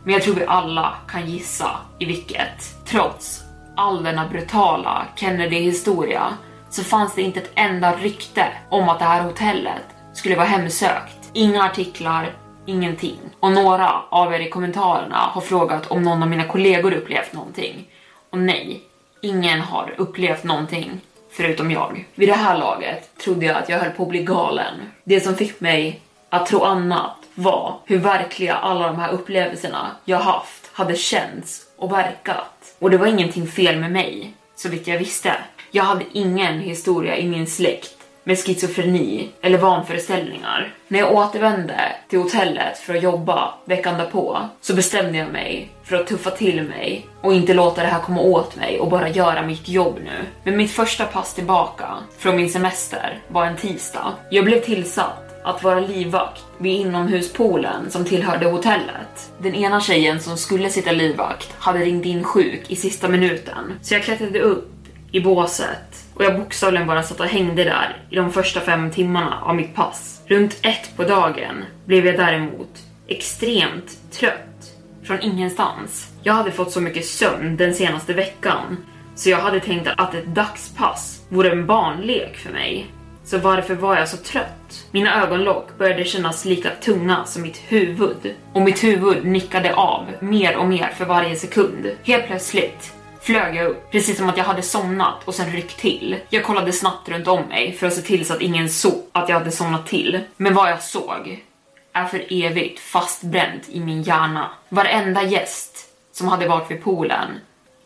men 0.04 0.14
jag 0.14 0.22
tror 0.22 0.34
vi 0.34 0.46
alla 0.46 0.94
kan 1.08 1.30
gissa 1.30 1.70
i 1.98 2.04
vilket. 2.04 2.86
Trots 2.86 3.47
all 3.78 4.04
denna 4.04 4.28
brutala 4.28 5.06
Kennedy-historia 5.16 6.22
så 6.70 6.84
fanns 6.84 7.14
det 7.14 7.22
inte 7.22 7.40
ett 7.40 7.50
enda 7.54 7.96
rykte 7.96 8.46
om 8.70 8.88
att 8.88 8.98
det 8.98 9.04
här 9.04 9.22
hotellet 9.22 9.84
skulle 10.12 10.36
vara 10.36 10.46
hemsökt. 10.46 11.30
Inga 11.32 11.64
artiklar, 11.64 12.32
ingenting. 12.66 13.18
Och 13.40 13.52
några 13.52 14.02
av 14.08 14.34
er 14.34 14.40
i 14.40 14.50
kommentarerna 14.50 15.16
har 15.16 15.40
frågat 15.40 15.86
om 15.86 16.02
någon 16.02 16.22
av 16.22 16.28
mina 16.28 16.44
kollegor 16.44 16.92
upplevt 16.92 17.32
någonting. 17.32 17.88
Och 18.30 18.38
nej, 18.38 18.82
ingen 19.22 19.60
har 19.60 19.94
upplevt 19.96 20.44
någonting 20.44 21.00
förutom 21.30 21.70
jag. 21.70 22.06
Vid 22.14 22.28
det 22.28 22.34
här 22.34 22.58
laget 22.58 23.18
trodde 23.18 23.46
jag 23.46 23.56
att 23.56 23.68
jag 23.68 23.78
höll 23.78 23.90
på 23.90 24.02
att 24.02 24.08
bli 24.08 24.22
galen. 24.22 24.74
Det 25.04 25.20
som 25.20 25.34
fick 25.34 25.60
mig 25.60 26.00
att 26.28 26.46
tro 26.46 26.64
annat 26.64 27.16
var 27.34 27.76
hur 27.84 27.98
verkliga 27.98 28.54
alla 28.54 28.86
de 28.86 28.96
här 28.96 29.12
upplevelserna 29.12 29.90
jag 30.04 30.18
haft 30.18 30.70
hade 30.72 30.96
känts 30.96 31.66
och 31.76 31.92
verkat. 31.92 32.57
Och 32.78 32.90
det 32.90 32.98
var 32.98 33.06
ingenting 33.06 33.46
fel 33.46 33.80
med 33.80 33.92
mig, 33.92 34.32
så 34.56 34.68
vitt 34.68 34.86
jag 34.86 34.98
visste. 34.98 35.32
Jag 35.70 35.84
hade 35.84 36.04
ingen 36.12 36.60
historia 36.60 37.16
i 37.16 37.28
min 37.28 37.46
släkt 37.46 37.94
med 38.24 38.38
schizofreni 38.38 39.28
eller 39.42 39.58
vanföreställningar. 39.58 40.74
När 40.88 40.98
jag 40.98 41.12
återvände 41.12 41.80
till 42.08 42.18
hotellet 42.18 42.78
för 42.78 42.94
att 42.94 43.02
jobba 43.02 43.54
veckan 43.64 43.98
därpå 43.98 44.48
så 44.60 44.74
bestämde 44.74 45.18
jag 45.18 45.32
mig 45.32 45.68
för 45.84 45.96
att 45.96 46.06
tuffa 46.06 46.30
till 46.30 46.62
mig 46.62 47.06
och 47.20 47.34
inte 47.34 47.54
låta 47.54 47.82
det 47.82 47.88
här 47.88 48.00
komma 48.00 48.20
åt 48.20 48.56
mig 48.56 48.80
och 48.80 48.90
bara 48.90 49.08
göra 49.08 49.46
mitt 49.46 49.68
jobb 49.68 49.98
nu. 50.04 50.24
Men 50.44 50.56
mitt 50.56 50.70
första 50.70 51.04
pass 51.04 51.34
tillbaka 51.34 51.88
från 52.18 52.36
min 52.36 52.50
semester 52.50 53.20
var 53.28 53.46
en 53.46 53.56
tisdag. 53.56 54.14
Jag 54.30 54.44
blev 54.44 54.60
tillsatt 54.60 55.27
att 55.48 55.62
vara 55.62 55.80
livvakt 55.80 56.44
vid 56.58 56.80
inomhuspoolen 56.80 57.90
som 57.90 58.04
tillhörde 58.04 58.46
hotellet. 58.46 59.32
Den 59.38 59.54
ena 59.54 59.80
tjejen 59.80 60.20
som 60.20 60.36
skulle 60.36 60.70
sitta 60.70 60.92
livvakt 60.92 61.54
hade 61.58 61.78
ringt 61.78 62.04
in 62.04 62.24
sjuk 62.24 62.64
i 62.68 62.76
sista 62.76 63.08
minuten, 63.08 63.74
så 63.82 63.94
jag 63.94 64.02
klättrade 64.02 64.40
upp 64.40 64.72
i 65.12 65.20
båset 65.20 66.04
och 66.14 66.24
jag 66.24 66.36
bokstavligen 66.38 66.86
bara 66.86 67.02
satt 67.02 67.20
och 67.20 67.26
hängde 67.26 67.64
där 67.64 68.02
i 68.10 68.16
de 68.16 68.32
första 68.32 68.60
fem 68.60 68.90
timmarna 68.90 69.42
av 69.42 69.54
mitt 69.54 69.74
pass. 69.74 70.22
Runt 70.26 70.58
ett 70.62 70.96
på 70.96 71.04
dagen 71.04 71.64
blev 71.84 72.06
jag 72.06 72.16
däremot 72.16 72.78
extremt 73.06 74.12
trött 74.12 74.72
från 75.02 75.20
ingenstans. 75.20 76.12
Jag 76.22 76.34
hade 76.34 76.52
fått 76.52 76.72
så 76.72 76.80
mycket 76.80 77.06
sömn 77.06 77.56
den 77.56 77.74
senaste 77.74 78.14
veckan 78.14 78.76
så 79.14 79.30
jag 79.30 79.38
hade 79.38 79.60
tänkt 79.60 79.88
att 79.96 80.14
ett 80.14 80.26
dagspass 80.26 81.22
vore 81.28 81.50
en 81.50 81.66
barnlek 81.66 82.36
för 82.36 82.52
mig. 82.52 82.86
Så 83.30 83.38
varför 83.38 83.74
var 83.74 83.96
jag 83.96 84.08
så 84.08 84.16
trött? 84.16 84.86
Mina 84.90 85.22
ögonlock 85.22 85.78
började 85.78 86.04
kännas 86.04 86.44
lika 86.44 86.70
tunga 86.70 87.24
som 87.24 87.42
mitt 87.42 87.56
huvud 87.68 88.34
och 88.52 88.62
mitt 88.62 88.84
huvud 88.84 89.24
nickade 89.24 89.74
av 89.74 90.06
mer 90.20 90.56
och 90.56 90.66
mer 90.66 90.88
för 90.88 91.04
varje 91.04 91.36
sekund. 91.36 91.90
Helt 92.02 92.26
plötsligt 92.26 92.92
flög 93.20 93.56
jag 93.56 93.66
upp, 93.66 93.90
precis 93.90 94.16
som 94.18 94.28
att 94.28 94.36
jag 94.36 94.44
hade 94.44 94.62
somnat 94.62 95.14
och 95.24 95.34
sen 95.34 95.52
ryckt 95.52 95.78
till. 95.78 96.16
Jag 96.28 96.44
kollade 96.44 96.72
snabbt 96.72 97.08
runt 97.08 97.28
om 97.28 97.42
mig 97.42 97.72
för 97.72 97.86
att 97.86 97.94
se 97.94 98.02
till 98.02 98.26
så 98.26 98.34
att 98.34 98.40
ingen 98.40 98.68
såg 98.68 99.02
att 99.12 99.28
jag 99.28 99.38
hade 99.38 99.50
somnat 99.50 99.86
till. 99.86 100.20
Men 100.36 100.54
vad 100.54 100.70
jag 100.70 100.82
såg 100.82 101.44
är 101.92 102.04
för 102.04 102.24
evigt 102.28 102.80
fastbränt 102.80 103.68
i 103.68 103.80
min 103.80 104.02
hjärna. 104.02 104.50
Varenda 104.68 105.22
gäst 105.22 105.88
som 106.12 106.28
hade 106.28 106.48
varit 106.48 106.70
vid 106.70 106.82
poolen 106.82 107.28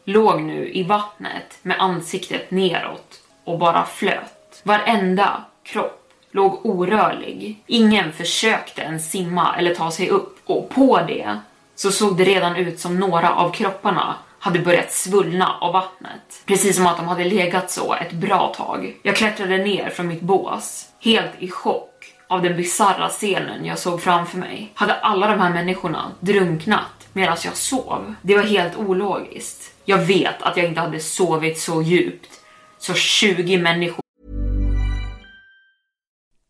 låg 0.04 0.42
nu 0.42 0.68
i 0.72 0.82
vattnet 0.82 1.58
med 1.62 1.76
ansiktet 1.80 2.50
neråt 2.50 3.20
och 3.44 3.58
bara 3.58 3.86
flöt. 3.86 4.31
Varenda 4.62 5.44
kropp 5.62 6.12
låg 6.30 6.66
orörlig. 6.66 7.62
Ingen 7.66 8.12
försökte 8.12 8.82
ens 8.82 9.10
simma 9.10 9.56
eller 9.58 9.74
ta 9.74 9.90
sig 9.90 10.08
upp 10.08 10.38
och 10.44 10.68
på 10.68 11.00
det 11.06 11.38
så 11.74 11.92
såg 11.92 12.16
det 12.16 12.24
redan 12.24 12.56
ut 12.56 12.80
som 12.80 12.98
några 12.98 13.34
av 13.34 13.52
kropparna 13.52 14.14
hade 14.38 14.58
börjat 14.58 14.92
svullna 14.92 15.56
av 15.60 15.72
vattnet. 15.72 16.42
Precis 16.46 16.76
som 16.76 16.86
att 16.86 16.96
de 16.96 17.08
hade 17.08 17.24
legat 17.24 17.70
så 17.70 17.94
ett 17.94 18.12
bra 18.12 18.54
tag. 18.56 18.96
Jag 19.02 19.16
klättrade 19.16 19.58
ner 19.58 19.90
från 19.90 20.08
mitt 20.08 20.20
bås, 20.20 20.88
helt 21.00 21.32
i 21.38 21.50
chock 21.50 22.14
av 22.28 22.42
den 22.42 22.56
bizarra 22.56 23.08
scenen 23.08 23.64
jag 23.64 23.78
såg 23.78 24.02
framför 24.02 24.38
mig. 24.38 24.72
Hade 24.74 24.94
alla 24.94 25.26
de 25.26 25.40
här 25.40 25.50
människorna 25.50 26.12
drunknat 26.20 27.08
medan 27.12 27.36
jag 27.44 27.56
sov? 27.56 28.14
Det 28.22 28.36
var 28.36 28.42
helt 28.42 28.76
ologiskt. 28.76 29.74
Jag 29.84 29.98
vet 29.98 30.42
att 30.42 30.56
jag 30.56 30.66
inte 30.66 30.80
hade 30.80 31.00
sovit 31.00 31.58
så 31.58 31.82
djupt. 31.82 32.30
Så 32.78 32.94
20 32.94 33.58
människor 33.58 34.01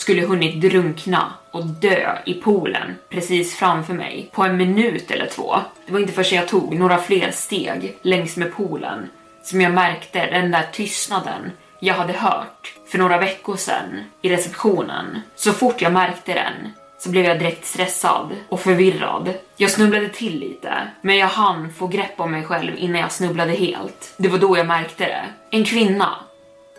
Skulle 0.00 0.26
hunnit 0.26 0.60
drunkna 0.60 1.32
och 1.50 1.66
dö 1.66 2.18
i 2.26 2.34
poolen 2.34 2.96
precis 3.08 3.54
framför 3.54 3.94
mig 3.94 4.30
på 4.32 4.42
en 4.42 4.56
minut 4.56 5.10
eller 5.10 5.26
två. 5.26 5.56
Det 5.86 5.92
var 5.92 6.00
inte 6.00 6.12
förrän 6.12 6.38
jag 6.38 6.48
tog 6.48 6.74
några 6.74 6.98
fler 6.98 7.30
steg 7.30 7.98
längs 8.02 8.36
med 8.36 8.54
poolen 8.54 9.08
som 9.42 9.60
jag 9.60 9.72
märkte 9.72 10.26
den 10.26 10.50
där 10.50 10.66
tystnaden 10.72 11.50
jag 11.78 11.94
hade 11.94 12.12
hört 12.12 12.74
för 12.90 12.98
några 12.98 13.18
veckor 13.18 13.56
sedan 13.56 14.04
i 14.22 14.28
receptionen. 14.28 15.20
Så 15.34 15.52
fort 15.52 15.82
jag 15.82 15.92
märkte 15.92 16.34
den 16.34 16.72
så 16.98 17.10
blev 17.10 17.24
jag 17.24 17.38
direkt 17.38 17.64
stressad 17.66 18.30
och 18.48 18.60
förvirrad. 18.60 19.34
Jag 19.56 19.70
snubblade 19.70 20.08
till 20.08 20.38
lite, 20.38 20.74
men 21.00 21.16
jag 21.16 21.28
hann 21.28 21.72
få 21.72 21.86
grepp 21.86 22.20
om 22.20 22.30
mig 22.30 22.44
själv 22.44 22.72
innan 22.78 23.00
jag 23.00 23.12
snubblade 23.12 23.52
helt. 23.52 24.14
Det 24.16 24.28
var 24.28 24.38
då 24.38 24.58
jag 24.58 24.66
märkte 24.66 25.04
det. 25.04 25.24
En 25.50 25.64
kvinna 25.64 26.14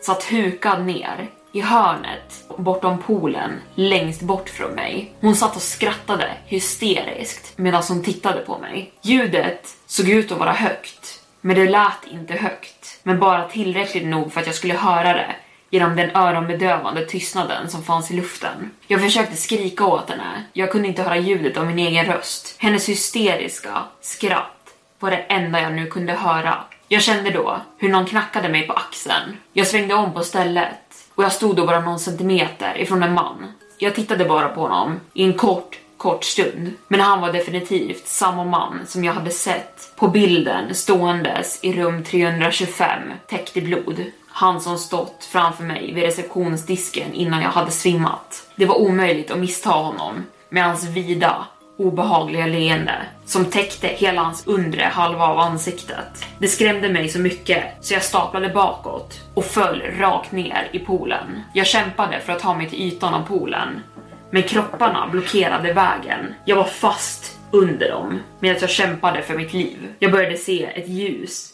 satt 0.02 0.24
hukad 0.24 0.86
ner 0.86 1.30
i 1.52 1.62
hörnet 1.62 2.44
bortom 2.58 3.02
poolen 3.02 3.52
längst 3.76 4.22
bort 4.22 4.50
från 4.50 4.72
mig. 4.72 5.14
Hon 5.22 5.36
satt 5.36 5.56
och 5.56 5.62
skrattade 5.62 6.32
hysteriskt 6.46 7.58
medan 7.58 7.84
hon 7.88 8.04
tittade 8.04 8.40
på 8.40 8.58
mig. 8.58 8.92
Ljudet 9.02 9.68
såg 9.86 10.10
ut 10.10 10.32
att 10.32 10.40
vara 10.40 10.52
högt, 10.52 11.22
men 11.42 11.56
det 11.56 11.70
lät 11.70 12.08
inte 12.12 12.34
högt. 12.34 13.00
Men 13.04 13.20
bara 13.20 13.50
tillräckligt 13.50 14.06
nog 14.06 14.34
för 14.34 14.42
att 14.42 14.48
jag 14.48 14.56
skulle 14.56 14.74
höra 14.74 15.14
det 15.14 15.36
genom 15.70 15.96
den 15.96 16.16
öronbedövande 16.16 17.06
tystnaden 17.06 17.70
som 17.70 17.84
fanns 17.84 18.12
i 18.12 18.14
luften. 18.14 18.72
Jag 18.88 19.02
försökte 19.02 19.36
skrika 19.36 19.86
åt 19.86 20.10
henne. 20.10 20.44
Jag 20.54 20.72
kunde 20.72 20.88
inte 20.88 21.04
höra 21.04 21.18
ljudet 21.18 21.58
av 21.58 21.66
min 21.66 21.80
egen 21.80 22.06
röst. 22.06 22.56
Hennes 22.58 22.90
hysteriska 22.90 23.84
skratt 24.02 24.74
var 25.00 25.12
det 25.12 25.18
enda 25.18 25.62
jag 25.62 25.74
nu 25.74 25.88
kunde 25.88 26.14
höra. 26.14 26.58
Jag 26.88 27.02
kände 27.02 27.30
då 27.30 27.62
hur 27.78 27.90
någon 27.90 28.06
knackade 28.06 28.50
mig 28.50 28.68
på 28.68 28.74
axeln. 28.74 29.38
Jag 29.54 29.68
svängde 29.68 29.94
om 29.94 30.14
på 30.14 30.24
stället 30.24 30.91
och 31.16 31.24
jag 31.24 31.32
stod 31.32 31.56
då 31.56 31.66
bara 31.66 31.80
någon 31.80 32.00
centimeter 32.00 32.78
ifrån 32.78 33.04
en 33.04 33.14
man. 33.14 33.48
Jag 33.78 33.96
tittade 33.96 34.26
bara 34.26 34.50
på 34.50 34.62
honom 34.62 35.00
i 35.14 35.24
en 35.24 35.34
kort, 35.34 35.80
kort 35.98 36.24
stund. 36.24 36.74
Men 36.88 37.00
han 37.00 37.22
var 37.22 37.34
definitivt 37.34 38.08
samma 38.08 38.44
man 38.44 38.80
som 38.88 39.04
jag 39.04 39.14
hade 39.14 39.32
sett 39.32 39.94
på 39.96 40.08
bilden 40.08 40.76
ståendes 40.76 41.60
i 41.64 41.74
rum 41.74 42.04
325 42.04 43.02
täckt 43.28 43.58
i 43.58 43.62
blod. 43.62 44.06
Han 44.28 44.62
som 44.62 44.78
stått 44.78 45.28
framför 45.32 45.64
mig 45.64 45.94
vid 45.94 46.04
receptionsdisken 46.04 47.14
innan 47.14 47.42
jag 47.42 47.50
hade 47.50 47.72
svimmat. 47.72 48.48
Det 48.56 48.66
var 48.66 48.82
omöjligt 48.82 49.32
att 49.32 49.40
missta 49.40 49.70
honom 49.70 50.26
med 50.50 50.66
hans 50.66 50.86
vida, 50.86 51.46
obehagliga 51.78 52.48
leende 52.48 52.96
som 53.26 53.46
täckte 53.46 53.88
hela 53.88 54.22
hans 54.22 54.48
undre 54.48 54.84
halva 54.84 55.26
av 55.26 55.40
ansiktet. 55.40 56.26
Det 56.40 56.48
skrämde 56.48 56.90
mig 56.90 57.10
så 57.10 57.20
mycket 57.20 57.64
så 57.82 57.94
jag 57.94 58.04
staplade 58.04 58.50
bakåt 58.50 59.22
och 59.34 59.46
föll 59.46 59.82
rakt 60.00 60.32
ner 60.32 60.70
i 60.72 60.80
poolen. 60.80 61.42
Jag 61.54 61.68
kämpade 61.68 62.20
för 62.20 62.34
att 62.34 62.40
ta 62.40 62.54
mig 62.54 62.70
till 62.70 62.82
ytan 62.82 63.14
av 63.14 63.22
poolen, 63.26 63.84
men 64.32 64.44
kropparna 64.44 65.08
blockerade 65.08 65.74
vägen. 65.74 66.34
Jag 66.46 66.56
var 66.56 66.64
fast 66.64 67.38
under 67.52 67.90
dem 67.90 68.20
medan 68.40 68.58
jag 68.62 68.70
kämpade 68.70 69.22
för 69.22 69.38
mitt 69.38 69.54
liv. 69.54 69.94
Jag 70.00 70.12
började 70.12 70.38
se 70.38 70.66
ett 70.66 70.88
ljus 70.88 71.54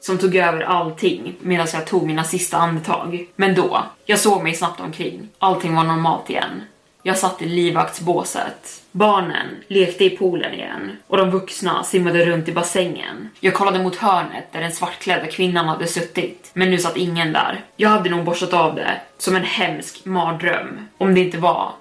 som 0.00 0.18
tog 0.18 0.36
över 0.36 0.60
allting 0.60 1.34
medan 1.40 1.66
jag 1.72 1.86
tog 1.86 2.06
mina 2.06 2.24
sista 2.24 2.56
andetag. 2.56 3.26
Men 3.36 3.54
då, 3.54 3.82
jag 4.04 4.18
såg 4.18 4.42
mig 4.42 4.54
snabbt 4.54 4.80
omkring. 4.80 5.28
Allting 5.38 5.74
var 5.74 5.84
normalt 5.84 6.30
igen. 6.30 6.62
Jag 7.02 7.18
satt 7.18 7.42
i 7.42 7.46
livvaktsbåset. 7.46 8.79
Barnen 8.92 9.46
lekte 9.66 10.04
i 10.04 10.10
poolen 10.10 10.54
igen 10.54 10.96
och 11.06 11.16
de 11.16 11.30
vuxna 11.30 11.84
simmade 11.84 12.24
runt 12.24 12.48
i 12.48 12.52
bassängen. 12.52 13.30
Jag 13.40 13.54
kollade 13.54 13.82
mot 13.82 13.96
hörnet 13.96 14.52
där 14.52 14.60
den 14.60 14.72
svartklädda 14.72 15.26
kvinnan 15.26 15.68
hade 15.68 15.86
suttit, 15.86 16.50
men 16.52 16.70
nu 16.70 16.78
satt 16.78 16.96
ingen 16.96 17.32
där. 17.32 17.60
Jag 17.76 17.88
hade 17.88 18.10
nog 18.10 18.24
borstat 18.24 18.54
av 18.54 18.74
det 18.74 19.00
som 19.18 19.36
en 19.36 19.44
hemsk 19.44 20.04
mardröm, 20.04 20.88
om 20.98 21.14
det 21.14 21.20
inte 21.20 21.38
var 21.38 21.72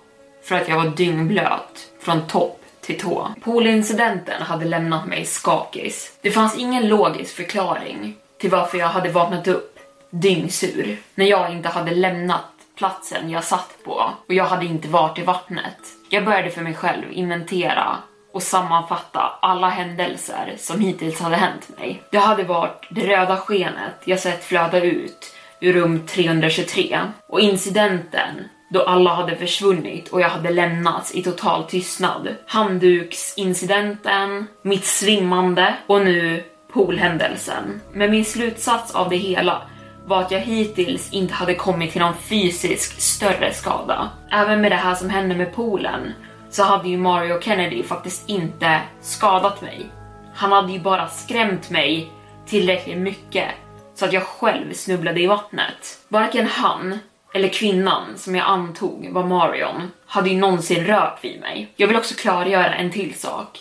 för 0.44 0.56
att 0.56 0.70
jag 0.70 0.76
var 0.76 0.90
dyngblöt 0.90 1.88
från 2.02 2.28
topp 2.28 2.66
till 2.82 3.00
tå. 3.00 3.28
Poolincidenten 3.44 4.42
hade 4.42 4.66
lämnat 4.66 5.08
mig 5.08 5.26
skakis. 5.26 6.18
Det 6.22 6.32
fanns 6.32 6.58
ingen 6.58 6.88
logisk 6.88 7.36
förklaring 7.36 8.16
till 8.38 8.50
varför 8.50 8.78
jag 8.78 8.88
hade 8.88 9.10
vaknat 9.10 9.48
upp 9.48 9.80
dyngsur 10.10 10.98
när 11.16 11.26
jag 11.26 11.52
inte 11.52 11.70
hade 11.70 11.92
lämnat 11.92 12.59
platsen 12.80 13.30
jag 13.30 13.44
satt 13.44 13.78
på 13.84 14.12
och 14.28 14.34
jag 14.34 14.46
hade 14.46 14.66
inte 14.66 14.88
varit 14.88 15.20
i 15.20 15.24
vattnet. 15.24 15.78
Jag 16.10 16.26
började 16.26 16.50
för 16.50 16.62
mig 16.62 16.74
själv 16.74 17.12
inventera 17.12 17.98
och 18.34 18.44
sammanfatta 18.44 19.32
alla 19.42 19.70
händelser 19.70 20.56
som 20.58 20.80
hittills 20.80 21.20
hade 21.20 21.36
hänt 21.36 21.78
mig. 21.78 22.02
Det 22.12 22.18
hade 22.18 22.44
varit 22.44 22.88
det 22.90 23.08
röda 23.08 23.38
skenet 23.38 23.94
jag 24.04 24.20
sett 24.20 24.44
flöda 24.44 24.82
ut 24.82 25.36
ur 25.62 25.74
rum 25.74 26.08
323 26.08 27.00
och 27.28 27.40
incidenten 27.40 28.36
då 28.70 28.84
alla 28.84 29.14
hade 29.14 29.36
försvunnit 29.36 30.08
och 30.08 30.22
jag 30.22 30.30
hade 30.30 30.50
lämnats 30.50 31.16
i 31.16 31.24
total 31.24 31.64
tystnad. 31.64 32.36
Handduksincidenten, 32.46 34.48
mitt 34.62 34.86
svimmande 34.86 35.74
och 35.88 36.06
nu 36.06 36.44
poolhändelsen. 36.74 37.82
Men 37.94 38.12
min 38.12 38.26
slutsats 38.26 38.96
av 38.96 39.10
det 39.10 39.18
hela 39.18 39.62
var 40.10 40.22
att 40.22 40.32
jag 40.32 40.40
hittills 40.40 41.14
inte 41.14 41.34
hade 41.34 41.56
kommit 41.56 41.92
till 41.92 42.02
någon 42.02 42.18
fysisk 42.18 43.02
större 43.02 43.54
skada. 43.54 44.10
Även 44.32 44.62
med 44.62 44.72
det 44.72 44.76
här 44.76 44.96
som 44.96 45.10
hände 45.10 45.36
med 45.36 45.56
poolen 45.56 46.14
så 46.50 46.64
hade 46.64 46.90
ju 46.90 46.98
Mario 46.98 47.42
Kennedy 47.42 47.84
faktiskt 47.84 48.30
inte 48.30 48.82
skadat 49.02 49.62
mig. 49.62 49.86
Han 50.36 50.52
hade 50.52 50.72
ju 50.72 50.80
bara 50.80 51.08
skrämt 51.08 51.70
mig 51.70 52.12
tillräckligt 52.46 52.98
mycket 52.98 53.48
så 53.96 54.06
att 54.06 54.14
jag 54.14 54.24
själv 54.24 54.74
snubblade 54.74 55.22
i 55.22 55.28
vattnet. 55.28 56.00
Varken 56.08 56.48
han 56.48 57.00
eller 57.34 57.48
kvinnan 57.48 58.18
som 58.18 58.36
jag 58.36 58.48
antog 58.48 59.10
var 59.12 59.24
Marion 59.24 59.92
hade 60.06 60.30
ju 60.30 60.38
någonsin 60.38 60.86
rört 60.86 61.24
vid 61.24 61.40
mig. 61.40 61.74
Jag 61.76 61.88
vill 61.88 61.98
också 61.98 62.16
klargöra 62.16 62.76
en 62.76 62.92
till 62.92 63.14
sak. 63.14 63.60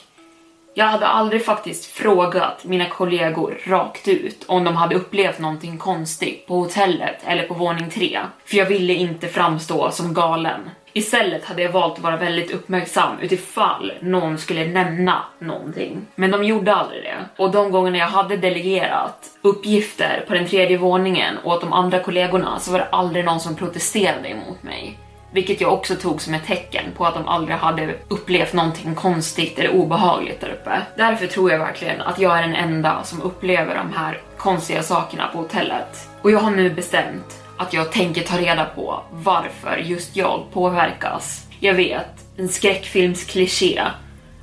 Jag 0.79 0.87
hade 0.87 1.07
aldrig 1.07 1.45
faktiskt 1.45 1.85
frågat 1.85 2.65
mina 2.65 2.89
kollegor 2.89 3.59
rakt 3.67 4.09
ut 4.09 4.45
om 4.47 4.65
de 4.65 4.77
hade 4.77 4.95
upplevt 4.95 5.39
någonting 5.39 5.79
konstigt 5.79 6.47
på 6.47 6.55
hotellet 6.55 7.17
eller 7.25 7.47
på 7.47 7.55
våning 7.55 7.91
3, 7.91 8.21
för 8.45 8.57
jag 8.57 8.67
ville 8.67 8.95
inte 8.95 9.29
framstå 9.29 9.91
som 9.91 10.15
galen. 10.15 10.71
Istället 10.93 11.45
hade 11.45 11.63
jag 11.63 11.73
valt 11.73 11.95
att 11.95 12.05
vara 12.05 12.17
väldigt 12.17 12.51
uppmärksam 12.51 13.19
utifall 13.21 13.93
någon 14.01 14.39
skulle 14.39 14.67
nämna 14.67 15.25
någonting. 15.39 16.07
Men 16.15 16.31
de 16.31 16.45
gjorde 16.45 16.75
aldrig 16.75 17.03
det. 17.03 17.43
Och 17.43 17.51
de 17.51 17.71
gångerna 17.71 17.99
jag 17.99 18.09
hade 18.09 18.37
delegerat 18.37 19.31
uppgifter 19.43 20.25
på 20.29 20.35
den 20.35 20.47
tredje 20.47 20.79
våningen 20.79 21.39
åt 21.45 21.61
de 21.61 21.73
andra 21.73 22.01
kollegorna 22.01 22.59
så 22.59 22.73
var 22.73 22.79
det 22.79 22.89
aldrig 22.91 23.25
någon 23.25 23.41
som 23.41 23.57
protesterade 23.57 24.29
emot 24.29 24.63
mig. 24.63 24.99
Vilket 25.31 25.61
jag 25.61 25.73
också 25.73 25.95
tog 25.95 26.23
som 26.23 26.35
ett 26.35 26.47
tecken 26.47 26.85
på 26.97 27.07
att 27.07 27.15
de 27.15 27.29
aldrig 27.29 27.57
hade 27.57 27.95
upplevt 28.09 28.53
någonting 28.53 28.95
konstigt 28.95 29.59
eller 29.59 29.75
obehagligt 29.75 30.41
där 30.41 30.49
uppe. 30.49 30.83
Därför 30.97 31.27
tror 31.27 31.51
jag 31.51 31.59
verkligen 31.59 32.01
att 32.01 32.19
jag 32.19 32.39
är 32.39 32.43
den 32.43 32.55
enda 32.55 33.05
som 33.05 33.23
upplever 33.23 33.75
de 33.75 33.93
här 33.93 34.21
konstiga 34.37 34.83
sakerna 34.83 35.29
på 35.33 35.39
hotellet. 35.39 36.09
Och 36.23 36.31
jag 36.31 36.39
har 36.39 36.51
nu 36.51 36.71
bestämt 36.71 37.43
att 37.57 37.73
jag 37.73 37.93
tänker 37.93 38.23
ta 38.23 38.39
reda 38.39 38.65
på 38.65 39.03
varför 39.11 39.77
just 39.77 40.17
jag 40.17 40.45
påverkas. 40.53 41.47
Jag 41.61 41.75
vet, 41.75 42.25
en 42.37 42.49
skräckfilms 42.49 43.25
kliché 43.25 43.83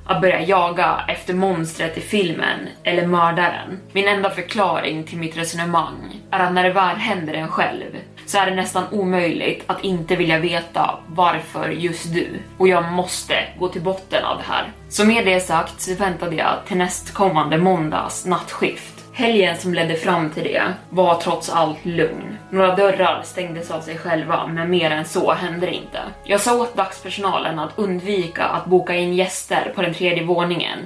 att 0.06 0.20
börja 0.20 0.40
jaga 0.40 1.04
efter 1.08 1.34
monstret 1.34 1.98
i 1.98 2.00
filmen 2.00 2.68
eller 2.82 3.06
mördaren. 3.06 3.80
Min 3.92 4.08
enda 4.08 4.30
förklaring 4.30 5.04
till 5.04 5.18
mitt 5.18 5.36
resonemang 5.36 6.20
är 6.30 6.38
att 6.38 6.52
när 6.52 6.64
det 6.64 6.72
väl 6.72 6.96
händer 6.96 7.34
en 7.34 7.48
själv 7.48 7.96
så 8.26 8.38
är 8.38 8.46
det 8.46 8.56
nästan 8.56 8.84
omöjligt 8.90 9.64
att 9.66 9.84
inte 9.84 10.16
vilja 10.16 10.38
veta 10.38 10.98
varför 11.08 11.68
just 11.68 12.14
du. 12.14 12.28
Och 12.58 12.68
jag 12.68 12.92
måste 12.92 13.34
gå 13.58 13.68
till 13.68 13.82
botten 13.82 14.24
av 14.24 14.36
det 14.38 14.44
här. 14.52 14.72
Så 14.88 15.04
med 15.04 15.24
det 15.26 15.40
sagt 15.40 15.80
så 15.80 15.94
väntade 15.94 16.36
jag 16.36 16.54
till 16.66 16.76
nästkommande 16.76 17.58
måndags 17.58 18.26
nattskift. 18.26 18.96
Helgen 19.12 19.56
som 19.56 19.74
ledde 19.74 19.94
fram 19.94 20.30
till 20.30 20.44
det 20.44 20.62
var 20.90 21.14
trots 21.14 21.50
allt 21.50 21.84
lugn. 21.84 22.38
Några 22.50 22.76
dörrar 22.76 23.22
stängdes 23.24 23.70
av 23.70 23.80
sig 23.80 23.98
själva, 23.98 24.46
men 24.46 24.70
mer 24.70 24.90
än 24.90 25.04
så 25.04 25.32
hände 25.32 25.66
det 25.66 25.74
inte. 25.74 26.00
Jag 26.24 26.40
sa 26.40 26.62
åt 26.62 26.76
dagspersonalen 26.76 27.58
att 27.58 27.78
undvika 27.78 28.44
att 28.44 28.66
boka 28.66 28.94
in 28.94 29.14
gäster 29.14 29.72
på 29.74 29.82
den 29.82 29.94
tredje 29.94 30.24
våningen, 30.24 30.78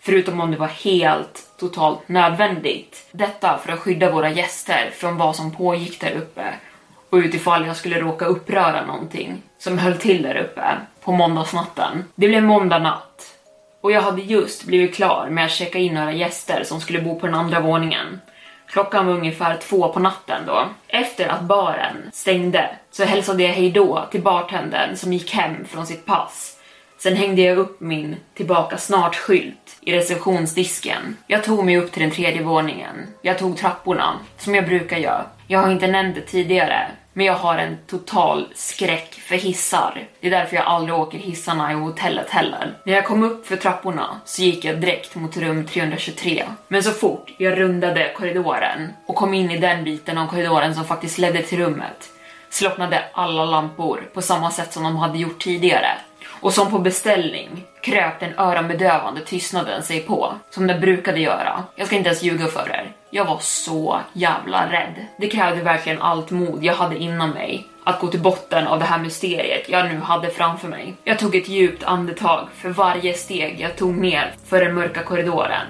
förutom 0.00 0.40
om 0.40 0.50
det 0.50 0.56
var 0.56 0.66
helt 0.66 1.42
totalt 1.60 2.08
nödvändigt. 2.08 3.08
Detta 3.12 3.58
för 3.58 3.72
att 3.72 3.78
skydda 3.78 4.10
våra 4.10 4.30
gäster 4.30 4.90
från 4.94 5.16
vad 5.16 5.36
som 5.36 5.50
pågick 5.50 6.00
där 6.00 6.12
uppe 6.12 6.44
och 7.16 7.22
utifall 7.22 7.66
jag 7.66 7.76
skulle 7.76 8.00
råka 8.00 8.24
uppröra 8.24 8.86
någonting 8.86 9.42
som 9.58 9.78
höll 9.78 9.98
till 9.98 10.22
där 10.22 10.36
uppe 10.36 10.62
på 11.00 11.12
måndagsnatten. 11.12 12.04
Det 12.14 12.28
blev 12.28 12.42
måndag 12.42 12.78
natt 12.78 13.22
och 13.80 13.92
jag 13.92 14.00
hade 14.00 14.22
just 14.22 14.64
blivit 14.64 14.94
klar 14.94 15.28
med 15.30 15.44
att 15.44 15.50
checka 15.50 15.78
in 15.78 15.94
några 15.94 16.12
gäster 16.12 16.64
som 16.64 16.80
skulle 16.80 17.00
bo 17.00 17.20
på 17.20 17.26
den 17.26 17.34
andra 17.34 17.60
våningen. 17.60 18.20
Klockan 18.66 19.06
var 19.06 19.14
ungefär 19.14 19.56
två 19.56 19.92
på 19.92 20.00
natten 20.00 20.42
då. 20.46 20.68
Efter 20.88 21.28
att 21.28 21.42
baren 21.42 21.96
stängde 22.12 22.70
så 22.90 23.04
hälsade 23.04 23.42
jag 23.42 23.52
hejdå 23.52 24.04
till 24.10 24.22
bartendern 24.22 24.96
som 24.96 25.12
gick 25.12 25.34
hem 25.34 25.64
från 25.64 25.86
sitt 25.86 26.06
pass. 26.06 26.56
Sen 26.98 27.16
hängde 27.16 27.42
jag 27.42 27.58
upp 27.58 27.80
min 27.80 28.16
tillbaka 28.34 28.78
snart-skylt 28.78 29.78
i 29.80 29.92
receptionsdisken. 29.92 31.16
Jag 31.26 31.44
tog 31.44 31.64
mig 31.64 31.78
upp 31.78 31.92
till 31.92 32.02
den 32.02 32.10
tredje 32.10 32.42
våningen. 32.42 33.06
Jag 33.22 33.38
tog 33.38 33.56
trapporna, 33.56 34.18
som 34.38 34.54
jag 34.54 34.66
brukar 34.66 34.96
göra. 34.96 35.24
Jag 35.48 35.58
har 35.58 35.72
inte 35.72 35.86
nämnt 35.86 36.14
det 36.14 36.20
tidigare, 36.20 36.86
men 37.16 37.26
jag 37.26 37.34
har 37.34 37.58
en 37.58 37.76
total 37.86 38.48
skräck 38.54 39.14
för 39.14 39.34
hissar. 39.34 40.08
Det 40.20 40.26
är 40.26 40.30
därför 40.30 40.56
jag 40.56 40.66
aldrig 40.66 40.94
åker 40.94 41.18
hissarna 41.18 41.72
i 41.72 41.74
hotellet 41.74 42.30
heller. 42.30 42.78
När 42.84 42.92
jag 42.92 43.04
kom 43.04 43.24
upp 43.24 43.46
för 43.46 43.56
trapporna 43.56 44.20
så 44.24 44.42
gick 44.42 44.64
jag 44.64 44.80
direkt 44.80 45.14
mot 45.14 45.36
rum 45.36 45.66
323. 45.66 46.44
Men 46.68 46.82
så 46.82 46.90
fort 46.90 47.32
jag 47.38 47.58
rundade 47.58 48.12
korridoren 48.16 48.92
och 49.06 49.16
kom 49.16 49.34
in 49.34 49.50
i 49.50 49.58
den 49.58 49.84
biten 49.84 50.18
av 50.18 50.26
korridoren 50.26 50.74
som 50.74 50.84
faktiskt 50.84 51.18
ledde 51.18 51.42
till 51.42 51.58
rummet 51.58 52.10
slocknade 52.50 53.04
alla 53.12 53.44
lampor 53.44 54.10
på 54.14 54.22
samma 54.22 54.50
sätt 54.50 54.72
som 54.72 54.82
de 54.82 54.96
hade 54.96 55.18
gjort 55.18 55.42
tidigare. 55.42 55.98
Och 56.40 56.52
som 56.52 56.70
på 56.70 56.78
beställning 56.78 57.64
kröp 57.86 58.20
den 58.20 58.38
öronbedövande 58.38 59.20
tystnaden 59.20 59.82
sig 59.82 60.00
på, 60.00 60.34
som 60.50 60.66
den 60.66 60.80
brukade 60.80 61.20
göra. 61.20 61.64
Jag 61.76 61.86
ska 61.86 61.96
inte 61.96 62.08
ens 62.08 62.22
ljuga 62.22 62.46
för 62.46 62.70
er. 62.70 62.92
Jag 63.10 63.24
var 63.24 63.38
så 63.40 64.00
jävla 64.12 64.72
rädd. 64.72 64.94
Det 65.18 65.28
krävde 65.28 65.62
verkligen 65.62 66.02
allt 66.02 66.30
mod 66.30 66.64
jag 66.64 66.74
hade 66.74 66.98
inom 66.98 67.30
mig 67.30 67.66
att 67.84 68.00
gå 68.00 68.08
till 68.08 68.20
botten 68.20 68.66
av 68.66 68.78
det 68.78 68.84
här 68.84 68.98
mysteriet 68.98 69.68
jag 69.68 69.86
nu 69.88 70.00
hade 70.00 70.30
framför 70.30 70.68
mig. 70.68 70.94
Jag 71.04 71.18
tog 71.18 71.34
ett 71.34 71.48
djupt 71.48 71.84
andetag 71.84 72.48
för 72.54 72.68
varje 72.68 73.14
steg 73.14 73.60
jag 73.60 73.76
tog 73.76 73.96
ner 73.96 74.34
för 74.46 74.64
den 74.64 74.74
mörka 74.74 75.02
korridoren 75.02 75.66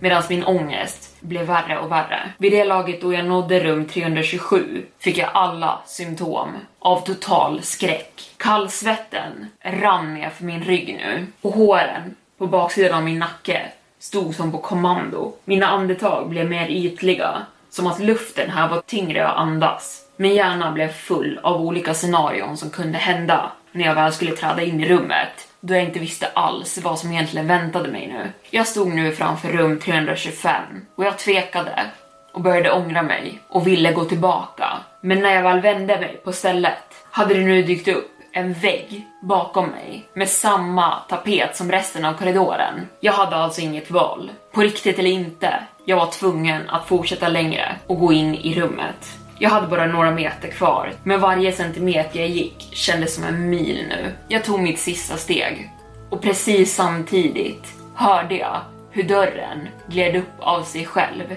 medan 0.00 0.22
min 0.28 0.44
ångest 0.44 1.16
blev 1.20 1.46
värre 1.46 1.78
och 1.78 1.92
värre. 1.92 2.32
Vid 2.38 2.52
det 2.52 2.64
laget 2.64 3.00
då 3.00 3.12
jag 3.12 3.24
nådde 3.24 3.60
rum 3.60 3.84
327 3.84 4.82
fick 4.98 5.18
jag 5.18 5.30
alla 5.34 5.80
symptom 5.86 6.48
av 6.78 7.00
total 7.00 7.62
skräck. 7.62 8.30
Kallsvetten 8.36 9.46
rann 9.60 10.14
ner 10.14 10.30
för 10.30 10.44
min 10.44 10.62
rygg 10.62 10.94
nu 10.94 11.26
och 11.40 11.52
håren 11.52 12.14
på 12.38 12.46
baksidan 12.46 12.98
av 12.98 13.04
min 13.04 13.18
nacke 13.18 13.62
stod 13.98 14.34
som 14.34 14.52
på 14.52 14.58
kommando. 14.58 15.32
Mina 15.44 15.66
andetag 15.66 16.28
blev 16.28 16.50
mer 16.50 16.68
ytliga, 16.68 17.42
som 17.70 17.86
att 17.86 17.98
luften 17.98 18.50
här 18.50 18.68
var 18.68 18.80
tyngre 18.80 19.28
att 19.28 19.36
andas. 19.36 20.04
Min 20.16 20.34
hjärna 20.34 20.72
blev 20.72 20.88
full 20.88 21.40
av 21.42 21.60
olika 21.60 21.94
scenarion 21.94 22.56
som 22.56 22.70
kunde 22.70 22.98
hända 22.98 23.52
när 23.72 23.84
jag 23.84 23.94
väl 23.94 24.12
skulle 24.12 24.36
träda 24.36 24.62
in 24.62 24.80
i 24.80 24.88
rummet 24.88 25.47
då 25.60 25.74
jag 25.74 25.84
inte 25.84 25.98
visste 25.98 26.26
alls 26.34 26.78
vad 26.78 26.98
som 26.98 27.12
egentligen 27.12 27.46
väntade 27.46 27.88
mig 27.88 28.06
nu. 28.06 28.32
Jag 28.50 28.66
stod 28.66 28.88
nu 28.88 29.12
framför 29.12 29.48
rum 29.48 29.78
325 29.80 30.62
och 30.94 31.04
jag 31.04 31.18
tvekade 31.18 31.86
och 32.32 32.40
började 32.40 32.72
ångra 32.72 33.02
mig 33.02 33.40
och 33.48 33.66
ville 33.66 33.92
gå 33.92 34.04
tillbaka. 34.04 34.78
Men 35.00 35.20
när 35.20 35.34
jag 35.34 35.42
väl 35.42 35.60
vände 35.60 36.00
mig 36.00 36.20
på 36.24 36.32
stället 36.32 36.94
hade 37.10 37.34
det 37.34 37.40
nu 37.40 37.62
dykt 37.62 37.88
upp 37.88 38.10
en 38.32 38.52
vägg 38.52 39.06
bakom 39.22 39.66
mig 39.66 40.08
med 40.14 40.28
samma 40.28 40.94
tapet 41.08 41.56
som 41.56 41.70
resten 41.70 42.04
av 42.04 42.14
korridoren. 42.14 42.88
Jag 43.00 43.12
hade 43.12 43.36
alltså 43.36 43.60
inget 43.60 43.90
val. 43.90 44.30
På 44.52 44.60
riktigt 44.60 44.98
eller 44.98 45.10
inte, 45.10 45.54
jag 45.84 45.96
var 45.96 46.06
tvungen 46.06 46.70
att 46.70 46.86
fortsätta 46.86 47.28
längre 47.28 47.76
och 47.86 47.98
gå 48.00 48.12
in 48.12 48.34
i 48.34 48.60
rummet. 48.60 49.18
Jag 49.40 49.50
hade 49.50 49.66
bara 49.66 49.86
några 49.86 50.10
meter 50.10 50.48
kvar, 50.48 50.92
men 51.02 51.20
varje 51.20 51.52
centimeter 51.52 52.20
jag 52.20 52.28
gick 52.28 52.68
kändes 52.72 53.14
som 53.14 53.24
en 53.24 53.50
mil 53.50 53.84
nu. 53.88 54.12
Jag 54.28 54.44
tog 54.44 54.60
mitt 54.60 54.78
sista 54.78 55.16
steg 55.16 55.70
och 56.10 56.22
precis 56.22 56.74
samtidigt 56.74 57.72
hörde 57.94 58.36
jag 58.36 58.60
hur 58.90 59.02
dörren 59.02 59.68
gled 59.86 60.16
upp 60.16 60.32
av 60.38 60.62
sig 60.62 60.84
själv 60.84 61.36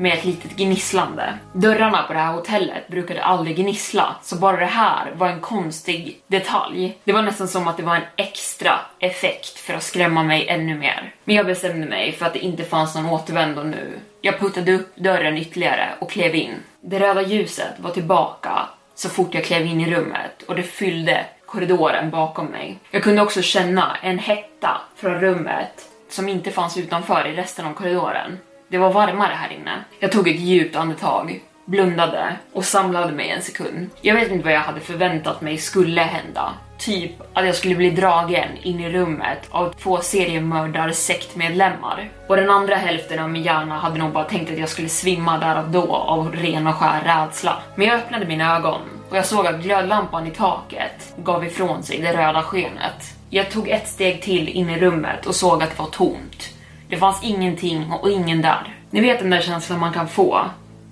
med 0.00 0.18
ett 0.18 0.24
litet 0.24 0.56
gnisslande. 0.56 1.38
Dörrarna 1.52 2.02
på 2.02 2.12
det 2.12 2.18
här 2.18 2.32
hotellet 2.32 2.88
brukade 2.88 3.22
aldrig 3.22 3.56
gnissla, 3.56 4.16
så 4.22 4.36
bara 4.36 4.56
det 4.56 4.66
här 4.66 5.12
var 5.14 5.28
en 5.28 5.40
konstig 5.40 6.20
detalj. 6.26 6.98
Det 7.04 7.12
var 7.12 7.22
nästan 7.22 7.48
som 7.48 7.68
att 7.68 7.76
det 7.76 7.82
var 7.82 7.96
en 7.96 8.02
extra 8.16 8.72
effekt 8.98 9.58
för 9.58 9.74
att 9.74 9.82
skrämma 9.82 10.22
mig 10.22 10.48
ännu 10.48 10.78
mer. 10.78 11.14
Men 11.24 11.36
jag 11.36 11.46
bestämde 11.46 11.86
mig 11.86 12.12
för 12.12 12.26
att 12.26 12.32
det 12.32 12.38
inte 12.38 12.64
fanns 12.64 12.94
någon 12.94 13.06
återvändo 13.06 13.62
nu. 13.62 13.98
Jag 14.20 14.38
puttade 14.38 14.72
upp 14.72 14.96
dörren 14.96 15.36
ytterligare 15.36 15.88
och 15.98 16.10
klev 16.10 16.34
in. 16.34 16.54
Det 16.80 17.00
röda 17.00 17.22
ljuset 17.22 17.72
var 17.78 17.90
tillbaka 17.90 18.68
så 18.94 19.08
fort 19.08 19.34
jag 19.34 19.44
klev 19.44 19.66
in 19.66 19.80
i 19.80 19.94
rummet 19.94 20.42
och 20.48 20.56
det 20.56 20.62
fyllde 20.62 21.26
korridoren 21.46 22.10
bakom 22.10 22.46
mig. 22.46 22.78
Jag 22.90 23.02
kunde 23.02 23.22
också 23.22 23.42
känna 23.42 23.96
en 24.02 24.18
hetta 24.18 24.80
från 24.96 25.20
rummet 25.20 25.88
som 26.08 26.28
inte 26.28 26.50
fanns 26.50 26.76
utanför 26.76 27.26
i 27.26 27.36
resten 27.36 27.66
av 27.66 27.74
korridoren. 27.74 28.38
Det 28.70 28.78
var 28.78 28.92
varmare 28.92 29.34
här 29.34 29.52
inne. 29.52 29.84
Jag 30.00 30.12
tog 30.12 30.28
ett 30.28 30.40
djupt 30.40 30.76
andetag, 30.76 31.40
blundade 31.64 32.36
och 32.52 32.64
samlade 32.64 33.12
mig 33.12 33.30
en 33.30 33.42
sekund. 33.42 33.90
Jag 34.00 34.14
vet 34.14 34.30
inte 34.30 34.44
vad 34.44 34.54
jag 34.54 34.60
hade 34.60 34.80
förväntat 34.80 35.40
mig 35.40 35.58
skulle 35.58 36.00
hända. 36.00 36.54
Typ 36.78 37.12
att 37.32 37.46
jag 37.46 37.54
skulle 37.54 37.74
bli 37.74 37.90
dragen 37.90 38.48
in 38.62 38.80
i 38.80 38.92
rummet 38.92 39.48
av 39.50 39.72
två 39.72 40.00
seriemördarsektmedlemmar. 40.00 42.10
Och 42.26 42.36
den 42.36 42.50
andra 42.50 42.74
hälften 42.74 43.18
av 43.18 43.30
min 43.30 43.42
hjärna 43.42 43.78
hade 43.78 43.98
nog 43.98 44.12
bara 44.12 44.24
tänkt 44.24 44.50
att 44.50 44.58
jag 44.58 44.68
skulle 44.68 44.88
svimma 44.88 45.38
där 45.38 45.64
och 45.64 45.70
då 45.70 45.94
av 45.94 46.32
ren 46.32 46.66
och 46.66 46.74
skär 46.74 47.00
rädsla. 47.04 47.62
Men 47.74 47.86
jag 47.86 47.96
öppnade 47.96 48.26
mina 48.26 48.56
ögon 48.56 48.80
och 49.10 49.16
jag 49.16 49.26
såg 49.26 49.46
att 49.46 49.62
glödlampan 49.62 50.26
i 50.26 50.30
taket 50.30 51.14
gav 51.16 51.44
ifrån 51.44 51.82
sig 51.82 52.00
det 52.00 52.12
röda 52.12 52.42
skenet. 52.42 53.14
Jag 53.30 53.50
tog 53.50 53.68
ett 53.68 53.88
steg 53.88 54.22
till 54.22 54.48
in 54.48 54.70
i 54.70 54.80
rummet 54.80 55.26
och 55.26 55.34
såg 55.34 55.62
att 55.62 55.70
det 55.70 55.78
var 55.78 55.90
tomt. 55.90 56.59
Det 56.90 56.96
fanns 56.96 57.24
ingenting 57.24 57.92
och 57.92 58.10
ingen 58.10 58.42
där. 58.42 58.74
Ni 58.90 59.00
vet 59.00 59.18
den 59.18 59.30
där 59.30 59.40
känslan 59.40 59.80
man 59.80 59.92
kan 59.92 60.08
få 60.08 60.40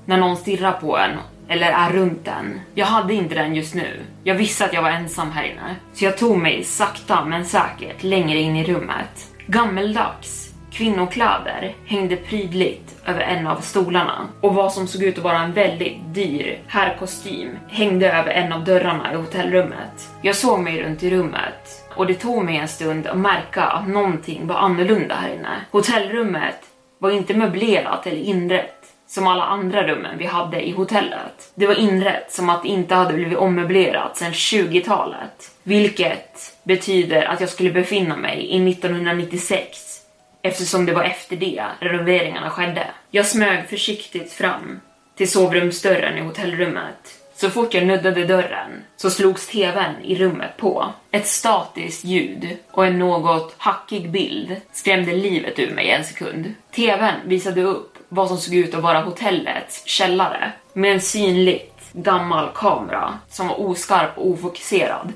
när 0.05 0.16
någon 0.16 0.36
stirrar 0.36 0.72
på 0.72 0.99
en 0.99 1.11
eller 1.49 1.66
är 1.66 1.90
runt 1.90 2.28
en. 2.28 2.61
Jag 2.74 2.86
hade 2.86 3.14
inte 3.14 3.34
den 3.34 3.55
just 3.55 3.74
nu. 3.74 4.01
Jag 4.24 4.34
visste 4.34 4.64
att 4.64 4.72
jag 4.72 4.82
var 4.82 4.90
ensam 4.90 5.30
här 5.30 5.44
inne. 5.44 5.76
Så 5.94 6.05
jag 6.05 6.18
tog 6.18 6.38
mig 6.38 6.64
sakta 6.64 7.24
men 7.24 7.44
säkert 7.44 8.03
längre 8.03 8.38
in 8.38 8.57
i 8.57 8.64
rummet. 8.64 9.30
Gammeldags 9.46 10.55
kvinnokläder 10.72 11.74
hängde 11.86 12.16
prydligt 12.16 12.96
över 13.07 13.20
en 13.20 13.46
av 13.46 13.61
stolarna 13.61 14.28
och 14.40 14.55
vad 14.55 14.72
som 14.72 14.86
såg 14.86 15.03
ut 15.03 15.18
att 15.18 15.24
vara 15.24 15.38
en 15.38 15.53
väldigt 15.53 16.14
dyr 16.14 16.62
herrkostym 16.66 17.57
hängde 17.68 18.12
över 18.12 18.30
en 18.30 18.53
av 18.53 18.64
dörrarna 18.64 19.12
i 19.12 19.16
hotellrummet. 19.16 20.09
Jag 20.22 20.36
såg 20.36 20.61
mig 20.61 20.82
runt 20.82 21.03
i 21.03 21.11
rummet 21.11 21.88
och 21.99 22.07
det 22.07 22.14
tog 22.14 22.44
mig 22.44 22.57
en 22.57 22.68
stund 22.68 23.07
att 23.07 23.18
märka 23.18 23.62
att 23.62 23.88
någonting 23.88 24.46
var 24.46 24.57
annorlunda 24.57 25.14
här 25.14 25.34
inne. 25.34 25.64
Hotellrummet 25.70 26.61
var 26.99 27.11
inte 27.11 27.34
möblerat 27.34 28.07
eller 28.07 28.16
inrett 28.16 28.84
som 29.07 29.26
alla 29.26 29.44
andra 29.44 29.86
rummen 29.86 30.18
vi 30.18 30.26
hade 30.26 30.68
i 30.68 30.70
hotellet. 30.70 31.53
Det 31.55 31.66
var 31.66 31.74
inrett 31.74 32.32
som 32.32 32.51
att 32.51 32.62
det 32.62 32.68
inte 32.68 32.94
hade 32.94 33.14
blivit 33.14 33.38
ommöblerat 33.38 34.16
sedan 34.16 34.32
20-talet. 34.32 35.51
Vilket 35.62 36.57
betyder 36.62 37.22
att 37.22 37.40
jag 37.40 37.51
skulle 37.51 37.70
befinna 37.70 38.16
mig 38.16 38.46
i 38.46 38.70
1996 38.70 40.01
eftersom 40.42 40.86
det 40.86 40.92
var 40.92 41.05
efter 41.05 41.36
det 41.36 41.64
renoveringarna 41.80 42.51
skedde. 42.51 42.86
Jag 43.11 43.26
smög 43.26 43.68
försiktigt 43.68 44.32
fram 44.32 44.80
till 45.16 45.30
sovrumsdörren 45.30 46.18
i 46.18 46.20
hotellrummet. 46.20 47.17
Så 47.41 47.51
fort 47.51 47.74
jag 47.74 47.86
nuddade 47.86 48.24
dörren 48.24 48.84
så 48.97 49.11
slogs 49.11 49.47
tvn 49.47 49.95
i 50.03 50.14
rummet 50.14 50.57
på. 50.57 50.93
Ett 51.11 51.26
statiskt 51.26 52.05
ljud 52.05 52.57
och 52.70 52.86
en 52.86 52.99
något 52.99 53.55
hackig 53.59 54.11
bild 54.11 54.57
skrämde 54.72 55.12
livet 55.12 55.59
ur 55.59 55.74
mig 55.74 55.91
en 55.91 56.05
sekund. 56.05 56.55
TVn 56.74 57.14
visade 57.24 57.62
upp 57.62 57.99
vad 58.09 58.28
som 58.28 58.39
såg 58.39 58.55
ut 58.55 58.74
att 58.74 58.82
vara 58.82 59.01
hotellets 59.01 59.86
källare 59.86 60.53
med 60.72 60.93
en 60.93 61.01
synligt 61.01 61.93
gammal 61.93 62.49
kamera 62.55 63.18
som 63.28 63.49
var 63.49 63.61
oskarp 63.61 64.18
och 64.18 64.26
ofokuserad. 64.26 65.12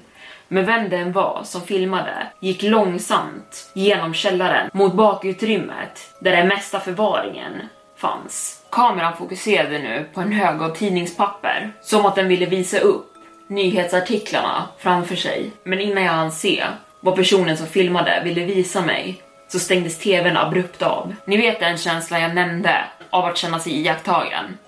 Men 0.48 0.66
vem 0.66 0.88
den 0.88 1.12
var 1.12 1.42
som 1.44 1.60
filmade 1.60 2.26
gick 2.40 2.62
långsamt 2.62 3.70
genom 3.74 4.14
källaren 4.14 4.70
mot 4.72 4.94
bakutrymmet 4.94 6.14
där 6.20 6.36
den 6.36 6.48
mesta 6.48 6.80
förvaringen 6.80 7.52
fanns. 7.96 8.61
Kameran 8.72 9.16
fokuserade 9.16 9.78
nu 9.78 10.06
på 10.14 10.20
en 10.20 10.32
hög 10.32 10.62
av 10.62 10.74
tidningspapper, 10.74 11.72
som 11.80 12.06
att 12.06 12.14
den 12.14 12.28
ville 12.28 12.46
visa 12.46 12.78
upp 12.78 13.12
nyhetsartiklarna 13.46 14.68
framför 14.78 15.16
sig. 15.16 15.50
Men 15.64 15.80
innan 15.80 16.04
jag 16.04 16.12
hann 16.12 16.32
se 16.32 16.64
vad 17.00 17.16
personen 17.16 17.56
som 17.56 17.66
filmade 17.66 18.22
ville 18.24 18.44
visa 18.44 18.80
mig 18.80 19.22
så 19.48 19.58
stängdes 19.58 19.98
tvn 19.98 20.36
abrupt 20.36 20.82
av. 20.82 21.14
Ni 21.24 21.36
vet 21.36 21.60
den 21.60 21.78
känslan 21.78 22.22
jag 22.22 22.34
nämnde 22.34 22.84
av 23.10 23.24
att 23.24 23.36
känna 23.36 23.58
sig 23.58 23.72
iakttagen. 23.72 24.58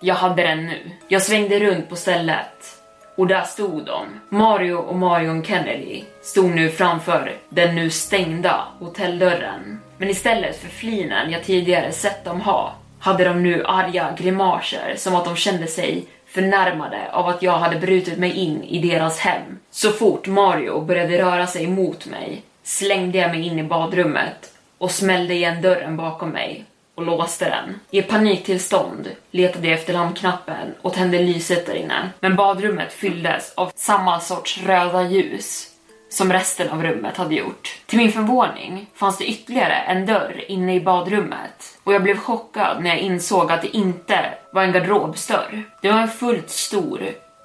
Jag 0.00 0.14
hade 0.14 0.42
den 0.42 0.66
nu. 0.66 0.90
Jag 1.08 1.22
svängde 1.22 1.60
runt 1.60 1.88
på 1.88 1.96
stället 1.96 2.80
och 3.16 3.26
där 3.26 3.42
stod 3.42 3.84
de. 3.84 4.06
Mario 4.28 4.74
och 4.74 4.96
Marion 4.96 5.44
Kennedy 5.44 6.04
stod 6.22 6.50
nu 6.50 6.68
framför 6.70 7.32
den 7.48 7.74
nu 7.74 7.90
stängda 7.90 8.64
hotelldörren. 8.78 9.80
Men 9.96 10.10
istället 10.10 10.60
för 10.60 10.68
flinen 10.68 11.30
jag 11.30 11.44
tidigare 11.44 11.92
sett 11.92 12.24
dem 12.24 12.40
ha 12.40 12.74
hade 13.00 13.24
de 13.24 13.42
nu 13.42 13.64
arga 13.64 14.14
grimaser 14.18 14.94
som 14.96 15.14
att 15.14 15.24
de 15.24 15.36
kände 15.36 15.66
sig 15.66 16.06
förnärmade 16.26 17.10
av 17.12 17.28
att 17.28 17.42
jag 17.42 17.58
hade 17.58 17.78
brutit 17.78 18.18
mig 18.18 18.32
in 18.32 18.64
i 18.64 18.88
deras 18.88 19.18
hem. 19.18 19.58
Så 19.70 19.90
fort 19.90 20.26
Mario 20.26 20.80
började 20.80 21.18
röra 21.18 21.46
sig 21.46 21.66
mot 21.66 22.06
mig 22.06 22.42
slängde 22.62 23.18
jag 23.18 23.30
mig 23.30 23.46
in 23.46 23.58
i 23.58 23.62
badrummet 23.62 24.52
och 24.78 24.90
smällde 24.90 25.34
igen 25.34 25.62
dörren 25.62 25.96
bakom 25.96 26.30
mig 26.30 26.64
och 26.94 27.04
låste 27.04 27.44
den. 27.44 27.80
I 27.90 28.02
paniktillstånd 28.02 29.08
letade 29.30 29.68
jag 29.68 29.78
efter 29.78 29.92
lampknappen 29.92 30.74
och 30.82 30.94
tände 30.94 31.18
lyset 31.18 31.66
där 31.66 31.74
inne. 31.74 32.10
Men 32.20 32.36
badrummet 32.36 32.92
fylldes 32.92 33.52
av 33.54 33.72
samma 33.74 34.20
sorts 34.20 34.62
röda 34.66 35.02
ljus 35.02 35.67
som 36.10 36.32
resten 36.32 36.70
av 36.70 36.82
rummet 36.82 37.16
hade 37.16 37.34
gjort. 37.34 37.80
Till 37.86 37.98
min 37.98 38.12
förvåning 38.12 38.86
fanns 38.94 39.18
det 39.18 39.30
ytterligare 39.30 39.74
en 39.74 40.06
dörr 40.06 40.44
inne 40.48 40.74
i 40.74 40.80
badrummet 40.80 41.78
och 41.84 41.94
jag 41.94 42.02
blev 42.02 42.18
chockad 42.18 42.82
när 42.82 42.90
jag 42.90 42.98
insåg 42.98 43.52
att 43.52 43.62
det 43.62 43.76
inte 43.76 44.34
var 44.52 44.62
en 44.62 44.72
garderobsdörr. 44.72 45.64
Det 45.82 45.92
var 45.92 46.00
en 46.00 46.08
fullt 46.08 46.50
stor 46.50 47.00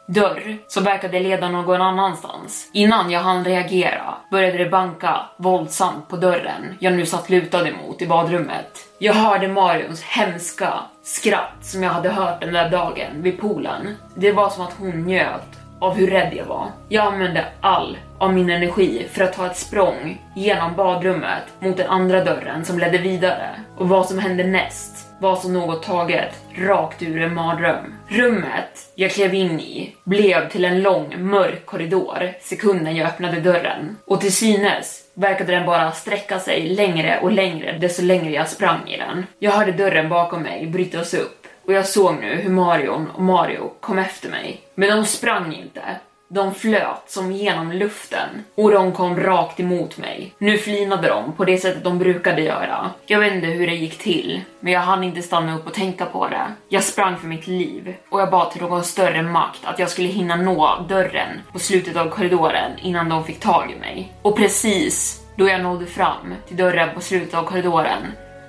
dörr 0.08 0.58
som 0.68 0.84
verkade 0.84 1.20
leda 1.20 1.50
någon 1.50 1.82
annanstans. 1.82 2.70
Innan 2.74 3.12
jag 3.12 3.20
hann 3.20 3.46
reagera 3.46 4.16
började 4.32 4.58
det 4.58 4.70
banka 4.70 5.22
våldsamt 5.38 6.08
på 6.10 6.18
dörren 6.18 6.76
jag 6.80 6.94
nu 6.94 7.06
satt 7.06 7.30
lutad 7.30 7.68
emot 7.68 8.02
i 8.02 8.08
badrummet. 8.08 8.88
Jag 8.98 9.14
hörde 9.14 9.48
Marions 9.48 10.02
hemska 10.02 10.74
skratt 11.04 11.58
som 11.62 11.84
jag 11.84 11.92
hade 11.92 12.10
hört 12.10 12.42
den 12.42 12.54
där 12.54 12.70
dagen 12.70 13.22
vid 13.22 13.40
poolen. 13.40 13.96
Det 14.16 14.32
var 14.32 14.50
som 14.50 14.64
att 14.64 14.74
hon 14.80 15.06
njöt 15.06 15.63
av 15.84 15.96
hur 15.96 16.08
rädd 16.08 16.34
jag 16.38 16.46
var. 16.46 16.68
Jag 16.90 17.14
använde 17.14 17.46
all 17.62 17.98
av 18.18 18.34
min 18.34 18.50
energi 18.50 19.08
för 19.12 19.24
att 19.24 19.34
ta 19.34 19.46
ett 19.46 19.58
språng 19.58 20.22
genom 20.36 20.76
badrummet 20.76 21.44
mot 21.60 21.78
den 21.78 21.88
andra 21.88 22.24
dörren 22.24 22.66
som 22.66 22.80
ledde 22.80 22.98
vidare. 22.98 23.50
Och 23.78 23.90
vad 23.90 24.06
som 24.06 24.20
hände 24.20 24.44
näst 24.44 25.08
var 25.20 25.36
som 25.36 25.54
något 25.54 25.84
taget 25.84 26.36
rakt 26.56 27.02
ur 27.02 27.22
en 27.22 27.34
mardröm. 27.34 27.94
Rummet 28.08 28.92
jag 28.96 29.12
klev 29.12 29.34
in 29.34 29.60
i 29.60 29.96
blev 30.04 30.50
till 30.50 30.66
en 30.66 30.82
lång 30.82 31.16
mörk 31.30 31.66
korridor 31.66 32.34
sekunden 32.42 32.96
jag 32.96 33.08
öppnade 33.08 33.40
dörren 33.40 33.98
och 34.06 34.22
till 34.22 34.36
synes 34.36 35.02
verkade 35.14 35.52
den 35.52 35.66
bara 35.66 35.92
sträcka 35.92 36.40
sig 36.40 36.70
längre 36.70 37.20
och 37.22 37.32
längre 37.32 37.78
desto 37.78 38.04
längre 38.04 38.32
jag 38.32 38.50
sprang 38.50 38.88
i 38.88 38.98
den. 38.98 39.26
Jag 39.40 39.52
hörde 39.52 39.72
dörren 39.72 40.10
bakom 40.10 40.42
mig 40.42 40.68
brytas 40.68 41.14
upp 41.14 41.43
och 41.66 41.74
jag 41.74 41.88
såg 41.88 42.16
nu 42.22 42.36
hur 42.36 42.50
Marion 42.50 43.10
och 43.14 43.24
Mario 43.24 43.72
kom 43.80 44.00
efter 44.00 44.30
mig. 44.30 44.62
Men 44.76 44.90
de 44.90 45.06
sprang 45.06 45.54
inte. 45.54 45.82
De 46.28 46.54
flöt 46.54 47.04
som 47.08 47.32
genom 47.32 47.72
luften 47.72 48.30
och 48.56 48.72
de 48.72 48.92
kom 48.92 49.20
rakt 49.20 49.60
emot 49.60 49.98
mig. 49.98 50.34
Nu 50.38 50.58
flinade 50.58 51.08
de 51.08 51.34
på 51.34 51.46
det 51.46 51.58
sättet 51.58 51.84
de 51.84 52.00
brukade 52.00 52.42
göra. 52.42 52.92
Jag 53.06 53.20
vet 53.20 53.34
inte 53.34 53.48
hur 53.48 53.68
det 53.68 53.76
gick 53.76 53.98
till, 53.98 54.42
men 54.60 54.74
jag 54.74 54.80
hann 54.80 55.04
inte 55.04 55.22
stanna 55.22 55.56
upp 55.56 55.68
och 55.68 55.74
tänka 55.74 56.06
på 56.06 56.28
det. 56.28 56.54
Jag 56.70 56.84
sprang 56.84 57.18
för 57.18 57.28
mitt 57.28 57.48
liv 57.48 57.96
och 58.10 58.22
jag 58.22 58.32
bad 58.32 58.52
till 58.52 58.62
någon 58.62 58.84
större 58.84 59.22
makt 59.22 59.60
att 59.64 59.80
jag 59.80 59.90
skulle 59.90 60.08
hinna 60.08 60.36
nå 60.36 60.86
dörren 60.90 61.42
på 61.52 61.60
slutet 61.60 61.96
av 61.96 62.10
korridoren 62.10 62.72
innan 62.82 63.10
de 63.10 63.24
fick 63.24 63.40
tag 63.40 63.72
i 63.72 63.80
mig. 63.80 64.14
Och 64.22 64.38
precis 64.38 65.24
då 65.36 65.48
jag 65.48 65.62
nådde 65.62 65.86
fram 65.86 66.36
till 66.48 66.58
dörren 66.58 66.90
på 66.96 67.02
slutet 67.02 67.34
av 67.34 67.44
korridoren 67.44 68.02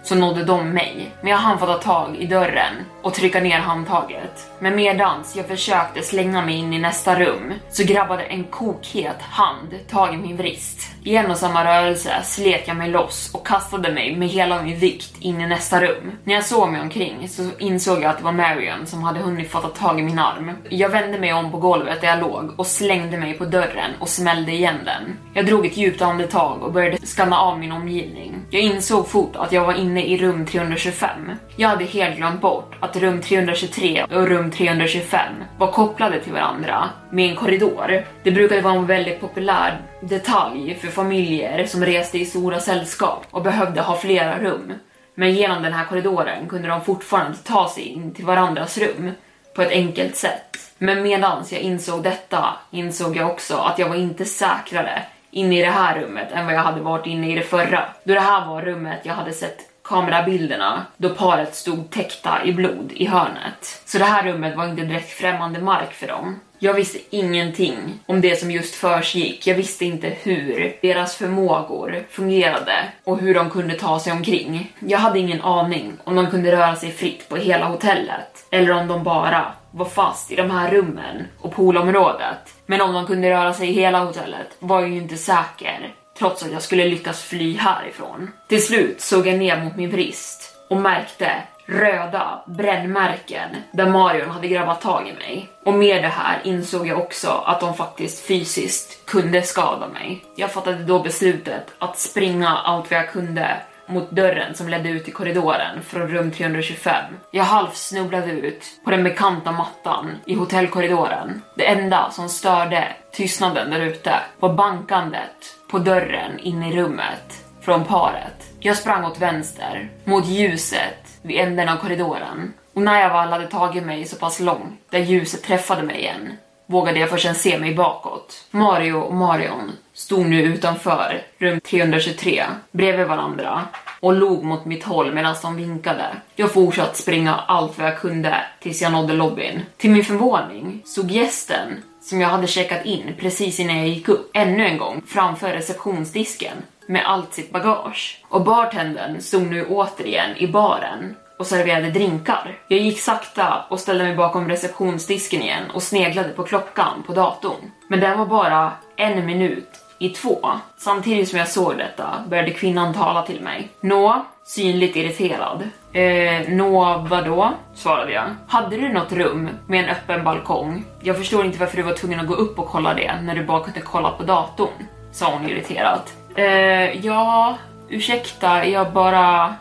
så 0.05 0.15
nådde 0.15 0.45
de 0.45 0.71
mig, 0.71 1.11
men 1.21 1.31
jag 1.31 1.39
hann 1.39 1.59
fatta 1.59 1.75
tag 1.75 2.17
i 2.17 2.27
dörren 2.27 2.75
och 3.03 3.15
trycka 3.15 3.41
ner 3.41 3.59
handtaget. 3.59 4.51
Men 4.59 4.77
medans 4.77 5.37
jag 5.37 5.47
försökte 5.47 6.03
slänga 6.03 6.43
mig 6.43 6.55
in 6.55 6.73
i 6.73 6.79
nästa 6.79 7.19
rum 7.19 7.53
så 7.71 7.85
grabbade 7.85 8.23
en 8.23 8.45
kokhet 8.45 9.23
hand 9.23 9.75
tag 9.91 10.15
i 10.15 10.17
min 10.17 10.37
vrist. 10.37 10.91
I 11.05 11.17
en 11.17 11.31
och 11.31 11.37
samma 11.37 11.65
rörelse 11.65 12.11
slet 12.25 12.69
jag 12.69 12.77
mig 12.77 12.91
loss 12.91 13.31
och 13.35 13.47
kastade 13.47 13.93
mig 13.93 14.17
med 14.17 14.29
hela 14.29 14.63
min 14.63 14.79
vikt 14.79 15.17
in 15.21 15.41
i 15.41 15.47
nästa 15.47 15.81
rum. 15.81 16.13
När 16.25 16.35
jag 16.35 16.45
såg 16.45 16.71
mig 16.71 16.81
omkring 16.81 17.29
så 17.29 17.51
insåg 17.59 18.03
jag 18.03 18.05
att 18.05 18.19
det 18.19 18.25
var 18.25 18.33
Marion 18.33 18.87
som 18.87 19.03
hade 19.03 19.21
hunnit 19.21 19.51
fatta 19.51 19.69
tag 19.69 20.01
i 20.01 20.03
min 20.03 20.19
arm. 20.19 20.51
Jag 20.69 20.89
vände 20.89 21.19
mig 21.19 21.33
om 21.33 21.51
på 21.51 21.59
golvet 21.59 22.01
där 22.01 22.09
jag 22.09 22.21
låg 22.21 22.55
och 22.57 22.67
slängde 22.67 23.17
mig 23.17 23.35
på 23.35 23.45
dörren 23.45 23.91
och 24.01 24.09
smällde 24.09 24.53
igen 24.53 24.79
den. 24.85 25.19
Jag 25.35 25.47
drog 25.47 25.67
ett 25.67 25.77
djupt 25.77 26.03
andetag 26.03 26.63
och 26.63 26.73
började 26.73 27.07
skanna 27.07 27.39
av 27.39 27.59
min 27.59 27.73
omgivning. 27.73 28.35
Jag 28.51 28.63
insåg 28.63 29.09
fort 29.09 29.37
att 29.37 29.53
jag 29.53 29.65
var 29.65 29.75
inne 29.75 29.94
inne 29.95 30.07
i 30.07 30.17
rum 30.17 30.47
325. 30.47 31.31
Jag 31.57 31.69
hade 31.69 31.85
helt 31.85 32.17
glömt 32.17 32.41
bort 32.41 32.75
att 32.81 32.97
rum 32.97 33.21
323 33.21 34.05
och 34.05 34.29
rum 34.29 34.51
325 34.51 35.21
var 35.59 35.73
kopplade 35.73 36.21
till 36.21 36.33
varandra 36.33 36.89
med 37.11 37.31
en 37.31 37.37
korridor. 37.37 38.05
Det 38.23 38.31
brukade 38.31 38.61
vara 38.61 38.75
en 38.75 38.87
väldigt 38.87 39.21
populär 39.21 39.81
detalj 40.01 40.75
för 40.81 40.89
familjer 40.89 41.67
som 41.67 41.85
reste 41.85 42.19
i 42.19 42.25
stora 42.25 42.61
sällskap 42.61 43.27
och 43.31 43.43
behövde 43.43 43.81
ha 43.81 43.97
flera 43.97 44.39
rum. 44.39 44.73
Men 45.15 45.35
genom 45.35 45.63
den 45.63 45.73
här 45.73 45.85
korridoren 45.85 46.49
kunde 46.49 46.69
de 46.69 46.85
fortfarande 46.85 47.37
ta 47.37 47.69
sig 47.69 47.83
in 47.83 48.15
till 48.15 48.25
varandras 48.25 48.79
rum 48.79 49.11
på 49.57 49.63
ett 49.63 49.71
enkelt 49.71 50.17
sätt. 50.17 50.59
Men 50.79 51.03
medans 51.03 51.53
jag 51.53 51.61
insåg 51.61 52.03
detta 52.03 52.45
insåg 52.71 53.17
jag 53.17 53.31
också 53.31 53.57
att 53.57 53.79
jag 53.79 53.89
var 53.89 53.97
inte 53.97 54.25
säkrare 54.25 55.03
inne 55.31 55.59
i 55.59 55.63
det 55.63 55.71
här 55.71 56.01
rummet 56.01 56.33
än 56.33 56.47
vad 56.47 56.55
jag 56.55 56.61
hade 56.61 56.81
varit 56.81 57.07
inne 57.07 57.33
i 57.33 57.35
det 57.35 57.43
förra. 57.43 57.85
Då 58.05 58.15
det 58.15 58.21
här 58.21 58.47
var 58.47 58.63
rummet 58.63 59.01
jag 59.03 59.15
hade 59.15 59.33
sett 59.33 59.74
kamerabilderna 59.85 60.87
då 60.97 61.09
paret 61.09 61.55
stod 61.55 61.91
täckta 61.91 62.45
i 62.45 62.53
blod 62.53 62.93
i 62.95 63.07
hörnet. 63.07 63.83
Så 63.85 63.99
det 63.99 64.05
här 64.05 64.33
rummet 64.33 64.57
var 64.57 64.69
inte 64.69 64.85
direkt 64.85 65.11
främmande 65.11 65.61
mark 65.61 65.93
för 65.93 66.07
dem. 66.07 66.41
Jag 66.59 66.75
visste 66.75 66.99
ingenting 67.11 67.77
om 68.07 68.21
det 68.21 68.41
som 68.41 68.51
just 68.51 68.75
försiggick. 68.75 69.47
Jag 69.47 69.55
visste 69.55 69.85
inte 69.85 70.09
hur 70.09 70.77
deras 70.83 71.17
förmågor 71.17 72.05
fungerade 72.11 72.93
och 73.05 73.19
hur 73.19 73.35
de 73.35 73.51
kunde 73.51 73.75
ta 73.75 74.01
sig 74.01 74.13
omkring. 74.13 74.73
Jag 74.79 74.99
hade 74.99 75.19
ingen 75.19 75.43
aning 75.43 75.93
om 76.05 76.15
de 76.15 76.27
kunde 76.27 76.53
röra 76.53 76.77
sig 76.77 76.91
fritt 76.91 77.29
på 77.29 77.37
hela 77.37 77.67
hotellet 77.67 78.47
eller 78.51 78.73
om 78.73 78.89
de 78.89 79.05
bara 79.05 79.53
var 79.71 79.87
fast 79.87 80.33
i 80.33 80.37
de 80.37 80.51
här 80.51 80.71
rummen 80.71 81.25
och 81.41 81.53
poolområdet. 81.53 82.55
Men 82.67 82.81
om 82.81 82.93
de 82.93 83.07
kunde 83.07 83.31
röra 83.31 83.55
sig 83.55 83.69
i 83.69 83.73
hela 83.73 84.05
hotellet 84.05 84.57
var 84.59 84.81
jag 84.81 84.91
ju 84.91 84.97
inte 84.97 85.17
säker 85.17 85.95
trots 86.19 86.43
att 86.43 86.53
jag 86.53 86.63
skulle 86.63 86.85
lyckas 86.89 87.23
fly 87.23 87.57
härifrån. 87.57 88.31
Till 88.47 88.67
slut 88.67 89.01
såg 89.01 89.27
jag 89.27 89.39
ner 89.39 89.65
mot 89.65 89.77
min 89.77 89.91
vrist 89.91 90.57
och 90.69 90.77
märkte 90.77 91.43
röda 91.67 92.43
brännmärken 92.47 93.51
där 93.73 93.91
Marion 93.91 94.31
hade 94.31 94.49
grabbat 94.49 94.81
tag 94.81 95.09
i 95.09 95.13
mig. 95.13 95.49
Och 95.65 95.75
med 95.75 96.03
det 96.03 96.09
här 96.09 96.41
insåg 96.45 96.87
jag 96.87 96.99
också 96.99 97.29
att 97.29 97.61
de 97.61 97.75
faktiskt 97.75 98.27
fysiskt 98.27 99.07
kunde 99.07 99.43
skada 99.43 99.89
mig. 99.89 100.25
Jag 100.37 100.53
fattade 100.53 100.85
då 100.85 100.99
beslutet 100.99 101.75
att 101.79 101.99
springa 101.99 102.49
allt 102.49 102.91
vad 102.91 103.01
jag 103.01 103.11
kunde 103.11 103.57
mot 103.87 104.11
dörren 104.11 104.55
som 104.55 104.69
ledde 104.69 104.89
ut 104.89 105.09
i 105.09 105.11
korridoren 105.11 105.83
från 105.83 106.09
rum 106.09 106.31
325. 106.31 107.05
Jag 107.31 107.45
halvsnubblade 107.45 108.33
ut 108.33 108.65
på 108.85 108.91
den 108.91 109.05
bekanta 109.05 109.53
mattan 109.53 110.11
i 110.27 110.35
hotellkorridoren. 110.35 111.43
Det 111.55 111.67
enda 111.67 112.11
som 112.11 112.29
störde 112.29 112.89
tystnaden 113.13 113.71
där 113.71 113.81
ute 113.81 114.15
var 114.41 114.53
bankandet 114.53 115.57
på 115.71 115.79
dörren 115.79 116.39
in 116.39 116.63
i 116.63 116.77
rummet 116.77 117.45
från 117.61 117.85
paret. 117.85 118.51
Jag 118.61 118.77
sprang 118.77 119.05
åt 119.05 119.21
vänster, 119.21 119.89
mot 120.05 120.27
ljuset 120.27 121.19
vid 121.23 121.41
änden 121.41 121.69
av 121.69 121.77
korridoren. 121.77 122.53
Och 122.75 122.83
när 122.83 123.01
jag 123.01 123.11
väl 123.11 123.33
hade 123.33 123.47
tagit 123.47 123.85
mig 123.87 124.05
så 124.05 124.17
pass 124.17 124.41
långt, 124.41 124.81
där 124.91 124.99
ljuset 124.99 125.43
träffade 125.43 125.83
mig 125.83 125.99
igen, 125.99 126.33
vågade 126.67 126.99
jag 127.01 127.11
först 127.11 127.37
se 127.37 127.59
mig 127.59 127.75
bakåt. 127.75 128.47
Mario 128.51 128.95
och 128.95 129.15
Marion 129.15 129.73
stod 129.93 130.27
nu 130.27 130.43
utanför 130.43 131.23
rum 131.39 131.61
323 131.61 132.45
bredvid 132.71 133.07
varandra 133.07 133.63
och 134.01 134.13
log 134.13 134.45
mot 134.45 134.65
mitt 134.65 134.85
håll 134.85 135.15
medan 135.15 135.35
de 135.43 135.57
vinkade. 135.57 136.07
Jag 136.35 136.53
fortsatte 136.53 136.99
springa 136.99 137.35
allt 137.35 137.79
vad 137.79 137.87
jag 137.87 137.99
kunde 137.99 138.37
tills 138.61 138.83
jag 138.83 138.93
nådde 138.93 139.13
lobbyn. 139.13 139.63
Till 139.77 139.91
min 139.91 140.05
förvåning 140.05 140.83
såg 140.85 141.11
gästen 141.11 141.83
som 142.05 142.21
jag 142.21 142.29
hade 142.29 142.47
checkat 142.47 142.85
in 142.85 143.15
precis 143.19 143.61
innan 143.61 143.79
jag 143.79 143.89
gick 143.89 144.09
upp 144.09 144.31
ännu 144.35 144.67
en 144.67 144.79
gång 144.79 145.03
framför 145.07 145.49
receptionsdisken 145.49 146.57
med 146.87 147.07
allt 147.07 147.35
sitt 147.35 147.53
bagage. 147.53 148.25
Och 148.29 148.45
bartendern 148.45 149.21
stod 149.21 149.43
nu 149.43 149.67
återigen 149.67 150.37
i 150.37 150.47
baren 150.47 151.17
och 151.39 151.47
serverade 151.47 151.91
drinkar. 151.91 152.59
Jag 152.69 152.81
gick 152.81 153.01
sakta 153.01 153.65
och 153.69 153.81
ställde 153.81 154.05
mig 154.05 154.17
bakom 154.17 154.49
receptionsdisken 154.49 155.43
igen 155.43 155.71
och 155.75 155.83
sneglade 155.83 156.29
på 156.29 156.43
klockan 156.43 157.03
på 157.07 157.13
datorn. 157.13 157.71
Men 157.89 158.01
den 158.01 158.19
var 158.19 158.27
bara 158.27 158.73
en 158.97 159.27
minut 159.27 159.69
i 159.99 160.09
två. 160.09 160.51
Samtidigt 160.77 161.29
som 161.29 161.39
jag 161.39 161.49
såg 161.49 161.79
detta 161.79 162.25
började 162.29 162.51
kvinnan 162.51 162.95
tala 162.95 163.23
till 163.23 163.41
mig. 163.41 163.69
Nå, 163.81 164.25
synligt 164.45 164.97
irriterad. 164.97 165.69
Eh, 165.95 166.49
nå 166.49 166.99
vadå? 167.11 167.53
svarade 167.75 168.13
jag. 168.13 168.25
Hade 168.47 168.77
du 168.77 168.89
något 168.89 169.13
rum 169.13 169.49
med 169.67 169.85
en 169.85 169.91
öppen 169.91 170.25
balkong? 170.25 170.85
Jag 171.01 171.17
förstår 171.17 171.45
inte 171.45 171.59
varför 171.59 171.77
du 171.77 171.83
var 171.83 171.93
tvungen 171.93 172.21
att 172.21 172.27
gå 172.27 172.35
upp 172.35 172.59
och 172.59 172.69
kolla 172.69 172.95
det 172.95 173.21
när 173.23 173.35
du 173.35 173.45
bara 173.45 173.65
kunde 173.65 173.81
kolla 173.81 174.11
på 174.11 174.23
datorn, 174.23 174.87
sa 175.13 175.31
hon 175.33 175.49
irriterat. 175.49 176.17
Eh, 176.35 177.07
ja, 177.07 177.59
ursäkta, 177.89 178.67
jag 178.67 178.93
bara... 178.93 179.55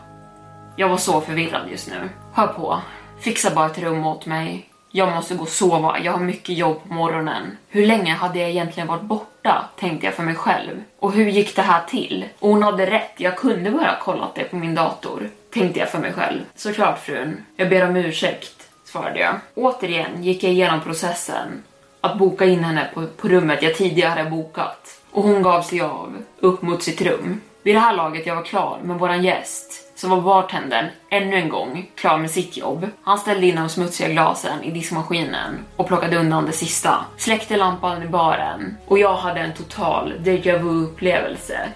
Jag 0.76 0.88
var 0.88 0.96
så 0.96 1.20
förvirrad 1.20 1.62
just 1.70 1.88
nu. 1.88 2.08
Hör 2.32 2.46
på, 2.46 2.80
fixa 3.20 3.54
bara 3.54 3.66
ett 3.66 3.78
rum 3.78 4.06
åt 4.06 4.26
mig. 4.26 4.68
Jag 4.96 5.14
måste 5.14 5.34
gå 5.34 5.42
och 5.42 5.48
sova, 5.48 5.98
jag 5.98 6.12
har 6.12 6.20
mycket 6.20 6.56
jobb 6.56 6.82
på 6.82 6.94
morgonen. 6.94 7.56
Hur 7.68 7.86
länge 7.86 8.12
hade 8.14 8.38
jag 8.38 8.50
egentligen 8.50 8.86
varit 8.86 9.02
borta? 9.02 9.64
Tänkte 9.78 10.06
jag 10.06 10.14
för 10.14 10.22
mig 10.22 10.34
själv. 10.34 10.82
Och 10.98 11.12
hur 11.12 11.28
gick 11.28 11.56
det 11.56 11.62
här 11.62 11.82
till? 11.88 12.24
Och 12.38 12.48
hon 12.48 12.62
hade 12.62 12.90
rätt, 12.90 13.12
jag 13.16 13.36
kunde 13.36 13.70
bara 13.70 13.90
ha 13.90 13.98
kollat 14.00 14.34
det 14.34 14.44
på 14.44 14.56
min 14.56 14.74
dator. 14.74 15.30
Tänkte 15.52 15.80
jag 15.80 15.90
för 15.90 15.98
mig 15.98 16.12
själv. 16.12 16.40
Såklart 16.54 16.98
frun, 16.98 17.44
jag 17.56 17.68
ber 17.68 17.88
om 17.88 17.96
ursäkt, 17.96 18.68
svarade 18.84 19.20
jag. 19.20 19.34
Återigen 19.54 20.22
gick 20.22 20.44
jag 20.44 20.52
igenom 20.52 20.80
processen 20.80 21.62
att 22.00 22.18
boka 22.18 22.44
in 22.44 22.64
henne 22.64 22.90
på, 22.94 23.06
på 23.06 23.28
rummet 23.28 23.62
jag 23.62 23.74
tidigare 23.74 24.08
hade 24.08 24.30
bokat. 24.30 25.00
Och 25.10 25.22
hon 25.22 25.42
gav 25.42 25.62
sig 25.62 25.80
av 25.80 26.16
upp 26.40 26.62
mot 26.62 26.82
sitt 26.82 27.02
rum. 27.02 27.40
Vid 27.62 27.74
det 27.74 27.80
här 27.80 27.96
laget 27.96 28.26
jag 28.26 28.34
var 28.34 28.44
klar 28.44 28.78
med 28.82 28.98
våran 28.98 29.24
gäst 29.24 29.83
så 30.04 30.10
var 30.10 30.20
bartendern 30.20 30.86
ännu 31.10 31.36
en 31.36 31.48
gång 31.48 31.90
klar 31.96 32.18
med 32.18 32.30
sitt 32.30 32.56
jobb. 32.56 32.86
Han 33.02 33.18
ställde 33.18 33.46
in 33.46 33.56
de 33.56 33.68
smutsiga 33.68 34.08
glasen 34.08 34.62
i 34.62 34.70
diskmaskinen 34.70 35.58
och 35.76 35.86
plockade 35.86 36.16
undan 36.16 36.46
det 36.46 36.52
sista. 36.52 37.04
Släckte 37.16 37.56
lampan 37.56 38.02
i 38.02 38.06
baren 38.06 38.76
och 38.86 38.98
jag 38.98 39.14
hade 39.14 39.40
en 39.40 39.54
total 39.54 40.12
déjà 40.18 40.58
vu 40.58 40.84
upplevelse. 40.84 41.68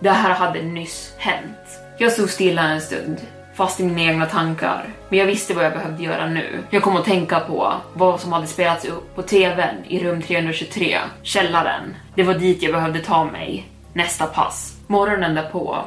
Det 0.00 0.10
här 0.10 0.34
hade 0.34 0.62
nyss 0.62 1.14
hänt. 1.18 1.80
Jag 1.98 2.12
stod 2.12 2.30
stilla 2.30 2.62
en 2.62 2.80
stund, 2.80 3.20
fast 3.54 3.80
i 3.80 3.84
mina 3.84 4.12
egna 4.12 4.26
tankar. 4.26 4.86
Men 5.08 5.18
jag 5.18 5.26
visste 5.26 5.54
vad 5.54 5.64
jag 5.64 5.72
behövde 5.72 6.02
göra 6.02 6.26
nu. 6.26 6.62
Jag 6.70 6.82
kom 6.82 6.96
att 6.96 7.04
tänka 7.04 7.40
på 7.40 7.72
vad 7.94 8.20
som 8.20 8.32
hade 8.32 8.46
spelats 8.46 8.84
upp 8.84 9.14
på 9.14 9.22
TVn 9.22 9.84
i 9.88 10.04
rum 10.04 10.22
323, 10.22 10.98
källaren. 11.22 11.94
Det 12.14 12.22
var 12.22 12.34
dit 12.34 12.62
jag 12.62 12.72
behövde 12.72 13.00
ta 13.00 13.24
mig. 13.24 13.68
Nästa 13.92 14.26
pass. 14.26 14.76
Morgonen 14.86 15.34
därpå 15.34 15.84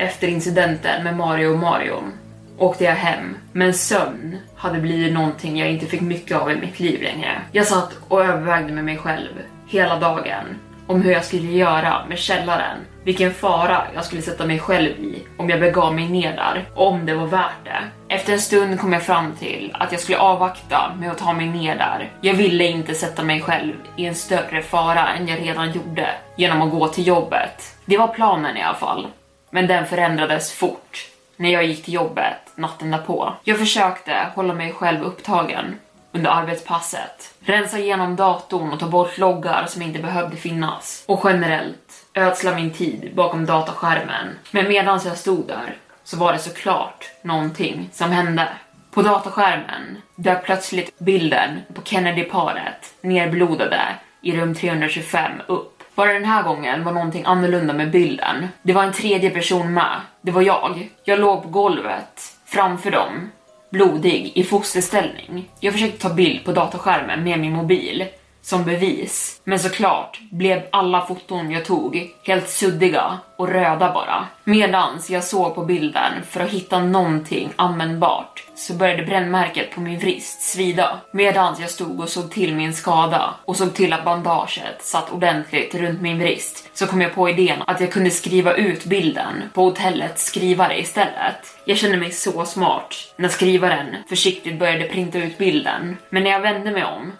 efter 0.00 0.28
incidenten 0.28 1.04
med 1.04 1.16
Mario 1.16 1.48
och 1.48 1.58
Marion 1.58 2.12
åkte 2.58 2.84
jag 2.84 2.94
hem, 2.94 3.36
men 3.52 3.74
sömn 3.74 4.36
hade 4.56 4.78
blivit 4.78 5.12
någonting 5.12 5.58
jag 5.58 5.70
inte 5.70 5.86
fick 5.86 6.00
mycket 6.00 6.36
av 6.36 6.50
i 6.50 6.56
mitt 6.56 6.80
liv 6.80 7.02
längre. 7.02 7.42
Jag 7.52 7.66
satt 7.66 7.98
och 8.08 8.24
övervägde 8.24 8.72
med 8.72 8.84
mig 8.84 8.96
själv 8.98 9.30
hela 9.66 9.98
dagen 9.98 10.44
om 10.86 11.02
hur 11.02 11.12
jag 11.12 11.24
skulle 11.24 11.52
göra 11.52 12.06
med 12.08 12.18
källaren, 12.18 12.78
vilken 13.04 13.34
fara 13.34 13.82
jag 13.94 14.04
skulle 14.04 14.22
sätta 14.22 14.46
mig 14.46 14.58
själv 14.58 14.90
i 14.90 15.22
om 15.36 15.50
jag 15.50 15.60
begav 15.60 15.94
mig 15.94 16.08
ner 16.08 16.36
där 16.36 16.68
och 16.74 16.86
om 16.86 17.06
det 17.06 17.14
var 17.14 17.26
värt 17.26 17.64
det. 17.64 18.14
Efter 18.14 18.32
en 18.32 18.40
stund 18.40 18.80
kom 18.80 18.92
jag 18.92 19.02
fram 19.02 19.32
till 19.32 19.76
att 19.78 19.92
jag 19.92 20.00
skulle 20.00 20.18
avvakta 20.18 20.92
med 21.00 21.10
att 21.10 21.18
ta 21.18 21.32
mig 21.32 21.48
ner 21.48 21.76
där. 21.76 22.12
Jag 22.20 22.34
ville 22.34 22.64
inte 22.64 22.94
sätta 22.94 23.22
mig 23.22 23.40
själv 23.40 23.74
i 23.96 24.06
en 24.06 24.14
större 24.14 24.62
fara 24.62 25.08
än 25.08 25.28
jag 25.28 25.40
redan 25.40 25.72
gjorde 25.72 26.08
genom 26.36 26.62
att 26.62 26.70
gå 26.70 26.88
till 26.88 27.06
jobbet. 27.06 27.76
Det 27.84 27.96
var 27.96 28.08
planen 28.08 28.56
i 28.56 28.62
alla 28.62 28.78
fall. 28.78 29.06
Men 29.50 29.66
den 29.66 29.86
förändrades 29.86 30.52
fort 30.52 31.06
när 31.36 31.50
jag 31.50 31.64
gick 31.64 31.84
till 31.84 31.94
jobbet 31.94 32.52
natten 32.54 32.90
därpå. 32.90 33.32
Jag 33.44 33.58
försökte 33.58 34.26
hålla 34.34 34.54
mig 34.54 34.72
själv 34.72 35.02
upptagen 35.02 35.78
under 36.12 36.30
arbetspasset. 36.30 37.34
Rensa 37.40 37.78
igenom 37.78 38.16
datorn 38.16 38.72
och 38.72 38.80
ta 38.80 38.86
bort 38.86 39.18
loggar 39.18 39.66
som 39.68 39.82
inte 39.82 39.98
behövde 39.98 40.36
finnas. 40.36 41.04
Och 41.06 41.20
generellt 41.24 42.06
ödsla 42.14 42.54
min 42.54 42.70
tid 42.70 43.10
bakom 43.14 43.46
dataskärmen. 43.46 44.38
Men 44.50 44.68
medan 44.68 45.00
jag 45.04 45.18
stod 45.18 45.46
där 45.46 45.76
så 46.04 46.16
var 46.16 46.32
det 46.32 46.38
såklart 46.38 47.10
någonting 47.22 47.88
som 47.92 48.10
hände. 48.10 48.48
På 48.90 49.02
dataskärmen 49.02 50.02
dök 50.16 50.44
plötsligt 50.44 50.98
bilden 50.98 51.60
på 51.74 51.82
Kennedy-paret 51.82 52.94
nerblodade 53.00 53.80
i 54.22 54.36
rum 54.36 54.54
325 54.54 55.32
upp. 55.46 55.69
Bara 55.94 56.12
den 56.12 56.24
här 56.24 56.42
gången 56.42 56.84
var 56.84 56.92
någonting 56.92 57.24
annorlunda 57.26 57.74
med 57.74 57.90
bilden. 57.90 58.48
Det 58.62 58.72
var 58.72 58.84
en 58.84 58.92
tredje 58.92 59.30
person 59.30 59.74
med. 59.74 60.00
Det 60.20 60.30
var 60.30 60.42
jag. 60.42 60.90
Jag 61.04 61.18
låg 61.18 61.42
på 61.42 61.48
golvet 61.48 62.36
framför 62.46 62.90
dem, 62.90 63.30
blodig 63.70 64.32
i 64.34 64.44
fosterställning. 64.44 65.48
Jag 65.60 65.72
försökte 65.72 65.98
ta 65.98 66.14
bild 66.14 66.44
på 66.44 66.52
dataskärmen 66.52 67.24
med 67.24 67.40
min 67.40 67.52
mobil 67.52 68.06
som 68.42 68.64
bevis. 68.64 69.40
Men 69.44 69.58
såklart 69.58 70.20
blev 70.30 70.62
alla 70.72 71.06
foton 71.06 71.50
jag 71.50 71.64
tog 71.64 72.10
helt 72.22 72.48
suddiga 72.48 73.18
och 73.36 73.48
röda 73.48 73.92
bara. 73.92 74.26
Medans 74.44 75.10
jag 75.10 75.24
såg 75.24 75.54
på 75.54 75.64
bilden 75.64 76.12
för 76.30 76.40
att 76.40 76.50
hitta 76.50 76.78
någonting 76.78 77.52
användbart 77.56 78.44
så 78.54 78.74
började 78.74 79.02
brännmärket 79.02 79.74
på 79.74 79.80
min 79.80 79.98
vrist 79.98 80.42
svida. 80.42 81.00
Medans 81.12 81.60
jag 81.60 81.70
stod 81.70 82.00
och 82.00 82.08
såg 82.08 82.30
till 82.30 82.54
min 82.54 82.74
skada 82.74 83.34
och 83.44 83.56
såg 83.56 83.74
till 83.74 83.92
att 83.92 84.04
bandaget 84.04 84.82
satt 84.82 85.12
ordentligt 85.12 85.74
runt 85.74 86.00
min 86.00 86.18
vrist 86.18 86.70
så 86.74 86.86
kom 86.86 87.00
jag 87.00 87.14
på 87.14 87.28
idén 87.28 87.62
att 87.66 87.80
jag 87.80 87.92
kunde 87.92 88.10
skriva 88.10 88.54
ut 88.54 88.84
bilden 88.84 89.42
på 89.52 89.62
hotellets 89.62 90.24
skrivare 90.24 90.80
istället. 90.80 91.56
Jag 91.64 91.78
kände 91.78 91.96
mig 91.96 92.12
så 92.12 92.44
smart 92.44 92.94
när 93.16 93.28
skrivaren 93.28 93.96
försiktigt 94.08 94.58
började 94.58 94.84
printa 94.84 95.18
ut 95.18 95.38
bilden. 95.38 95.96
Men 96.10 96.22
när 96.22 96.30
jag 96.30 96.40
vände 96.40 96.70
mig 96.70 96.84
om 96.84 97.12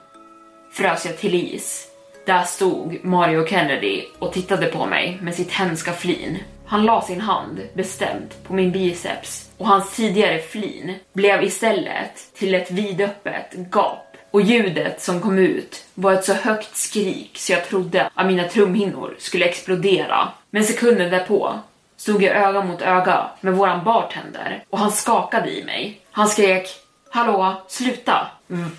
frös 0.72 1.06
jag 1.06 1.18
till 1.18 1.34
is. 1.34 1.86
Där 2.26 2.42
stod 2.42 3.04
Mario 3.04 3.46
Kennedy 3.46 4.04
och 4.18 4.32
tittade 4.32 4.66
på 4.66 4.86
mig 4.86 5.18
med 5.22 5.34
sitt 5.34 5.52
hemska 5.52 5.92
flin. 5.92 6.38
Han 6.66 6.84
la 6.84 7.02
sin 7.02 7.20
hand 7.20 7.60
bestämt 7.74 8.44
på 8.44 8.54
min 8.54 8.72
biceps 8.72 9.50
och 9.58 9.66
hans 9.66 9.96
tidigare 9.96 10.38
flin 10.38 10.94
blev 11.12 11.42
istället 11.42 12.34
till 12.34 12.54
ett 12.54 12.70
vidöppet 12.70 13.54
gap 13.72 14.16
och 14.30 14.40
ljudet 14.40 15.02
som 15.02 15.20
kom 15.20 15.38
ut 15.38 15.84
var 15.94 16.12
ett 16.12 16.24
så 16.24 16.32
högt 16.32 16.76
skrik 16.76 17.38
så 17.38 17.52
jag 17.52 17.64
trodde 17.68 18.10
att 18.14 18.26
mina 18.26 18.48
trumhinnor 18.48 19.14
skulle 19.18 19.44
explodera. 19.44 20.28
Men 20.50 20.64
sekunden 20.64 21.10
därpå 21.10 21.58
stod 21.96 22.22
jag 22.22 22.36
öga 22.36 22.64
mot 22.64 22.82
öga 22.82 23.30
med 23.40 23.54
våran 23.54 23.84
bartender 23.84 24.64
och 24.70 24.78
han 24.78 24.92
skakade 24.92 25.50
i 25.50 25.64
mig. 25.64 26.00
Han 26.10 26.28
skrek 26.28 26.68
Hallå, 27.12 27.54
sluta! 27.68 28.26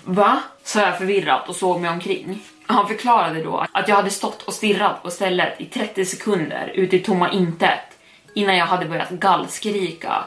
Va? 0.04 0.42
sa 0.64 0.80
jag 0.80 0.98
förvirrat 0.98 1.48
och 1.48 1.56
såg 1.56 1.80
mig 1.80 1.90
omkring. 1.90 2.42
Han 2.66 2.88
förklarade 2.88 3.42
då 3.42 3.66
att 3.72 3.88
jag 3.88 3.96
hade 3.96 4.10
stått 4.10 4.42
och 4.42 4.52
stirrat 4.52 5.02
på 5.02 5.10
stället 5.10 5.60
i 5.60 5.64
30 5.64 6.04
sekunder 6.04 6.72
ute 6.74 6.96
i 6.96 7.00
tomma 7.00 7.30
intet 7.30 7.98
innan 8.34 8.56
jag 8.56 8.66
hade 8.66 8.86
börjat 8.86 9.10
gallskrika 9.10 10.24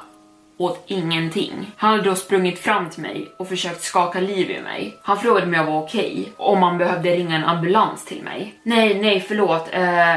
åt 0.58 0.84
ingenting. 0.88 1.72
Han 1.78 1.92
hade 1.92 2.04
då 2.04 2.16
sprungit 2.16 2.60
fram 2.60 2.90
till 2.90 3.02
mig 3.02 3.32
och 3.38 3.48
försökt 3.48 3.82
skaka 3.82 4.20
liv 4.20 4.52
i 4.52 4.62
mig. 4.62 4.98
Han 5.04 5.20
frågade 5.20 5.46
om 5.46 5.54
jag 5.54 5.66
var 5.66 5.82
okej 5.82 6.12
okay, 6.12 6.34
och 6.38 6.54
om 6.54 6.64
han 6.64 6.78
behövde 6.78 7.16
ringa 7.16 7.36
en 7.36 7.44
ambulans 7.44 8.06
till 8.06 8.24
mig. 8.24 8.60
Nej, 8.64 9.02
nej, 9.02 9.26
förlåt. 9.28 9.70
Eh, 9.72 10.16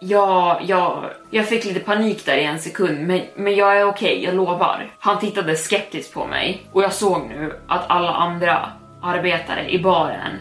Ja, 0.00 0.60
jag, 0.66 1.04
jag 1.30 1.48
fick 1.48 1.64
lite 1.64 1.80
panik 1.80 2.24
där 2.24 2.36
i 2.36 2.44
en 2.44 2.58
sekund, 2.58 3.06
men, 3.06 3.20
men 3.36 3.54
jag 3.54 3.78
är 3.78 3.84
okej, 3.84 4.12
okay, 4.12 4.24
jag 4.24 4.34
lovar. 4.34 4.90
Han 4.98 5.18
tittade 5.18 5.56
skeptiskt 5.56 6.14
på 6.14 6.26
mig 6.26 6.62
och 6.72 6.82
jag 6.82 6.92
såg 6.92 7.26
nu 7.28 7.52
att 7.66 7.84
alla 7.88 8.12
andra 8.12 8.70
arbetare 9.02 9.70
i 9.70 9.78
baren 9.78 10.32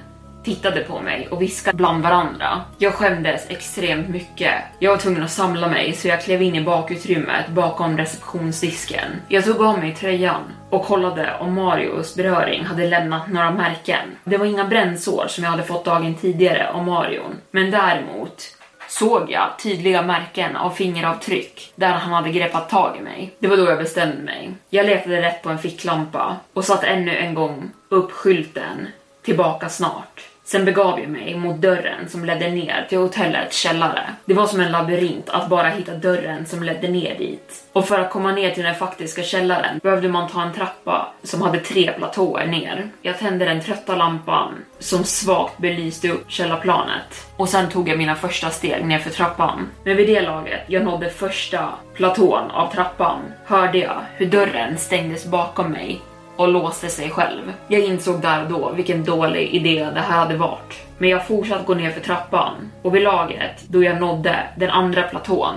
tittade 0.43 0.81
på 0.81 1.01
mig 1.01 1.27
och 1.31 1.41
viskade 1.41 1.77
bland 1.77 2.03
varandra. 2.03 2.61
Jag 2.77 2.93
skämdes 2.93 3.49
extremt 3.49 4.09
mycket. 4.09 4.53
Jag 4.79 4.91
var 4.91 4.97
tvungen 4.97 5.23
att 5.23 5.31
samla 5.31 5.67
mig 5.67 5.93
så 5.93 6.07
jag 6.07 6.21
klev 6.21 6.41
in 6.41 6.55
i 6.55 6.63
bakutrymmet 6.63 7.49
bakom 7.49 7.97
receptionsdisken. 7.97 9.11
Jag 9.27 9.45
tog 9.45 9.61
av 9.61 9.79
mig 9.79 9.95
tröjan 9.95 10.41
och 10.69 10.85
kollade 10.85 11.37
om 11.39 11.53
Marios 11.53 12.15
beröring 12.15 12.65
hade 12.65 12.87
lämnat 12.87 13.27
några 13.27 13.51
märken. 13.51 14.15
Det 14.23 14.37
var 14.37 14.45
inga 14.45 14.65
brännsår 14.65 15.25
som 15.27 15.43
jag 15.43 15.51
hade 15.51 15.63
fått 15.63 15.85
dagen 15.85 16.15
tidigare 16.15 16.69
av 16.69 16.85
Marion, 16.85 17.35
men 17.51 17.71
däremot 17.71 18.56
såg 18.99 19.31
jag 19.31 19.59
tydliga 19.59 20.01
märken 20.01 20.55
av 20.55 20.69
fingeravtryck 20.69 21.71
där 21.75 21.91
han 21.91 22.13
hade 22.13 22.29
greppat 22.31 22.69
tag 22.69 22.97
i 22.97 23.01
mig. 23.01 23.31
Det 23.39 23.47
var 23.47 23.57
då 23.57 23.65
jag 23.65 23.77
bestämde 23.77 24.21
mig. 24.21 24.51
Jag 24.69 24.85
letade 24.85 25.21
rätt 25.21 25.43
på 25.43 25.49
en 25.49 25.59
ficklampa 25.59 26.35
och 26.53 26.65
satte 26.65 26.87
ännu 26.87 27.17
en 27.17 27.33
gång 27.33 27.71
upp 27.89 28.11
skylten 28.11 28.87
“Tillbaka 29.21 29.69
snart”. 29.69 30.26
Sen 30.47 30.65
begav 30.65 30.99
jag 30.99 31.09
mig 31.09 31.35
mot 31.35 31.61
dörren 31.61 32.09
som 32.09 32.25
ledde 32.25 32.51
ner 32.51 32.85
till 32.89 32.97
hotellets 32.97 33.57
källare. 33.57 34.13
Det 34.25 34.33
var 34.33 34.47
som 34.47 34.59
en 34.59 34.71
labyrint 34.71 35.29
att 35.29 35.49
bara 35.49 35.69
hitta 35.69 35.93
dörren 35.93 36.45
som 36.45 36.63
ledde 36.63 36.87
ner 36.87 37.17
dit. 37.17 37.63
Och 37.73 37.87
för 37.87 37.99
att 37.99 38.11
komma 38.11 38.31
ner 38.31 38.51
till 38.51 38.63
den 38.63 38.75
faktiska 38.75 39.23
källaren 39.23 39.79
behövde 39.83 40.09
man 40.09 40.29
ta 40.29 40.41
en 40.41 40.53
trappa 40.53 41.13
som 41.23 41.41
hade 41.41 41.59
tre 41.59 41.91
platåer 41.91 42.47
ner. 42.47 42.89
Jag 43.01 43.19
tände 43.19 43.45
den 43.45 43.61
trötta 43.61 43.95
lampan 43.95 44.53
som 44.79 45.03
svagt 45.03 45.57
belyste 45.57 46.09
upp 46.09 46.31
källarplanet. 46.31 47.27
Och 47.37 47.49
sen 47.49 47.69
tog 47.69 47.89
jag 47.89 47.97
mina 47.97 48.15
första 48.15 48.49
steg 48.49 48.85
ner 48.85 48.99
för 48.99 49.09
trappan. 49.09 49.67
Men 49.83 49.97
vid 49.97 50.07
det 50.07 50.21
laget 50.21 50.61
jag 50.67 50.83
nådde 50.83 51.09
första 51.09 51.69
platån 51.93 52.51
av 52.51 52.73
trappan 52.73 53.19
hörde 53.45 53.77
jag 53.77 54.01
hur 54.15 54.25
dörren 54.25 54.77
stängdes 54.77 55.25
bakom 55.25 55.71
mig 55.71 56.01
och 56.37 56.47
låste 56.47 56.89
sig 56.89 57.09
själv. 57.09 57.53
Jag 57.67 57.81
insåg 57.81 58.21
där 58.21 58.43
och 58.43 58.49
då 58.49 58.71
vilken 58.71 59.03
dålig 59.03 59.49
idé 59.49 59.89
det 59.93 59.99
här 59.99 60.19
hade 60.19 60.37
varit. 60.37 60.87
Men 60.97 61.09
jag 61.09 61.27
fortsatte 61.27 61.65
gå 61.65 61.73
ner 61.73 61.91
för 61.91 62.01
trappan 62.01 62.71
och 62.81 62.95
vid 62.95 63.03
lagret, 63.03 63.63
då 63.67 63.83
jag 63.83 63.99
nådde 63.99 64.47
den 64.57 64.69
andra 64.69 65.03
platån 65.03 65.55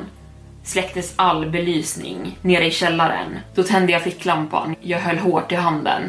släcktes 0.65 1.13
all 1.17 1.51
belysning 1.51 2.39
nere 2.43 2.67
i 2.67 2.71
källaren. 2.71 3.39
Då 3.55 3.63
tände 3.63 3.93
jag 3.93 4.03
ficklampan 4.03 4.77
jag 4.81 4.99
höll 4.99 5.19
hårt 5.19 5.53
i 5.53 5.55
handen 5.55 6.03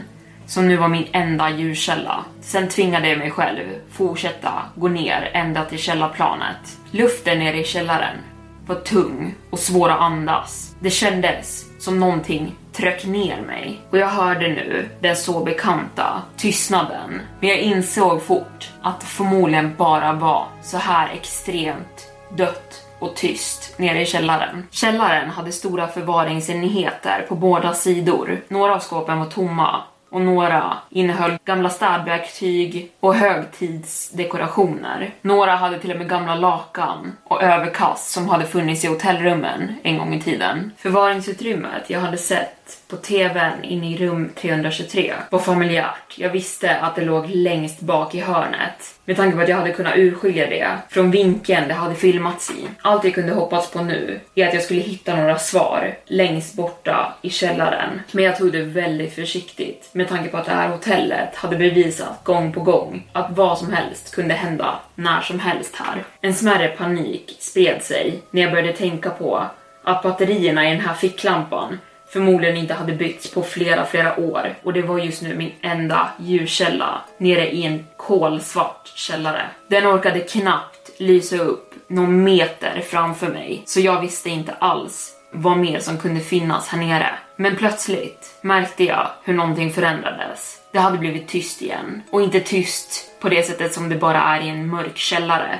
som 0.45 0.67
nu 0.67 0.77
var 0.77 0.87
min 0.87 1.07
enda 1.11 1.49
ljuskälla. 1.49 2.25
Sen 2.41 2.69
tvingade 2.69 3.09
jag 3.09 3.17
mig 3.17 3.31
själv 3.31 3.63
fortsätta 3.91 4.53
gå 4.75 4.87
ner 4.87 5.29
ända 5.33 5.65
till 5.65 5.79
källarplanet. 5.79 6.77
Luften 6.91 7.39
nere 7.39 7.59
i 7.59 7.63
källaren 7.63 8.17
var 8.65 8.75
tung 8.75 9.35
och 9.49 9.59
svår 9.59 9.89
att 9.89 9.99
andas. 9.99 10.75
Det 10.79 10.89
kändes 10.89 11.65
som 11.79 11.99
någonting 11.99 12.55
tryck 12.73 13.05
ner 13.05 13.41
mig 13.41 13.81
och 13.89 13.97
jag 13.97 14.07
hörde 14.07 14.47
nu 14.47 14.89
den 14.99 15.15
så 15.15 15.43
bekanta 15.43 16.21
tystnaden. 16.37 17.21
Men 17.39 17.49
jag 17.49 17.59
insåg 17.59 18.23
fort 18.23 18.69
att 18.81 18.99
det 18.99 19.05
förmodligen 19.05 19.75
bara 19.77 20.13
var 20.13 20.47
så 20.61 20.77
här 20.77 21.09
extremt 21.13 22.11
dött 22.37 22.87
och 22.99 23.15
tyst 23.15 23.79
nere 23.79 24.01
i 24.01 24.05
källaren. 24.05 24.67
Källaren 24.71 25.29
hade 25.29 25.51
stora 25.51 25.87
förvaringsenheter 25.87 27.25
på 27.29 27.35
båda 27.35 27.73
sidor. 27.73 28.41
Några 28.47 28.75
av 28.75 28.79
skåpen 28.79 29.19
var 29.19 29.25
tomma 29.25 29.81
och 30.11 30.21
några 30.21 30.77
innehöll 30.89 31.37
gamla 31.45 31.69
städverktyg 31.69 32.91
och 32.99 33.15
högtidsdekorationer. 33.15 35.13
Några 35.21 35.55
hade 35.55 35.79
till 35.79 35.91
och 35.91 35.97
med 35.97 36.09
gamla 36.09 36.35
lakan 36.35 37.17
och 37.23 37.43
överkast 37.43 38.11
som 38.11 38.29
hade 38.29 38.45
funnits 38.45 38.85
i 38.85 38.87
hotellrummen 38.87 39.75
en 39.83 39.97
gång 39.97 40.13
i 40.13 40.21
tiden. 40.21 40.71
Förvaringsutrymmet 40.77 41.89
jag 41.89 41.99
hade 41.99 42.17
sett 42.17 42.60
på 42.87 42.97
tvn 42.97 43.63
inne 43.63 43.91
i 43.91 43.97
rum 43.97 44.29
323 44.35 45.13
var 45.29 45.39
familjärt. 45.39 46.17
Jag 46.17 46.29
visste 46.29 46.75
att 46.79 46.95
det 46.95 47.05
låg 47.05 47.29
längst 47.29 47.81
bak 47.81 48.15
i 48.15 48.19
hörnet. 48.19 48.95
Med 49.05 49.15
tanke 49.15 49.35
på 49.35 49.43
att 49.43 49.49
jag 49.49 49.57
hade 49.57 49.71
kunnat 49.71 49.97
urskilja 49.97 50.49
det 50.49 50.77
från 50.89 51.11
vinkeln 51.11 51.67
det 51.67 51.73
hade 51.73 51.95
filmats 51.95 52.51
i. 52.51 52.67
Allt 52.81 53.03
jag 53.03 53.13
kunde 53.13 53.33
hoppas 53.33 53.71
på 53.71 53.81
nu 53.81 54.19
är 54.35 54.47
att 54.47 54.53
jag 54.53 54.63
skulle 54.63 54.81
hitta 54.81 55.15
några 55.15 55.37
svar 55.37 55.97
längst 56.05 56.53
borta 56.53 57.13
i 57.21 57.29
källaren. 57.29 58.01
Men 58.11 58.23
jag 58.23 58.37
tog 58.37 58.51
det 58.51 58.61
väldigt 58.61 59.15
försiktigt 59.15 59.89
med 59.91 60.07
tanke 60.07 60.29
på 60.29 60.37
att 60.37 60.45
det 60.45 60.51
här 60.51 60.69
hotellet 60.69 61.35
hade 61.35 61.57
bevisat 61.57 62.23
gång 62.23 62.53
på 62.53 62.59
gång 62.59 63.07
att 63.11 63.27
vad 63.29 63.57
som 63.57 63.73
helst 63.73 64.15
kunde 64.15 64.33
hända 64.33 64.79
när 64.95 65.21
som 65.21 65.39
helst 65.39 65.75
här. 65.75 66.03
En 66.21 66.33
smärre 66.33 66.67
panik 66.67 67.37
spred 67.39 67.83
sig 67.83 68.19
när 68.31 68.41
jag 68.41 68.51
började 68.51 68.73
tänka 68.73 69.09
på 69.09 69.45
att 69.83 70.03
batterierna 70.03 70.67
i 70.67 70.71
den 70.71 70.85
här 70.85 70.93
ficklampan 70.93 71.77
förmodligen 72.13 72.57
inte 72.57 72.73
hade 72.73 72.93
bytts 72.93 73.31
på 73.31 73.43
flera, 73.43 73.85
flera 73.85 74.19
år 74.19 74.55
och 74.63 74.73
det 74.73 74.81
var 74.81 74.99
just 74.99 75.21
nu 75.21 75.35
min 75.35 75.51
enda 75.61 76.09
ljuskälla 76.19 77.01
nere 77.17 77.51
i 77.51 77.63
en 77.63 77.87
kolsvart 77.97 78.91
källare. 78.95 79.45
Den 79.67 79.87
orkade 79.87 80.19
knappt 80.19 80.91
lysa 80.97 81.37
upp 81.37 81.73
någon 81.87 82.23
meter 82.23 82.81
framför 82.81 83.27
mig 83.27 83.61
så 83.65 83.79
jag 83.79 84.01
visste 84.01 84.29
inte 84.29 84.53
alls 84.59 85.15
vad 85.31 85.57
mer 85.57 85.79
som 85.79 85.97
kunde 85.97 86.21
finnas 86.21 86.67
här 86.67 86.79
nere. 86.79 87.09
Men 87.35 87.55
plötsligt 87.55 88.39
märkte 88.41 88.83
jag 88.83 89.07
hur 89.23 89.33
någonting 89.33 89.73
förändrades. 89.73 90.57
Det 90.71 90.79
hade 90.79 90.97
blivit 90.97 91.27
tyst 91.27 91.61
igen 91.61 92.01
och 92.09 92.21
inte 92.21 92.39
tyst 92.39 93.11
på 93.19 93.29
det 93.29 93.43
sättet 93.43 93.73
som 93.73 93.89
det 93.89 93.95
bara 93.95 94.21
är 94.21 94.41
i 94.41 94.49
en 94.49 94.67
mörk 94.67 94.97
källare 94.97 95.59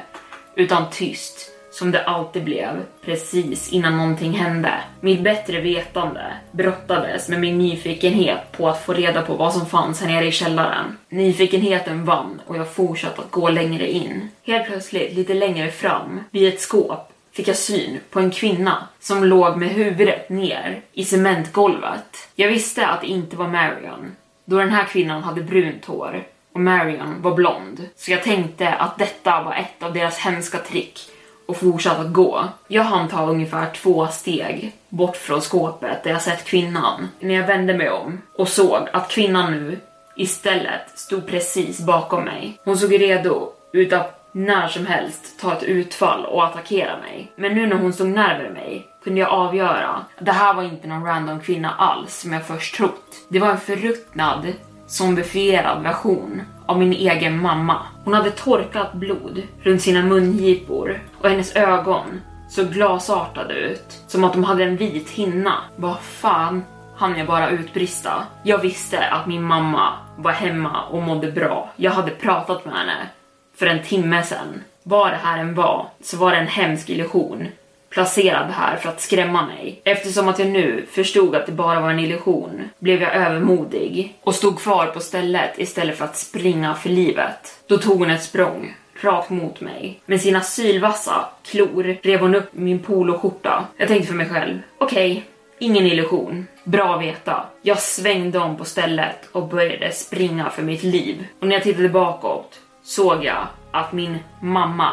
utan 0.56 0.89
tyst 0.91 1.40
som 1.72 1.91
det 1.91 2.03
alltid 2.03 2.43
blev 2.43 2.84
precis 3.05 3.69
innan 3.72 3.97
någonting 3.97 4.32
hände. 4.32 4.74
Mitt 4.99 5.22
bättre 5.22 5.61
vetande 5.61 6.34
brottades 6.51 7.30
med 7.30 7.39
min 7.39 7.57
nyfikenhet 7.57 8.51
på 8.51 8.69
att 8.69 8.86
få 8.86 8.93
reda 8.93 9.22
på 9.22 9.36
vad 9.36 9.53
som 9.53 9.65
fanns 9.65 10.01
här 10.01 10.07
nere 10.07 10.26
i 10.26 10.32
källaren. 10.32 10.97
Nyfikenheten 11.09 12.05
vann 12.05 12.41
och 12.47 12.57
jag 12.57 12.74
fortsatte 12.74 13.22
att 13.22 13.32
gå 13.32 13.49
längre 13.49 13.91
in. 13.91 14.30
Helt 14.43 14.65
plötsligt, 14.65 15.13
lite 15.13 15.34
längre 15.34 15.72
fram, 15.72 16.24
vid 16.32 16.53
ett 16.53 16.61
skåp, 16.61 17.11
fick 17.34 17.47
jag 17.47 17.55
syn 17.55 17.99
på 18.09 18.19
en 18.19 18.32
kvinna 18.32 18.88
som 18.99 19.24
låg 19.24 19.57
med 19.57 19.69
huvudet 19.69 20.30
ner 20.30 20.82
i 20.93 21.05
cementgolvet. 21.05 22.30
Jag 22.36 22.47
visste 22.47 22.88
att 22.88 23.01
det 23.01 23.07
inte 23.07 23.36
var 23.36 23.47
Marion, 23.47 24.11
då 24.45 24.57
den 24.57 24.69
här 24.69 24.86
kvinnan 24.86 25.24
hade 25.24 25.41
brunt 25.41 25.86
hår 25.86 26.24
och 26.53 26.59
Marion 26.59 27.22
var 27.22 27.36
blond. 27.36 27.89
Så 27.95 28.11
jag 28.11 28.24
tänkte 28.24 28.74
att 28.74 28.97
detta 28.97 29.43
var 29.43 29.53
ett 29.53 29.84
av 29.84 29.93
deras 29.93 30.17
hemska 30.17 30.57
trick 30.57 31.11
och 31.52 31.58
fortsatt 31.58 31.99
att 31.99 32.14
gå. 32.14 32.43
Jag 32.68 32.84
hann 32.84 33.08
ta 33.08 33.26
ungefär 33.26 33.70
två 33.74 34.08
steg 34.08 34.72
bort 34.89 35.18
från 35.18 35.41
skåpet 35.41 36.04
där 36.04 36.12
jag 36.12 36.22
sett 36.22 36.45
kvinnan 36.45 37.08
när 37.20 37.36
jag 37.36 37.47
vände 37.47 37.74
mig 37.74 37.89
om 37.89 38.22
och 38.38 38.47
såg 38.47 38.88
att 38.93 39.10
kvinnan 39.10 39.52
nu 39.52 39.80
istället 40.16 40.99
stod 40.99 41.28
precis 41.28 41.80
bakom 41.80 42.24
mig. 42.24 42.60
Hon 42.64 42.78
såg 42.78 43.02
redo 43.02 43.49
ut 43.74 43.93
att 43.93 44.30
när 44.32 44.68
som 44.68 44.86
helst 44.86 45.39
ta 45.39 45.54
ett 45.54 45.64
utfall 45.64 46.26
och 46.26 46.45
attackera 46.45 46.97
mig. 46.97 47.32
Men 47.36 47.54
nu 47.54 47.68
när 47.68 47.76
hon 47.76 47.93
stod 47.93 48.08
närmare 48.08 48.49
mig 48.49 48.88
kunde 49.04 49.20
jag 49.20 49.30
avgöra 49.30 49.88
att 49.88 50.26
det 50.26 50.32
här 50.32 50.54
var 50.54 50.64
inte 50.64 50.88
någon 50.88 51.06
random 51.06 51.39
kvinna 51.39 51.72
alls 51.72 52.16
som 52.16 52.34
jag 52.34 52.47
först 52.47 52.76
trott. 52.76 53.16
Det 53.28 53.39
var 53.39 53.49
en 53.49 53.60
förruttnad, 53.60 54.54
zombifierad 54.91 55.83
version 55.83 56.41
av 56.65 56.79
min 56.79 56.93
egen 56.93 57.41
mamma. 57.41 57.77
Hon 58.03 58.13
hade 58.13 58.31
torkat 58.31 58.93
blod 58.93 59.41
runt 59.61 59.81
sina 59.81 60.05
mungipor 60.05 61.03
och 61.21 61.29
hennes 61.29 61.55
ögon 61.55 62.21
såg 62.49 62.67
glasartade 62.67 63.53
ut, 63.53 64.01
som 64.07 64.23
att 64.23 64.33
de 64.33 64.43
hade 64.43 64.63
en 64.63 64.77
vit 64.77 65.09
hinna. 65.09 65.53
Vad 65.75 65.99
fan 65.99 66.63
hann 66.95 67.17
jag 67.17 67.27
bara 67.27 67.49
utbrista. 67.49 68.23
Jag 68.43 68.57
visste 68.57 69.07
att 69.07 69.27
min 69.27 69.43
mamma 69.43 69.93
var 70.17 70.31
hemma 70.31 70.83
och 70.83 71.01
mådde 71.01 71.31
bra. 71.31 71.71
Jag 71.75 71.91
hade 71.91 72.11
pratat 72.11 72.65
med 72.65 72.73
henne 72.73 73.09
för 73.55 73.65
en 73.65 73.83
timme 73.83 74.23
sedan. 74.23 74.63
Vad 74.83 75.11
det 75.11 75.19
här 75.23 75.37
än 75.37 75.55
var, 75.55 75.87
så 76.01 76.17
var 76.17 76.31
det 76.31 76.37
en 76.37 76.47
hemsk 76.47 76.89
illusion 76.89 77.47
placerad 77.91 78.51
här 78.51 78.77
för 78.77 78.89
att 78.89 79.01
skrämma 79.01 79.45
mig. 79.45 79.81
Eftersom 79.83 80.27
att 80.27 80.39
jag 80.39 80.47
nu 80.47 80.85
förstod 80.91 81.35
att 81.35 81.45
det 81.45 81.51
bara 81.51 81.79
var 81.79 81.89
en 81.89 81.99
illusion 81.99 82.69
blev 82.79 83.01
jag 83.01 83.15
övermodig 83.15 84.17
och 84.21 84.35
stod 84.35 84.59
kvar 84.59 84.85
på 84.85 84.99
stället 84.99 85.59
istället 85.59 85.97
för 85.97 86.05
att 86.05 86.17
springa 86.17 86.75
för 86.75 86.89
livet. 86.89 87.59
Då 87.67 87.77
tog 87.77 87.99
hon 87.99 88.09
ett 88.09 88.23
språng 88.23 88.75
rakt 89.01 89.29
mot 89.29 89.61
mig. 89.61 89.99
Med 90.05 90.21
sina 90.21 90.41
sylvassa 90.41 91.25
klor 91.43 91.97
rev 92.03 92.19
hon 92.19 92.35
upp 92.35 92.49
min 92.51 92.79
poloskjorta. 92.79 93.65
Jag 93.77 93.87
tänkte 93.87 94.07
för 94.07 94.15
mig 94.15 94.29
själv, 94.29 94.59
okej, 94.77 95.11
okay, 95.11 95.23
ingen 95.59 95.85
illusion. 95.85 96.47
Bra 96.63 96.95
att 96.95 97.01
veta. 97.01 97.45
Jag 97.61 97.79
svängde 97.79 98.39
om 98.39 98.57
på 98.57 98.65
stället 98.65 99.29
och 99.31 99.47
började 99.47 99.91
springa 99.91 100.49
för 100.49 100.63
mitt 100.63 100.83
liv. 100.83 101.27
Och 101.39 101.47
när 101.47 101.55
jag 101.55 101.63
tittade 101.63 101.89
bakåt 101.89 102.59
såg 102.83 103.25
jag 103.25 103.47
att 103.71 103.93
min 103.93 104.17
mamma 104.41 104.89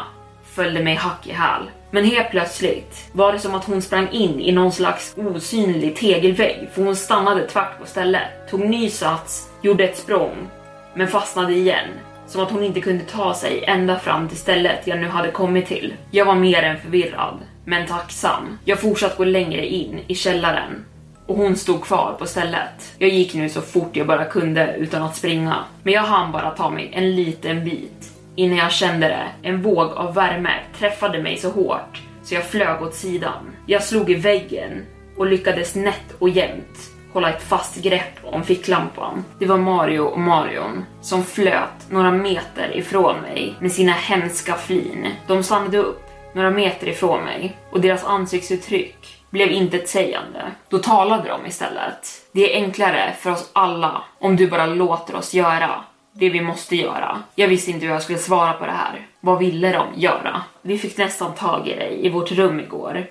följde 0.55 0.83
mig 0.83 0.95
hack 0.95 1.27
i 1.27 1.31
häl. 1.31 1.61
Men 1.91 2.05
helt 2.05 2.29
plötsligt 2.29 3.09
var 3.11 3.33
det 3.33 3.39
som 3.39 3.55
att 3.55 3.65
hon 3.65 3.81
sprang 3.81 4.09
in 4.11 4.39
i 4.39 4.51
någon 4.51 4.71
slags 4.71 5.15
osynlig 5.17 5.95
tegelvägg 5.95 6.69
för 6.73 6.83
hon 6.83 6.95
stannade 6.95 7.47
tvärt 7.47 7.79
på 7.79 7.85
stället, 7.85 8.49
tog 8.49 8.59
ny 8.59 8.89
sats, 8.89 9.49
gjorde 9.61 9.83
ett 9.83 9.97
språng, 9.97 10.49
men 10.93 11.07
fastnade 11.07 11.53
igen. 11.53 11.87
Som 12.27 12.43
att 12.43 12.51
hon 12.51 12.63
inte 12.63 12.81
kunde 12.81 13.03
ta 13.03 13.33
sig 13.33 13.63
ända 13.63 13.99
fram 13.99 14.27
till 14.27 14.37
stället 14.37 14.87
jag 14.87 14.99
nu 14.99 15.07
hade 15.07 15.31
kommit 15.31 15.67
till. 15.67 15.93
Jag 16.11 16.25
var 16.25 16.35
mer 16.35 16.63
än 16.63 16.79
förvirrad, 16.79 17.39
men 17.65 17.87
tacksam. 17.87 18.57
Jag 18.65 18.79
fortsatte 18.79 19.17
gå 19.17 19.23
längre 19.23 19.65
in 19.65 19.99
i 20.07 20.15
källaren 20.15 20.85
och 21.25 21.35
hon 21.35 21.55
stod 21.55 21.81
kvar 21.81 22.15
på 22.19 22.25
stället. 22.25 22.93
Jag 22.97 23.09
gick 23.09 23.33
nu 23.33 23.49
så 23.49 23.61
fort 23.61 23.95
jag 23.95 24.07
bara 24.07 24.25
kunde 24.25 24.75
utan 24.77 25.03
att 25.03 25.15
springa, 25.15 25.55
men 25.83 25.93
jag 25.93 26.01
hann 26.01 26.31
bara 26.31 26.49
ta 26.49 26.69
mig 26.69 26.89
en 26.93 27.15
liten 27.15 27.63
bit 27.63 28.18
innan 28.39 28.57
jag 28.57 28.71
kände 28.71 29.07
det. 29.07 29.27
En 29.49 29.61
våg 29.61 29.91
av 29.91 30.13
värme 30.13 30.53
träffade 30.77 31.23
mig 31.23 31.37
så 31.37 31.49
hårt 31.49 32.01
så 32.23 32.35
jag 32.35 32.45
flög 32.45 32.81
åt 32.81 32.95
sidan. 32.95 33.55
Jag 33.65 33.83
slog 33.83 34.09
i 34.09 34.15
väggen 34.15 34.85
och 35.17 35.25
lyckades 35.25 35.75
nätt 35.75 36.13
och 36.19 36.29
jämnt 36.29 36.89
hålla 37.13 37.29
ett 37.29 37.43
fast 37.43 37.81
grepp 37.83 38.19
om 38.23 38.43
ficklampan. 38.43 39.25
Det 39.39 39.45
var 39.45 39.57
Mario 39.57 39.99
och 39.99 40.19
Marion 40.19 40.85
som 41.01 41.23
flöt 41.23 41.89
några 41.89 42.11
meter 42.11 42.77
ifrån 42.77 43.21
mig 43.21 43.55
med 43.59 43.71
sina 43.71 43.91
hemska 43.91 44.53
flin. 44.53 45.07
De 45.27 45.43
stannade 45.43 45.77
upp 45.77 46.01
några 46.33 46.51
meter 46.51 46.87
ifrån 46.87 47.23
mig 47.23 47.57
och 47.71 47.81
deras 47.81 48.05
ansiktsuttryck 48.05 49.23
blev 49.29 49.51
intetsägande. 49.51 50.41
Då 50.69 50.77
talade 50.77 51.29
de 51.29 51.45
istället. 51.45 52.07
Det 52.31 52.53
är 52.53 52.63
enklare 52.63 53.15
för 53.19 53.31
oss 53.31 53.49
alla 53.53 54.03
om 54.19 54.35
du 54.35 54.47
bara 54.47 54.65
låter 54.65 55.15
oss 55.15 55.33
göra 55.33 55.83
det 56.19 56.29
vi 56.29 56.41
måste 56.41 56.75
göra. 56.75 57.23
Jag 57.35 57.47
visste 57.47 57.71
inte 57.71 57.85
hur 57.85 57.93
jag 57.93 58.03
skulle 58.03 58.19
svara 58.19 58.53
på 58.53 58.65
det 58.65 58.71
här. 58.71 59.07
Vad 59.19 59.39
ville 59.39 59.71
de 59.71 59.87
göra? 59.95 60.41
Vi 60.61 60.77
fick 60.77 60.97
nästan 60.97 61.33
tag 61.33 61.67
i 61.67 61.75
dig 61.75 62.05
i 62.05 62.09
vårt 62.09 62.31
rum 62.31 62.59
igår. 62.59 63.07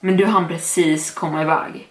Men 0.00 0.16
du 0.16 0.26
hann 0.26 0.48
precis 0.48 1.10
komma 1.10 1.42
iväg. 1.42 1.88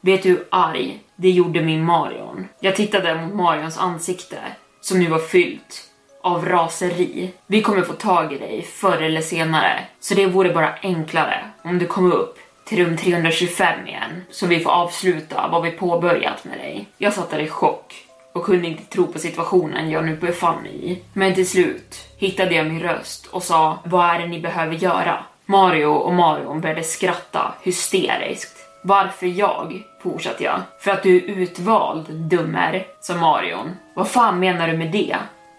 Vet 0.00 0.22
du 0.22 0.28
hur 0.28 0.46
arg 0.50 1.00
det 1.16 1.30
gjorde 1.30 1.62
min 1.62 1.84
Marion? 1.84 2.48
Jag 2.60 2.76
tittade 2.76 3.14
mot 3.14 3.34
Marions 3.34 3.78
ansikte 3.78 4.38
som 4.80 4.98
nu 4.98 5.08
var 5.08 5.18
fyllt 5.18 5.88
av 6.22 6.44
raseri. 6.44 7.32
Vi 7.46 7.62
kommer 7.62 7.82
få 7.82 7.92
tag 7.92 8.32
i 8.32 8.38
dig 8.38 8.62
förr 8.62 9.02
eller 9.02 9.20
senare, 9.20 9.80
så 10.00 10.14
det 10.14 10.26
vore 10.26 10.52
bara 10.52 10.74
enklare 10.82 11.44
om 11.62 11.78
du 11.78 11.86
kom 11.86 12.12
upp 12.12 12.38
till 12.64 12.84
rum 12.84 12.96
325 12.96 13.86
igen, 13.86 14.22
så 14.30 14.46
vi 14.46 14.60
får 14.60 14.70
avsluta 14.70 15.48
vad 15.48 15.62
vi 15.62 15.70
påbörjat 15.70 16.44
med 16.44 16.58
dig. 16.58 16.86
Jag 16.98 17.12
satt 17.12 17.30
där 17.30 17.38
i 17.38 17.48
chock 17.48 18.06
och 18.32 18.44
kunde 18.44 18.68
inte 18.68 18.84
tro 18.84 19.06
på 19.06 19.18
situationen 19.18 19.90
jag 19.90 20.04
nu 20.04 20.16
befann 20.16 20.62
mig 20.62 20.90
i. 20.90 21.02
Men 21.12 21.34
till 21.34 21.48
slut 21.48 22.08
hittade 22.16 22.54
jag 22.54 22.66
min 22.66 22.80
röst 22.80 23.26
och 23.26 23.42
sa 23.42 23.78
vad 23.84 24.06
är 24.06 24.18
det 24.18 24.26
ni 24.26 24.40
behöver 24.40 24.74
göra? 24.74 25.24
Mario 25.46 25.86
och 25.86 26.14
Marion 26.14 26.60
började 26.60 26.82
skratta 26.82 27.54
hysteriskt. 27.62 28.56
Varför 28.82 29.26
jag? 29.26 29.82
fortsatte 30.02 30.44
jag. 30.44 30.60
För 30.80 30.90
att 30.90 31.02
du 31.02 31.16
är 31.16 31.20
utvald, 31.20 32.10
dummer, 32.10 32.86
sa 33.00 33.16
Marion. 33.16 33.70
Vad 33.94 34.08
fan 34.08 34.38
menar 34.38 34.68
du 34.68 34.76
med 34.76 34.92
det? 34.92 35.16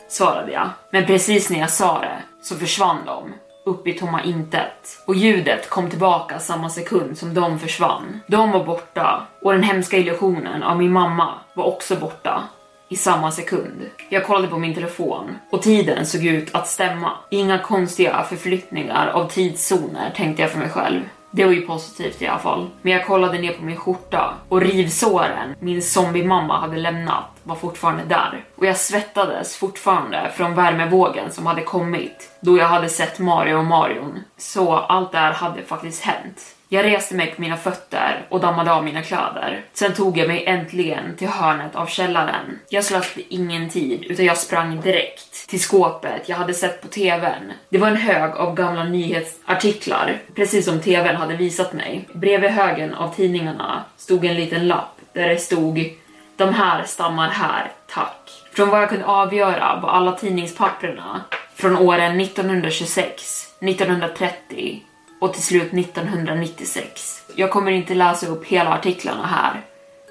svarade 0.08 0.52
jag. 0.52 0.70
Men 0.92 1.06
precis 1.06 1.50
när 1.50 1.60
jag 1.60 1.70
sa 1.70 2.00
det 2.00 2.24
så 2.42 2.56
försvann 2.56 2.98
de 3.06 3.34
upp 3.66 3.88
i 3.88 3.94
tomma 3.94 4.24
intet 4.24 5.04
och 5.08 5.16
ljudet 5.16 5.70
kom 5.70 5.90
tillbaka 5.90 6.40
samma 6.40 6.70
sekund 6.70 7.18
som 7.18 7.34
de 7.34 7.60
försvann. 7.60 8.20
De 8.28 8.52
var 8.52 8.64
borta 8.64 9.28
och 9.42 9.52
den 9.52 9.64
hemska 9.64 9.98
illusionen 9.98 10.64
av 10.64 10.78
min 10.78 10.92
mamma 10.92 11.34
var 11.54 11.64
också 11.64 11.96
borta 11.96 12.44
i 12.94 12.96
samma 12.96 13.32
sekund. 13.32 13.90
Jag 14.10 14.26
kollade 14.26 14.48
på 14.48 14.58
min 14.58 14.74
telefon 14.74 15.38
och 15.50 15.62
tiden 15.62 16.06
såg 16.06 16.26
ut 16.26 16.56
att 16.56 16.68
stämma. 16.68 17.12
Inga 17.30 17.60
konstiga 17.60 18.24
förflyttningar 18.24 19.08
av 19.08 19.30
tidszoner 19.30 20.14
tänkte 20.16 20.42
jag 20.42 20.52
för 20.52 20.60
mig 20.60 20.70
själv. 20.70 21.02
Det 21.32 21.46
var 21.46 21.52
ju 21.52 21.62
positivt 21.62 22.22
i 22.22 22.28
alla 22.28 22.40
fall. 22.40 22.70
Men 22.82 22.94
jag 22.94 23.06
kollade 23.06 23.40
ner 23.40 23.54
på 23.54 23.64
min 23.64 23.76
skjorta 23.76 24.34
och 24.50 24.62
rivsåren 24.62 25.56
min 25.60 25.82
zombie-mamma 25.82 26.60
hade 26.60 26.78
lämnat 26.78 27.24
var 27.44 27.56
fortfarande 27.56 28.04
där. 28.04 28.46
Och 28.56 28.66
jag 28.66 28.78
svettades 28.78 29.56
fortfarande 29.56 30.32
från 30.36 30.56
värmevågen 30.56 31.32
som 31.32 31.46
hade 31.46 31.62
kommit 31.62 32.30
då 32.40 32.58
jag 32.58 32.68
hade 32.68 32.90
sett 32.90 33.20
Mario 33.20 33.56
och 33.56 33.66
Marion. 33.66 34.20
Så 34.38 34.74
allt 34.74 35.12
det 35.12 35.18
här 35.18 35.34
hade 35.34 35.62
faktiskt 35.62 36.04
hänt. 36.04 36.53
Jag 36.74 36.86
reste 36.86 37.16
mig 37.16 37.34
på 37.36 37.42
mina 37.42 37.58
fötter 37.58 38.26
och 38.30 38.40
dammade 38.40 38.74
av 38.74 38.84
mina 38.84 39.02
kläder. 39.02 39.66
Sen 39.74 39.94
tog 39.94 40.18
jag 40.18 40.28
mig 40.28 40.46
äntligen 40.46 41.16
till 41.18 41.28
hörnet 41.28 41.76
av 41.76 41.86
källaren. 41.86 42.60
Jag 42.70 42.84
slösade 42.84 43.22
ingen 43.30 43.70
tid 43.70 44.04
utan 44.04 44.26
jag 44.26 44.38
sprang 44.38 44.82
direkt 44.82 45.50
till 45.50 45.62
skåpet 45.62 46.30
jag 46.30 46.38
hade 46.38 46.54
sett 46.54 46.82
på 46.82 46.88
tvn. 46.88 47.52
Det 47.70 47.78
var 47.78 47.88
en 47.88 47.96
hög 47.96 48.36
av 48.36 48.56
gamla 48.56 48.84
nyhetsartiklar, 48.84 50.22
precis 50.36 50.66
som 50.66 50.80
tvn 50.80 51.16
hade 51.16 51.36
visat 51.36 51.74
mig. 51.74 52.08
Bredvid 52.14 52.50
högen 52.50 52.94
av 52.94 53.16
tidningarna 53.16 53.84
stod 53.98 54.26
en 54.26 54.36
liten 54.36 54.68
lapp 54.68 54.98
där 55.14 55.30
det 55.30 55.38
stod 55.38 55.94
“De 56.36 56.54
här 56.54 56.84
stammar 56.84 57.30
här, 57.30 57.72
tack”. 57.90 58.30
Från 58.54 58.70
vad 58.70 58.82
jag 58.82 58.90
kunde 58.90 59.06
avgöra 59.06 59.80
var 59.82 59.90
alla 59.90 60.12
tidningspapperna 60.12 61.22
från 61.56 61.78
åren 61.78 62.22
1926, 62.22 63.48
1930 63.60 64.82
och 65.24 65.34
till 65.34 65.44
slut 65.44 65.74
1996. 65.74 67.26
Jag 67.36 67.52
kommer 67.52 67.72
inte 67.72 67.94
läsa 67.94 68.28
upp 68.28 68.46
hela 68.46 68.74
artiklarna 68.74 69.26
här, 69.26 69.62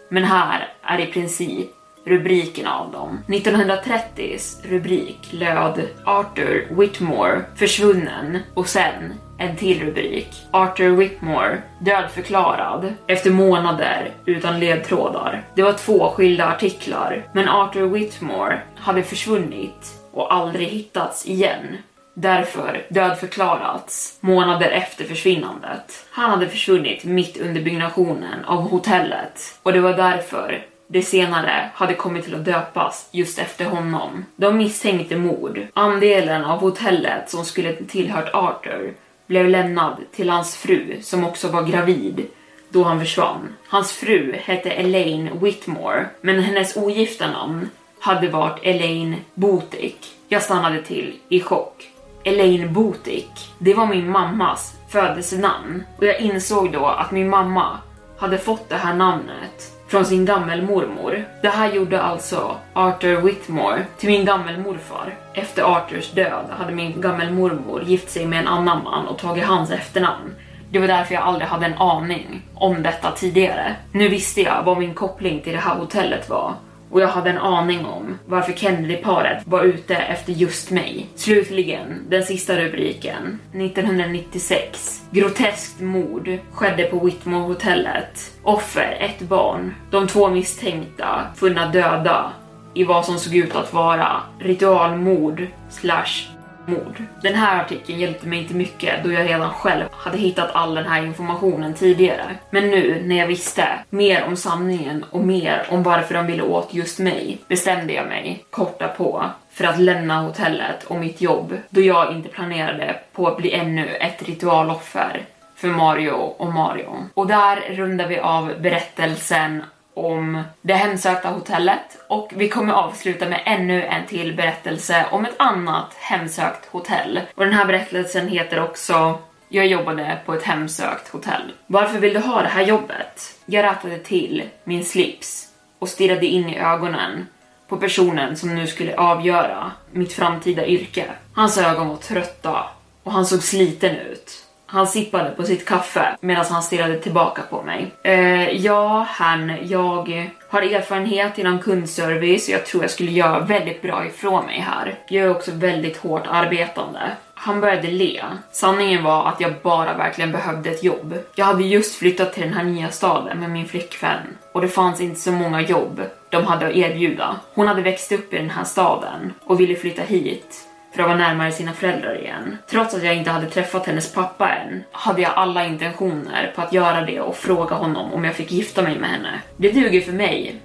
men 0.09 0.25
här 0.25 0.73
är 0.83 0.99
i 0.99 1.07
princip 1.07 1.71
rubrikerna 2.05 2.79
av 2.79 2.93
dem. 2.93 3.21
1930s 3.27 4.69
rubrik 4.69 5.19
löd 5.31 5.89
Arthur 6.05 6.69
Whitmore 6.71 7.43
försvunnen 7.57 8.39
och 8.55 8.69
sen 8.69 9.15
en 9.39 9.57
till 9.57 9.81
rubrik. 9.85 10.29
Arthur 10.51 10.97
Whitmore 10.97 11.63
dödförklarad 11.81 12.95
efter 13.07 13.31
månader 13.31 14.11
utan 14.27 14.61
ledtrådar. 14.61 15.45
Det 15.55 15.63
var 15.63 15.73
två 15.73 16.11
skilda 16.11 16.49
artiklar, 16.49 17.27
men 17.33 17.49
Arthur 17.49 17.87
Whitmore 17.87 18.63
hade 18.77 19.03
försvunnit 19.03 20.01
och 20.13 20.35
aldrig 20.35 20.69
hittats 20.69 21.27
igen 21.27 21.77
därför 22.15 22.87
dödförklarats 22.89 24.19
månader 24.21 24.71
efter 24.71 25.05
försvinnandet. 25.05 26.07
Han 26.11 26.31
hade 26.31 26.49
försvunnit 26.49 27.05
mitt 27.05 27.41
under 27.41 27.63
byggnationen 27.63 28.45
av 28.45 28.69
hotellet 28.69 29.59
och 29.63 29.73
det 29.73 29.81
var 29.81 29.97
därför 29.97 30.67
det 30.87 31.03
senare 31.03 31.71
hade 31.75 31.95
kommit 31.95 32.25
till 32.25 32.35
att 32.35 32.45
döpas 32.45 33.09
just 33.11 33.39
efter 33.39 33.65
honom. 33.65 34.25
De 34.37 34.57
misstänkte 34.57 35.17
mord. 35.17 35.67
Andelen 35.75 36.45
av 36.45 36.61
hotellet 36.61 37.31
som 37.31 37.45
skulle 37.45 37.73
tillhört 37.73 38.35
Arthur 38.35 38.95
blev 39.27 39.49
lämnad 39.49 39.97
till 40.15 40.31
hans 40.31 40.57
fru 40.57 40.99
som 41.03 41.25
också 41.25 41.49
var 41.49 41.63
gravid 41.63 42.27
då 42.69 42.83
han 42.83 43.01
försvann. 43.01 43.57
Hans 43.69 43.93
fru 43.93 44.37
hette 44.45 44.71
Elaine 44.71 45.31
Whitmore, 45.41 46.07
men 46.21 46.43
hennes 46.43 46.77
ogifta 46.77 47.31
namn 47.31 47.71
hade 48.01 48.29
varit 48.29 48.61
Elaine 48.63 49.17
Botik. 49.35 50.15
Jag 50.29 50.43
stannade 50.43 50.83
till 50.83 51.15
i 51.29 51.41
chock. 51.41 51.92
Elaine 52.25 52.73
Botik, 52.73 53.53
det 53.59 53.75
var 53.75 53.87
min 53.87 54.11
mammas 54.11 54.75
födelsenamn 54.89 55.85
och 55.99 56.07
jag 56.07 56.21
insåg 56.21 56.73
då 56.73 56.87
att 56.87 57.11
min 57.11 57.31
mamma 57.31 57.79
hade 58.19 58.39
fått 58.39 58.69
det 58.69 58.77
här 58.77 58.95
namnet 58.95 59.73
från 59.89 60.05
sin 60.05 60.25
gammelmormor. 60.25 61.25
Det 61.43 61.49
här 61.49 61.73
gjorde 61.73 62.03
alltså 62.03 62.57
Arthur 62.73 63.17
Whitmore 63.17 63.87
till 63.99 64.09
min 64.09 64.25
gammelmorfar. 64.25 65.15
Efter 65.35 65.63
Arthurs 65.63 66.11
död 66.11 66.45
hade 66.59 66.73
min 66.73 67.01
gammelmormor 67.01 67.83
gift 67.83 68.11
sig 68.11 68.27
med 68.27 68.41
en 68.41 68.49
annan 68.49 68.85
man 68.85 69.07
och 69.07 69.19
tagit 69.19 69.45
hans 69.45 69.71
efternamn. 69.71 70.35
Det 70.71 70.79
var 70.79 70.87
därför 70.87 71.15
jag 71.15 71.23
aldrig 71.23 71.49
hade 71.49 71.67
en 71.67 71.79
aning 71.79 72.43
om 72.55 72.83
detta 72.83 73.11
tidigare. 73.11 73.77
Nu 73.93 74.09
visste 74.09 74.41
jag 74.41 74.63
vad 74.65 74.79
min 74.79 74.95
koppling 74.95 75.41
till 75.41 75.53
det 75.53 75.59
här 75.59 75.75
hotellet 75.75 76.29
var 76.29 76.55
och 76.93 77.01
jag 77.01 77.09
hade 77.09 77.31
en 77.31 77.39
aning 77.39 77.87
om 77.87 78.19
varför 78.27 78.53
Kennedy-paret 78.53 79.43
var 79.47 79.63
ute 79.63 79.97
efter 79.97 80.33
just 80.33 80.71
mig. 80.71 81.07
Slutligen, 81.15 82.07
den 82.09 82.23
sista 82.23 82.57
rubriken. 82.57 83.39
1996. 83.55 85.03
Groteskt 85.11 85.81
mord 85.81 86.39
skedde 86.53 86.85
på 86.85 86.99
Whitmore-hotellet. 86.99 88.33
Offer, 88.43 88.97
ett 89.01 89.21
barn. 89.21 89.75
De 89.91 90.07
två 90.07 90.29
misstänkta 90.29 91.27
funna 91.37 91.69
döda 91.69 92.33
i 92.75 92.85
vad 92.85 93.05
som 93.05 93.19
såg 93.19 93.35
ut 93.35 93.57
att 93.57 93.73
vara 93.73 94.23
ritualmord 94.39 95.47
slash 95.71 96.29
mord. 96.67 97.03
Den 97.23 97.35
här 97.35 97.61
artikeln 97.61 97.99
hjälpte 97.99 98.27
mig 98.27 98.39
inte 98.39 98.55
mycket 98.55 99.05
då 99.05 99.13
jag 99.13 99.29
redan 99.29 99.51
själv 99.51 99.85
hade 99.93 100.19
hittat 100.19 100.51
all 100.55 100.75
den 100.75 100.87
här 100.87 101.03
informationen 101.03 101.75
tidigare. 101.75 102.37
Men 102.51 102.71
nu 102.71 103.03
när 103.05 103.17
jag 103.17 103.27
visste 103.27 103.69
mer 103.91 104.25
om 104.25 104.37
sanningen 104.37 105.05
och 105.11 105.21
mer 105.21 105.67
om 105.71 105.83
varför 105.83 106.15
de 106.15 106.27
ville 106.27 106.43
åt 106.43 106.75
just 106.75 106.99
mig 106.99 107.39
bestämde 107.49 107.93
jag 107.93 108.07
mig 108.07 108.45
korta 108.51 108.89
på 108.89 109.25
för 109.51 109.65
att 109.65 109.79
lämna 109.79 110.21
hotellet 110.21 110.85
och 110.85 110.97
mitt 110.97 111.21
jobb 111.21 111.59
då 111.71 111.81
jag 111.81 112.13
inte 112.13 112.29
planerade 112.29 112.97
på 113.13 113.29
att 113.29 113.37
bli 113.37 113.53
ännu 113.53 113.89
ett 113.89 114.23
ritualoffer 114.23 115.27
för 115.57 115.69
Mario 115.69 116.11
och 116.13 116.53
Marion. 116.53 117.11
Och 117.15 117.27
där 117.27 117.57
rundar 117.71 118.07
vi 118.07 118.19
av 118.19 118.53
berättelsen 118.61 119.63
om 119.95 120.43
det 120.63 120.75
hemsökta 120.75 121.29
hotellet 121.29 121.99
och 122.09 122.33
vi 122.37 122.49
kommer 122.49 122.73
avsluta 122.73 123.29
med 123.29 123.43
ännu 123.45 123.83
en 123.83 124.07
till 124.07 124.37
berättelse 124.37 125.07
om 125.11 125.25
ett 125.25 125.35
annat 125.37 125.95
hemsökt 125.95 126.67
hotell. 126.67 127.21
Och 127.35 127.45
den 127.45 127.55
här 127.55 127.67
berättelsen 127.67 128.29
heter 128.29 128.63
också 128.63 129.19
jag 129.49 129.67
jobbade 129.67 130.19
på 130.27 130.35
ett 130.35 130.43
hemsökt 130.43 131.09
hotell. 131.09 131.53
Varför 131.67 131.99
vill 131.99 132.15
du 132.15 132.21
ha 132.21 132.43
det 132.43 132.49
här 132.49 132.63
jobbet? 132.63 133.39
Jag 133.47 133.65
rattade 133.65 133.99
till 133.99 134.43
min 134.65 134.85
slips 134.85 135.49
och 135.79 135.89
stirrade 135.89 136.27
in 136.27 136.49
i 136.49 136.59
ögonen 136.59 137.27
på 137.69 137.77
personen 137.77 138.37
som 138.37 138.55
nu 138.55 138.67
skulle 138.67 138.97
avgöra 138.97 139.73
mitt 139.91 140.13
framtida 140.13 140.67
yrke. 140.67 141.05
Hans 141.35 141.59
ögon 141.59 141.89
var 141.89 141.97
trötta 141.97 142.65
och 143.03 143.13
han 143.13 143.27
såg 143.27 143.43
sliten 143.43 143.97
ut. 143.97 144.42
Han 144.73 144.87
sippade 144.87 145.31
på 145.31 145.43
sitt 145.43 145.65
kaffe 145.65 146.17
medan 146.21 146.45
han 146.45 146.63
stirrade 146.63 146.99
tillbaka 146.99 147.43
på 147.51 147.63
mig. 147.63 147.93
Eh, 148.03 148.51
ja, 148.51 149.07
han, 149.09 149.57
jag 149.63 150.31
har 150.49 150.63
erfarenhet 150.63 151.39
inom 151.39 151.59
kundservice 151.59 152.49
och 152.49 152.55
jag 152.55 152.67
tror 152.67 152.83
jag 152.83 152.91
skulle 152.91 153.11
göra 153.11 153.41
väldigt 153.41 153.83
bra 153.83 154.07
ifrån 154.07 154.47
mig 154.47 154.61
här. 154.61 154.99
Jag 155.09 155.27
är 155.27 155.31
också 155.31 155.51
väldigt 155.55 155.97
hårt 155.97 156.27
arbetande. 156.29 157.01
Han 157.35 157.61
började 157.61 157.89
le. 157.89 158.23
Sanningen 158.53 159.05
var 159.05 159.29
att 159.29 159.41
jag 159.41 159.55
bara 159.63 159.97
verkligen 159.97 160.33
behövde 160.33 160.71
ett 160.71 160.85
jobb. 160.85 161.15
Jag 161.35 161.45
hade 161.45 161.65
just 161.65 161.95
flyttat 161.95 162.33
till 162.33 162.43
den 162.43 162.53
här 162.53 162.65
nya 162.65 162.91
staden 162.91 163.41
med 163.41 163.51
min 163.51 163.69
flickvän 163.69 164.21
och 164.53 164.61
det 164.61 164.69
fanns 164.69 165.01
inte 165.01 165.21
så 165.21 165.33
många 165.33 165.61
jobb 165.61 166.01
de 166.31 166.45
hade 166.45 166.67
att 166.67 166.77
erbjuda. 166.77 167.37
Hon 167.55 167.69
hade 167.69 167.83
växt 167.83 168.13
upp 168.13 168.35
i 168.35 168.37
den 168.37 168.51
här 168.51 168.65
staden 168.65 169.33
och 169.45 169.61
ville 169.61 169.75
flytta 169.75 170.03
hit 170.03 170.69
för 170.93 171.03
att 171.03 171.09
vara 171.09 171.19
närmare 171.19 171.53
sina 171.53 171.73
föräldrar 171.73 172.21
igen. 172.21 172.59
Trots 172.71 172.95
att 172.95 173.05
jag 173.05 173.17
inte 173.17 173.31
hade 173.31 173.47
träffat 173.47 173.87
hennes 173.87 174.13
pappa 174.13 174.49
än 174.49 174.85
hade 174.93 175.23
jag 175.23 175.33
alla 175.35 175.67
intentioner 175.67 176.53
på 176.57 176.63
att 176.63 176.73
göra 176.73 177.01
det 177.01 177.21
och 177.21 177.37
fråga 177.37 177.77
honom 177.77 178.13
om 178.13 178.25
jag 178.25 178.35
fick 178.35 178.53
gifta 178.53 178.83
mig 178.83 178.99
med 178.99 179.11
henne. 179.11 179.41
Det 179.57 179.73
duger 179.73 180.01
för 180.01 180.13
mig, 180.13 180.57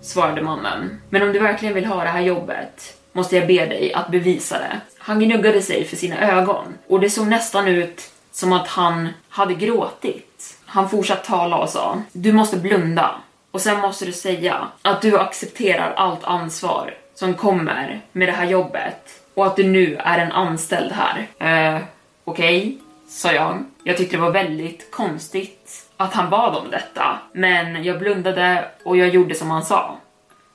svarade 0.00 0.42
mannen. 0.42 1.00
Men 1.10 1.22
om 1.22 1.32
du 1.32 1.38
verkligen 1.38 1.74
vill 1.74 1.86
ha 1.86 2.02
det 2.02 2.10
här 2.10 2.20
jobbet 2.20 2.96
måste 3.12 3.36
jag 3.36 3.46
be 3.46 3.66
dig 3.66 3.92
att 3.94 4.08
bevisa 4.08 4.58
det. 4.58 4.80
Han 4.98 5.20
gnuggade 5.20 5.62
sig 5.62 5.84
för 5.84 5.96
sina 5.96 6.32
ögon 6.32 6.64
och 6.88 7.00
det 7.00 7.10
såg 7.10 7.26
nästan 7.26 7.68
ut 7.68 8.10
som 8.32 8.52
att 8.52 8.68
han 8.68 9.08
hade 9.28 9.54
gråtit. 9.54 10.58
Han 10.66 10.90
fortsatte 10.90 11.26
tala 11.26 11.56
och 11.56 11.68
sa, 11.68 12.02
du 12.12 12.32
måste 12.32 12.56
blunda 12.56 13.14
och 13.50 13.60
sen 13.60 13.80
måste 13.80 14.04
du 14.04 14.12
säga 14.12 14.68
att 14.82 15.02
du 15.02 15.18
accepterar 15.18 15.94
allt 15.96 16.24
ansvar 16.24 16.94
som 17.14 17.34
kommer 17.34 18.00
med 18.12 18.28
det 18.28 18.32
här 18.32 18.46
jobbet 18.46 19.22
och 19.36 19.46
att 19.46 19.56
du 19.56 19.64
nu 19.64 19.96
är 20.00 20.18
en 20.18 20.32
anställd 20.32 20.92
här. 20.92 21.26
Eh, 21.38 21.82
okej, 22.24 22.58
okay, 22.58 22.78
sa 23.08 23.32
jag. 23.32 23.64
Jag 23.84 23.96
tyckte 23.96 24.16
det 24.16 24.22
var 24.22 24.30
väldigt 24.30 24.90
konstigt 24.90 25.86
att 25.96 26.14
han 26.14 26.30
bad 26.30 26.56
om 26.56 26.70
detta, 26.70 27.18
men 27.32 27.84
jag 27.84 27.98
blundade 27.98 28.64
och 28.84 28.96
jag 28.96 29.08
gjorde 29.08 29.34
som 29.34 29.50
han 29.50 29.64
sa. 29.64 29.96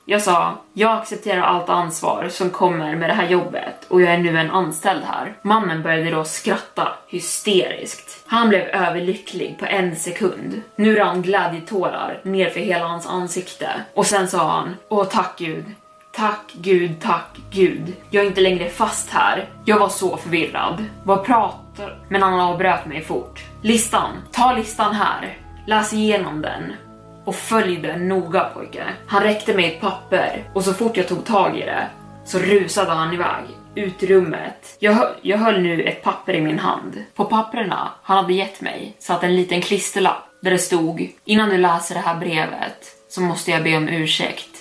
Jag 0.04 0.22
sa, 0.22 0.58
jag 0.72 0.98
accepterar 0.98 1.42
allt 1.42 1.68
ansvar 1.68 2.28
som 2.28 2.50
kommer 2.50 2.96
med 2.96 3.10
det 3.10 3.14
här 3.14 3.28
jobbet 3.28 3.84
och 3.88 4.02
jag 4.02 4.14
är 4.14 4.18
nu 4.18 4.38
en 4.38 4.50
anställd 4.50 5.04
här. 5.04 5.34
Mannen 5.42 5.82
började 5.82 6.10
då 6.10 6.24
skratta 6.24 6.88
hysteriskt. 7.08 8.24
Han 8.26 8.48
blev 8.48 8.62
överlycklig 8.62 9.56
på 9.58 9.66
en 9.66 9.96
sekund. 9.96 10.62
Nu 10.76 10.94
rann 10.94 11.22
glädjetårar 11.22 12.20
ner 12.22 12.50
för 12.50 12.60
hela 12.60 12.86
hans 12.86 13.06
ansikte 13.06 13.70
och 13.94 14.06
sen 14.06 14.28
sa 14.28 14.50
han, 14.50 14.76
åh 14.88 15.04
tack 15.04 15.38
gud, 15.38 15.64
Tack 16.14 16.52
gud, 16.52 17.00
tack 17.00 17.36
gud. 17.50 17.92
Jag 18.10 18.24
är 18.24 18.28
inte 18.28 18.40
längre 18.40 18.68
fast 18.68 19.10
här. 19.10 19.48
Jag 19.64 19.78
var 19.78 19.88
så 19.88 20.16
förvirrad. 20.16 20.84
Vad 21.04 21.24
pratar... 21.24 22.04
Men 22.08 22.22
han 22.22 22.40
avbröt 22.40 22.86
mig 22.86 23.02
fort. 23.02 23.44
Listan. 23.62 24.22
Ta 24.32 24.52
listan 24.52 24.94
här. 24.94 25.38
Läs 25.66 25.92
igenom 25.92 26.42
den. 26.42 26.72
Och 27.24 27.34
följ 27.34 27.76
den 27.76 28.08
noga 28.08 28.44
pojke. 28.44 28.84
Han 29.06 29.22
räckte 29.22 29.54
mig 29.54 29.74
ett 29.74 29.80
papper 29.80 30.50
och 30.54 30.64
så 30.64 30.74
fort 30.74 30.96
jag 30.96 31.08
tog 31.08 31.24
tag 31.24 31.58
i 31.58 31.60
det 31.60 31.86
så 32.24 32.38
rusade 32.38 32.90
han 32.90 33.14
iväg 33.14 33.44
ut 33.74 34.02
i 34.02 34.06
rummet. 34.06 34.76
Jag, 34.78 34.92
hö 34.92 35.06
jag 35.22 35.38
höll 35.38 35.60
nu 35.60 35.82
ett 35.82 36.02
papper 36.02 36.34
i 36.34 36.40
min 36.40 36.58
hand. 36.58 37.04
På 37.14 37.24
papperna 37.24 37.90
han 38.02 38.16
hade 38.16 38.32
gett 38.32 38.60
mig 38.60 38.96
satt 38.98 39.24
en 39.24 39.36
liten 39.36 39.60
klisterlapp 39.60 40.28
där 40.40 40.50
det 40.50 40.58
stod 40.58 41.08
Innan 41.24 41.48
du 41.48 41.58
läser 41.58 41.94
det 41.94 42.00
här 42.00 42.16
brevet 42.16 42.96
så 43.08 43.20
måste 43.20 43.50
jag 43.50 43.62
be 43.62 43.76
om 43.76 43.88
ursäkt. 43.88 44.51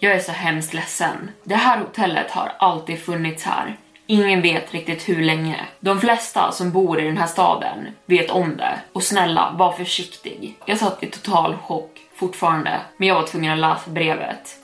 Jag 0.00 0.12
är 0.12 0.18
så 0.18 0.32
hemskt 0.32 0.74
ledsen. 0.74 1.30
Det 1.44 1.54
här 1.54 1.78
hotellet 1.78 2.30
har 2.30 2.52
alltid 2.58 2.98
funnits 2.98 3.44
här. 3.44 3.76
Ingen 4.06 4.42
vet 4.42 4.74
riktigt 4.74 5.08
hur 5.08 5.22
länge. 5.22 5.56
De 5.80 6.00
flesta 6.00 6.52
som 6.52 6.70
bor 6.70 7.00
i 7.00 7.04
den 7.04 7.18
här 7.18 7.26
staden 7.26 7.86
vet 8.06 8.30
om 8.30 8.56
det. 8.56 8.78
Och 8.92 9.02
snälla, 9.02 9.54
var 9.58 9.72
försiktig. 9.72 10.54
Jag 10.64 10.78
satt 10.78 11.02
i 11.02 11.06
total 11.06 11.56
chock 11.56 12.00
fortfarande, 12.14 12.80
men 12.96 13.08
jag 13.08 13.14
var 13.14 13.26
tvungen 13.26 13.52
att 13.52 13.58
läsa 13.58 13.90
brevet. 13.90 14.56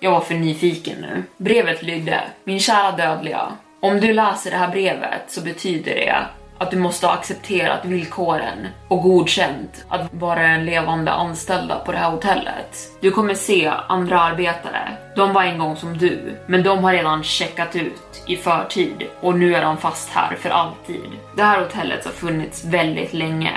Jag 0.00 0.10
var 0.10 0.20
för 0.20 0.34
nyfiken 0.34 1.00
nu. 1.00 1.22
Brevet 1.36 1.82
lydde, 1.82 2.20
min 2.44 2.60
kära 2.60 2.92
dödliga. 2.92 3.52
Om 3.80 4.00
du 4.00 4.12
läser 4.12 4.50
det 4.50 4.56
här 4.56 4.70
brevet 4.70 5.22
så 5.28 5.40
betyder 5.40 5.94
det 5.94 6.26
att 6.58 6.70
du 6.70 6.78
måste 6.78 7.06
ha 7.06 7.14
accepterat 7.14 7.84
villkoren 7.84 8.66
och 8.88 9.02
godkänt 9.02 9.84
att 9.88 10.14
vara 10.14 10.46
en 10.46 10.64
levande 10.64 11.12
anställda 11.12 11.78
på 11.78 11.92
det 11.92 11.98
här 11.98 12.10
hotellet. 12.10 12.92
Du 13.00 13.10
kommer 13.10 13.34
se 13.34 13.72
andra 13.88 14.20
arbetare. 14.20 14.96
De 15.16 15.32
var 15.32 15.42
en 15.42 15.58
gång 15.58 15.76
som 15.76 15.98
du, 15.98 16.36
men 16.46 16.62
de 16.62 16.84
har 16.84 16.92
redan 16.92 17.22
checkat 17.22 17.76
ut 17.76 18.22
i 18.26 18.36
förtid 18.36 19.06
och 19.20 19.38
nu 19.38 19.54
är 19.54 19.62
de 19.62 19.76
fast 19.76 20.10
här 20.10 20.36
för 20.36 20.50
alltid. 20.50 21.10
Det 21.36 21.42
här 21.42 21.60
hotellet 21.60 22.04
har 22.04 22.12
funnits 22.12 22.64
väldigt 22.64 23.12
länge 23.12 23.52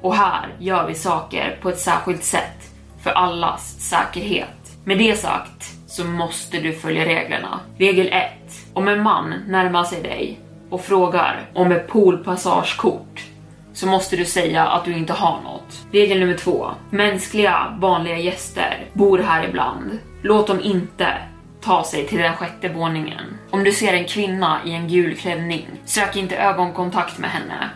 och 0.00 0.14
här 0.14 0.48
gör 0.58 0.86
vi 0.86 0.94
saker 0.94 1.58
på 1.62 1.68
ett 1.68 1.78
särskilt 1.78 2.24
sätt 2.24 2.70
för 3.02 3.10
allas 3.10 3.76
säkerhet. 3.78 4.48
Med 4.84 4.98
det 4.98 5.16
sagt 5.16 5.72
så 5.86 6.04
måste 6.04 6.58
du 6.58 6.72
följa 6.72 7.04
reglerna. 7.04 7.60
Regel 7.78 8.08
1. 8.12 8.32
Om 8.72 8.88
en 8.88 9.02
man 9.02 9.34
närmar 9.46 9.84
sig 9.84 10.02
dig 10.02 10.40
och 10.70 10.80
frågar 10.80 11.50
om 11.54 11.72
ett 11.72 11.88
poolpassagekort 11.88 13.24
så 13.72 13.86
måste 13.86 14.16
du 14.16 14.24
säga 14.24 14.66
att 14.66 14.84
du 14.84 14.92
inte 14.92 15.12
har 15.12 15.40
något. 15.40 15.86
Regel 15.92 16.20
nummer 16.20 16.36
två. 16.36 16.70
Mänskliga, 16.90 17.76
vanliga 17.78 18.18
gäster 18.18 18.84
bor 18.92 19.18
här 19.18 19.48
ibland. 19.48 19.98
Låt 20.22 20.46
dem 20.46 20.60
inte 20.60 21.08
ta 21.60 21.84
sig 21.84 22.06
till 22.06 22.18
den 22.18 22.36
sjätte 22.36 22.68
våningen. 22.68 23.38
Om 23.50 23.64
du 23.64 23.72
ser 23.72 23.92
en 23.92 24.04
kvinna 24.04 24.60
i 24.64 24.72
en 24.72 24.88
gul 24.88 25.16
klänning, 25.16 25.66
sök 25.84 26.16
inte 26.16 26.36
ögonkontakt 26.36 27.18
med 27.18 27.30
henne. 27.30 27.70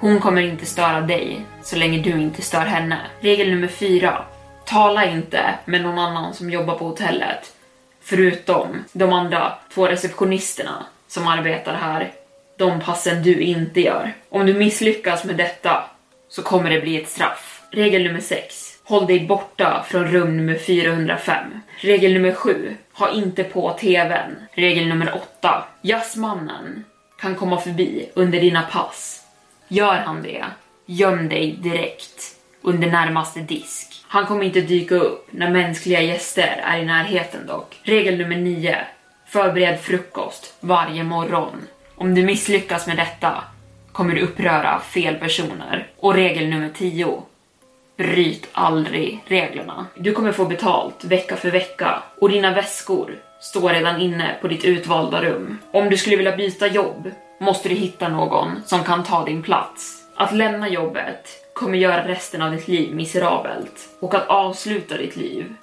Hon 0.00 0.20
kommer 0.20 0.42
inte 0.42 0.66
störa 0.66 1.00
dig 1.00 1.40
så 1.62 1.76
länge 1.76 1.98
du 1.98 2.10
inte 2.10 2.42
stör 2.42 2.64
henne. 2.64 2.98
Regel 3.20 3.50
nummer 3.50 3.68
fyra. 3.68 4.24
Tala 4.64 5.04
inte 5.04 5.54
med 5.64 5.82
någon 5.82 5.98
annan 5.98 6.34
som 6.34 6.50
jobbar 6.50 6.74
på 6.74 6.84
hotellet. 6.84 7.54
Förutom 8.02 8.84
de 8.92 9.12
andra 9.12 9.52
två 9.74 9.86
receptionisterna 9.86 10.86
som 11.08 11.28
arbetar 11.28 11.74
här. 11.74 12.12
De 12.58 12.80
passen 12.80 13.22
du 13.22 13.40
inte 13.40 13.80
gör. 13.80 14.12
Om 14.28 14.46
du 14.46 14.54
misslyckas 14.54 15.24
med 15.24 15.36
detta 15.36 15.84
så 16.28 16.42
kommer 16.42 16.70
det 16.70 16.80
bli 16.80 17.02
ett 17.02 17.08
straff. 17.08 17.62
Regel 17.70 18.02
nummer 18.02 18.20
6. 18.20 18.78
Håll 18.84 19.06
dig 19.06 19.26
borta 19.26 19.84
från 19.88 20.04
rum 20.04 20.36
nummer 20.36 20.54
405. 20.54 21.60
Regel 21.76 22.12
nummer 22.12 22.32
7. 22.32 22.76
Ha 22.92 23.10
inte 23.10 23.44
på 23.44 23.70
TVn. 23.72 24.36
Regel 24.52 24.88
nummer 24.88 25.14
8. 25.14 25.64
Jazzmannen 25.82 26.84
kan 27.20 27.34
komma 27.34 27.60
förbi 27.60 28.08
under 28.14 28.40
dina 28.40 28.62
pass. 28.62 29.22
Gör 29.68 29.96
han 29.96 30.22
det, 30.22 30.44
göm 30.86 31.28
dig 31.28 31.52
direkt 31.52 32.22
under 32.62 32.90
närmaste 32.90 33.40
disk. 33.40 34.04
Han 34.08 34.26
kommer 34.26 34.44
inte 34.44 34.60
dyka 34.60 34.94
upp 34.94 35.28
när 35.30 35.50
mänskliga 35.50 36.00
gäster 36.00 36.60
är 36.64 36.78
i 36.78 36.84
närheten 36.84 37.46
dock. 37.46 37.80
Regel 37.82 38.18
nummer 38.18 38.36
9. 38.36 38.78
Förbered 39.26 39.80
frukost 39.80 40.54
varje 40.60 41.04
morgon. 41.04 41.66
Om 42.00 42.14
du 42.14 42.24
misslyckas 42.24 42.86
med 42.86 42.96
detta 42.96 43.44
kommer 43.92 44.14
du 44.14 44.20
uppröra 44.20 44.80
fel 44.80 45.14
personer. 45.14 45.86
Och 45.96 46.14
regel 46.14 46.48
nummer 46.48 46.70
10. 46.74 47.22
Bryt 47.96 48.48
aldrig 48.52 49.24
reglerna. 49.26 49.86
Du 49.96 50.12
kommer 50.12 50.32
få 50.32 50.44
betalt 50.44 51.04
vecka 51.04 51.36
för 51.36 51.50
vecka 51.50 52.02
och 52.20 52.28
dina 52.28 52.54
väskor 52.54 53.18
står 53.40 53.70
redan 53.70 54.00
inne 54.00 54.36
på 54.40 54.48
ditt 54.48 54.64
utvalda 54.64 55.22
rum. 55.22 55.58
Om 55.72 55.90
du 55.90 55.96
skulle 55.96 56.16
vilja 56.16 56.36
byta 56.36 56.66
jobb 56.66 57.10
måste 57.40 57.68
du 57.68 57.74
hitta 57.74 58.08
någon 58.08 58.62
som 58.66 58.84
kan 58.84 59.04
ta 59.04 59.24
din 59.24 59.42
plats. 59.42 60.02
Att 60.16 60.32
lämna 60.32 60.68
jobbet 60.68 61.28
kommer 61.54 61.78
göra 61.78 62.08
resten 62.08 62.42
av 62.42 62.50
ditt 62.50 62.68
liv 62.68 62.94
miserabelt 62.94 63.88
och 64.00 64.14
att 64.14 64.28
avsluta 64.28 64.96
ditt 64.96 65.16
liv 65.16 65.54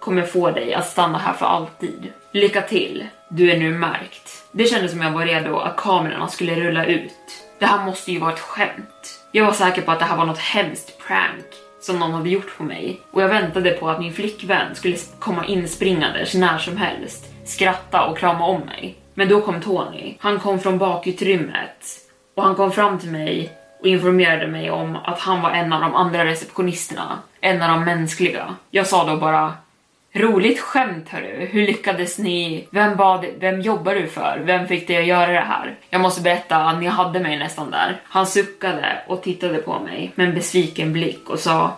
kommer 0.00 0.22
få 0.22 0.50
dig 0.50 0.74
att 0.74 0.88
stanna 0.88 1.18
här 1.18 1.32
för 1.32 1.46
alltid. 1.46 2.12
Lycka 2.32 2.62
till, 2.62 3.06
du 3.28 3.50
är 3.50 3.58
nu 3.58 3.78
märkt. 3.78 4.45
Det 4.56 4.64
kändes 4.64 4.90
som 4.90 5.02
jag 5.02 5.10
var 5.10 5.24
redo 5.24 5.56
att 5.56 5.76
kamerorna 5.76 6.28
skulle 6.28 6.54
rulla 6.54 6.86
ut. 6.86 7.12
Det 7.58 7.66
här 7.66 7.84
måste 7.84 8.12
ju 8.12 8.18
vara 8.18 8.32
ett 8.32 8.40
skämt. 8.40 9.20
Jag 9.32 9.44
var 9.44 9.52
säker 9.52 9.82
på 9.82 9.90
att 9.90 9.98
det 9.98 10.04
här 10.04 10.16
var 10.16 10.26
något 10.26 10.38
hemskt 10.38 10.98
prank 11.06 11.46
som 11.80 11.98
någon 11.98 12.12
hade 12.12 12.28
gjort 12.28 12.56
på 12.58 12.62
mig 12.62 13.00
och 13.10 13.22
jag 13.22 13.28
väntade 13.28 13.70
på 13.70 13.88
att 13.88 13.98
min 13.98 14.12
flickvän 14.12 14.74
skulle 14.74 14.96
komma 15.18 15.46
inspringandes 15.46 16.34
när 16.34 16.58
som 16.58 16.76
helst, 16.76 17.24
skratta 17.44 18.04
och 18.04 18.18
krama 18.18 18.46
om 18.46 18.60
mig. 18.60 18.96
Men 19.14 19.28
då 19.28 19.40
kom 19.40 19.60
Tony. 19.60 20.16
Han 20.20 20.40
kom 20.40 20.60
från 20.60 20.78
bakutrymmet 20.78 22.00
och 22.36 22.42
han 22.42 22.54
kom 22.54 22.72
fram 22.72 22.98
till 22.98 23.10
mig 23.10 23.50
och 23.80 23.86
informerade 23.86 24.46
mig 24.46 24.70
om 24.70 24.96
att 24.96 25.18
han 25.18 25.42
var 25.42 25.50
en 25.50 25.72
av 25.72 25.80
de 25.80 25.94
andra 25.94 26.24
receptionisterna, 26.24 27.18
en 27.40 27.62
av 27.62 27.68
de 27.68 27.84
mänskliga. 27.84 28.54
Jag 28.70 28.86
sa 28.86 29.04
då 29.04 29.16
bara 29.16 29.54
Roligt 30.16 30.60
skämt 30.60 31.08
hörru, 31.08 31.46
hur 31.46 31.66
lyckades 31.66 32.18
ni? 32.18 32.68
Vem 32.70 32.96
bad, 32.96 33.26
vem 33.38 33.60
jobbar 33.60 33.94
du 33.94 34.06
för? 34.06 34.42
Vem 34.44 34.68
fick 34.68 34.86
dig 34.86 34.96
att 34.96 35.06
göra 35.06 35.32
det 35.32 35.40
här? 35.40 35.78
Jag 35.90 36.00
måste 36.00 36.20
berätta 36.20 36.78
ni 36.78 36.86
hade 36.86 37.20
mig 37.20 37.38
nästan 37.38 37.70
där. 37.70 38.00
Han 38.04 38.26
suckade 38.26 39.02
och 39.06 39.22
tittade 39.22 39.58
på 39.58 39.78
mig 39.78 40.12
med 40.14 40.28
en 40.28 40.34
besviken 40.34 40.92
blick 40.92 41.30
och 41.30 41.38
sa 41.38 41.76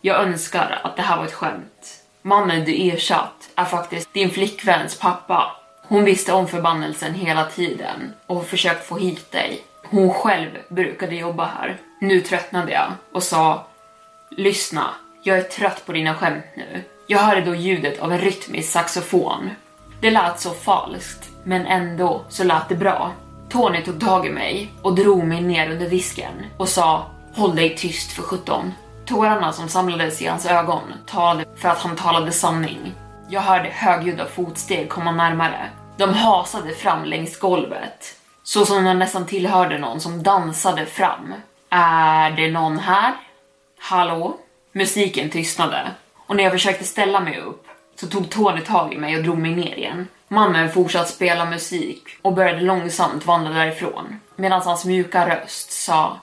Jag 0.00 0.20
önskar 0.20 0.80
att 0.82 0.96
det 0.96 1.02
här 1.02 1.16
var 1.16 1.24
ett 1.24 1.32
skämt. 1.32 2.02
Mannen 2.22 2.64
du 2.64 2.88
ersatt 2.88 3.50
är 3.54 3.64
faktiskt 3.64 4.14
din 4.14 4.30
flickväns 4.30 4.98
pappa. 4.98 5.56
Hon 5.82 6.04
visste 6.04 6.32
om 6.32 6.48
förbannelsen 6.48 7.14
hela 7.14 7.44
tiden 7.44 8.12
och 8.26 8.46
försökt 8.46 8.86
få 8.86 8.96
hit 8.98 9.32
dig. 9.32 9.60
Hon 9.84 10.10
själv 10.10 10.50
brukade 10.68 11.16
jobba 11.16 11.44
här. 11.44 11.76
Nu 12.00 12.20
tröttnade 12.20 12.72
jag 12.72 12.92
och 13.12 13.22
sa 13.22 13.66
Lyssna, 14.30 14.90
jag 15.22 15.38
är 15.38 15.42
trött 15.42 15.86
på 15.86 15.92
dina 15.92 16.14
skämt 16.14 16.44
nu. 16.56 16.84
Jag 17.10 17.18
hörde 17.18 17.40
då 17.40 17.54
ljudet 17.54 18.00
av 18.00 18.12
en 18.12 18.18
rytmisk 18.18 18.72
saxofon. 18.72 19.50
Det 20.00 20.10
lät 20.10 20.40
så 20.40 20.50
falskt, 20.50 21.30
men 21.44 21.66
ändå 21.66 22.24
så 22.28 22.44
lät 22.44 22.68
det 22.68 22.74
bra. 22.74 23.12
Tony 23.48 23.82
tog 23.84 24.00
tag 24.00 24.26
i 24.26 24.30
mig 24.30 24.72
och 24.82 24.94
drog 24.94 25.24
mig 25.24 25.40
ner 25.40 25.70
under 25.70 25.90
disken 25.90 26.32
och 26.56 26.68
sa 26.68 27.06
Håll 27.34 27.56
dig 27.56 27.76
tyst 27.76 28.12
för 28.12 28.22
17. 28.22 28.72
Tårarna 29.06 29.52
som 29.52 29.68
samlades 29.68 30.22
i 30.22 30.26
hans 30.26 30.46
ögon 30.46 30.82
talade 31.06 31.44
för 31.56 31.68
att 31.68 31.78
han 31.78 31.96
talade 31.96 32.32
sanning. 32.32 32.94
Jag 33.28 33.40
hörde 33.40 33.68
högljudda 33.68 34.26
fotsteg 34.26 34.88
komma 34.88 35.12
närmare. 35.12 35.70
De 35.96 36.14
hasade 36.14 36.74
fram 36.74 37.04
längs 37.04 37.38
golvet, 37.38 38.16
så 38.42 38.66
som 38.66 38.84
de 38.84 38.98
nästan 38.98 39.26
tillhörde 39.26 39.78
någon 39.78 40.00
som 40.00 40.22
dansade 40.22 40.86
fram. 40.86 41.34
Är 41.70 42.30
det 42.30 42.50
någon 42.50 42.78
här? 42.78 43.14
Hallå? 43.80 44.36
Musiken 44.72 45.30
tystnade 45.30 45.88
och 46.28 46.36
när 46.36 46.44
jag 46.44 46.52
försökte 46.52 46.84
ställa 46.84 47.20
mig 47.20 47.40
upp 47.40 47.66
så 48.00 48.06
tog 48.06 48.30
Tony 48.30 48.60
tag 48.60 48.94
i 48.94 48.98
mig 48.98 49.16
och 49.16 49.22
drog 49.22 49.38
mig 49.38 49.54
ner 49.54 49.76
igen. 49.76 50.08
Mannen 50.28 50.72
fortsatte 50.72 51.12
spela 51.12 51.44
musik 51.44 52.02
och 52.22 52.34
började 52.34 52.60
långsamt 52.60 53.26
vandra 53.26 53.52
därifrån 53.52 54.20
medan 54.36 54.62
hans 54.62 54.84
mjuka 54.84 55.28
röst 55.28 55.72
sa 55.72 56.18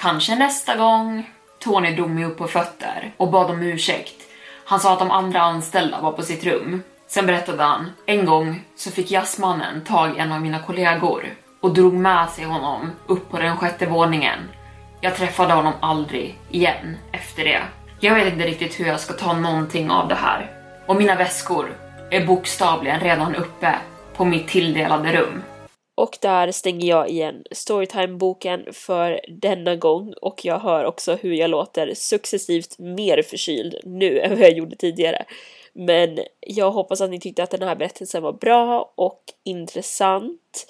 Kanske 0.00 0.34
nästa 0.34 0.76
gång. 0.76 1.30
Tony 1.58 1.94
drog 1.94 2.10
mig 2.10 2.24
upp 2.24 2.38
på 2.38 2.46
fötter 2.46 3.14
och 3.16 3.30
bad 3.30 3.50
om 3.50 3.62
ursäkt. 3.62 4.22
Han 4.64 4.80
sa 4.80 4.92
att 4.92 4.98
de 4.98 5.10
andra 5.10 5.40
anställda 5.40 6.00
var 6.00 6.12
på 6.12 6.22
sitt 6.22 6.44
rum. 6.44 6.82
Sen 7.06 7.26
berättade 7.26 7.62
han, 7.62 7.90
en 8.06 8.26
gång 8.26 8.64
så 8.76 8.90
fick 8.90 9.10
jazzmannen 9.10 9.84
tag 9.84 10.16
i 10.16 10.18
en 10.18 10.32
av 10.32 10.40
mina 10.40 10.62
kollegor 10.62 11.34
och 11.60 11.74
drog 11.74 11.94
med 11.94 12.28
sig 12.28 12.44
honom 12.44 12.90
upp 13.06 13.30
på 13.30 13.38
den 13.38 13.56
sjätte 13.56 13.86
våningen. 13.86 14.38
Jag 15.00 15.16
träffade 15.16 15.52
honom 15.52 15.72
aldrig 15.80 16.38
igen 16.50 16.96
efter 17.12 17.44
det. 17.44 17.62
Jag 18.00 18.14
vet 18.14 18.32
inte 18.32 18.46
riktigt 18.46 18.80
hur 18.80 18.86
jag 18.86 19.00
ska 19.00 19.14
ta 19.14 19.32
någonting 19.32 19.90
av 19.90 20.08
det 20.08 20.14
här. 20.14 20.50
Och 20.86 20.96
mina 20.96 21.16
väskor 21.16 21.76
är 22.10 22.26
bokstavligen 22.26 23.00
redan 23.00 23.34
uppe 23.34 23.74
på 24.16 24.24
mitt 24.24 24.48
tilldelade 24.48 25.12
rum. 25.12 25.42
Och 25.94 26.18
där 26.20 26.52
stänger 26.52 26.88
jag 26.88 27.08
igen 27.08 27.44
Storytime-boken 27.50 28.72
för 28.72 29.20
denna 29.28 29.76
gång 29.76 30.14
och 30.22 30.44
jag 30.44 30.58
hör 30.58 30.84
också 30.84 31.14
hur 31.14 31.32
jag 31.32 31.50
låter 31.50 31.94
successivt 31.94 32.78
mer 32.78 33.22
förkyld 33.22 33.74
nu 33.84 34.20
än 34.24 34.30
vad 34.30 34.40
jag 34.40 34.52
gjorde 34.52 34.76
tidigare. 34.76 35.24
Men 35.72 36.18
jag 36.40 36.70
hoppas 36.70 37.00
att 37.00 37.10
ni 37.10 37.20
tyckte 37.20 37.42
att 37.42 37.50
den 37.50 37.68
här 37.68 37.76
berättelsen 37.76 38.22
var 38.22 38.32
bra 38.32 38.92
och 38.94 39.22
intressant. 39.44 40.66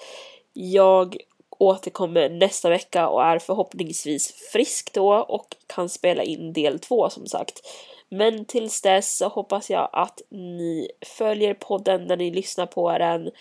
Jag 0.53 1.15
återkommer 1.59 2.29
nästa 2.29 2.69
vecka 2.69 3.07
och 3.07 3.23
är 3.23 3.39
förhoppningsvis 3.39 4.33
frisk 4.51 4.93
då 4.93 5.13
och 5.13 5.55
kan 5.67 5.89
spela 5.89 6.23
in 6.23 6.53
del 6.53 6.79
två 6.79 7.09
som 7.09 7.25
sagt. 7.25 7.61
Men 8.09 8.45
tills 8.45 8.81
dess 8.81 9.17
så 9.17 9.27
hoppas 9.27 9.69
jag 9.69 9.89
att 9.93 10.21
ni 10.29 10.89
följer 11.17 11.53
podden 11.53 12.05
när 12.07 12.17
ni 12.17 12.31
lyssnar 12.31 12.65
på 12.65 12.97
den. 12.97 13.31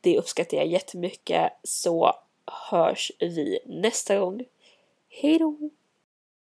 Det 0.00 0.18
uppskattar 0.18 0.56
jag 0.56 0.66
jättemycket 0.66 1.52
så 1.62 2.12
hörs 2.70 3.12
vi 3.20 3.58
nästa 3.66 4.18
gång. 4.18 4.44
Hejdå! 5.08 5.70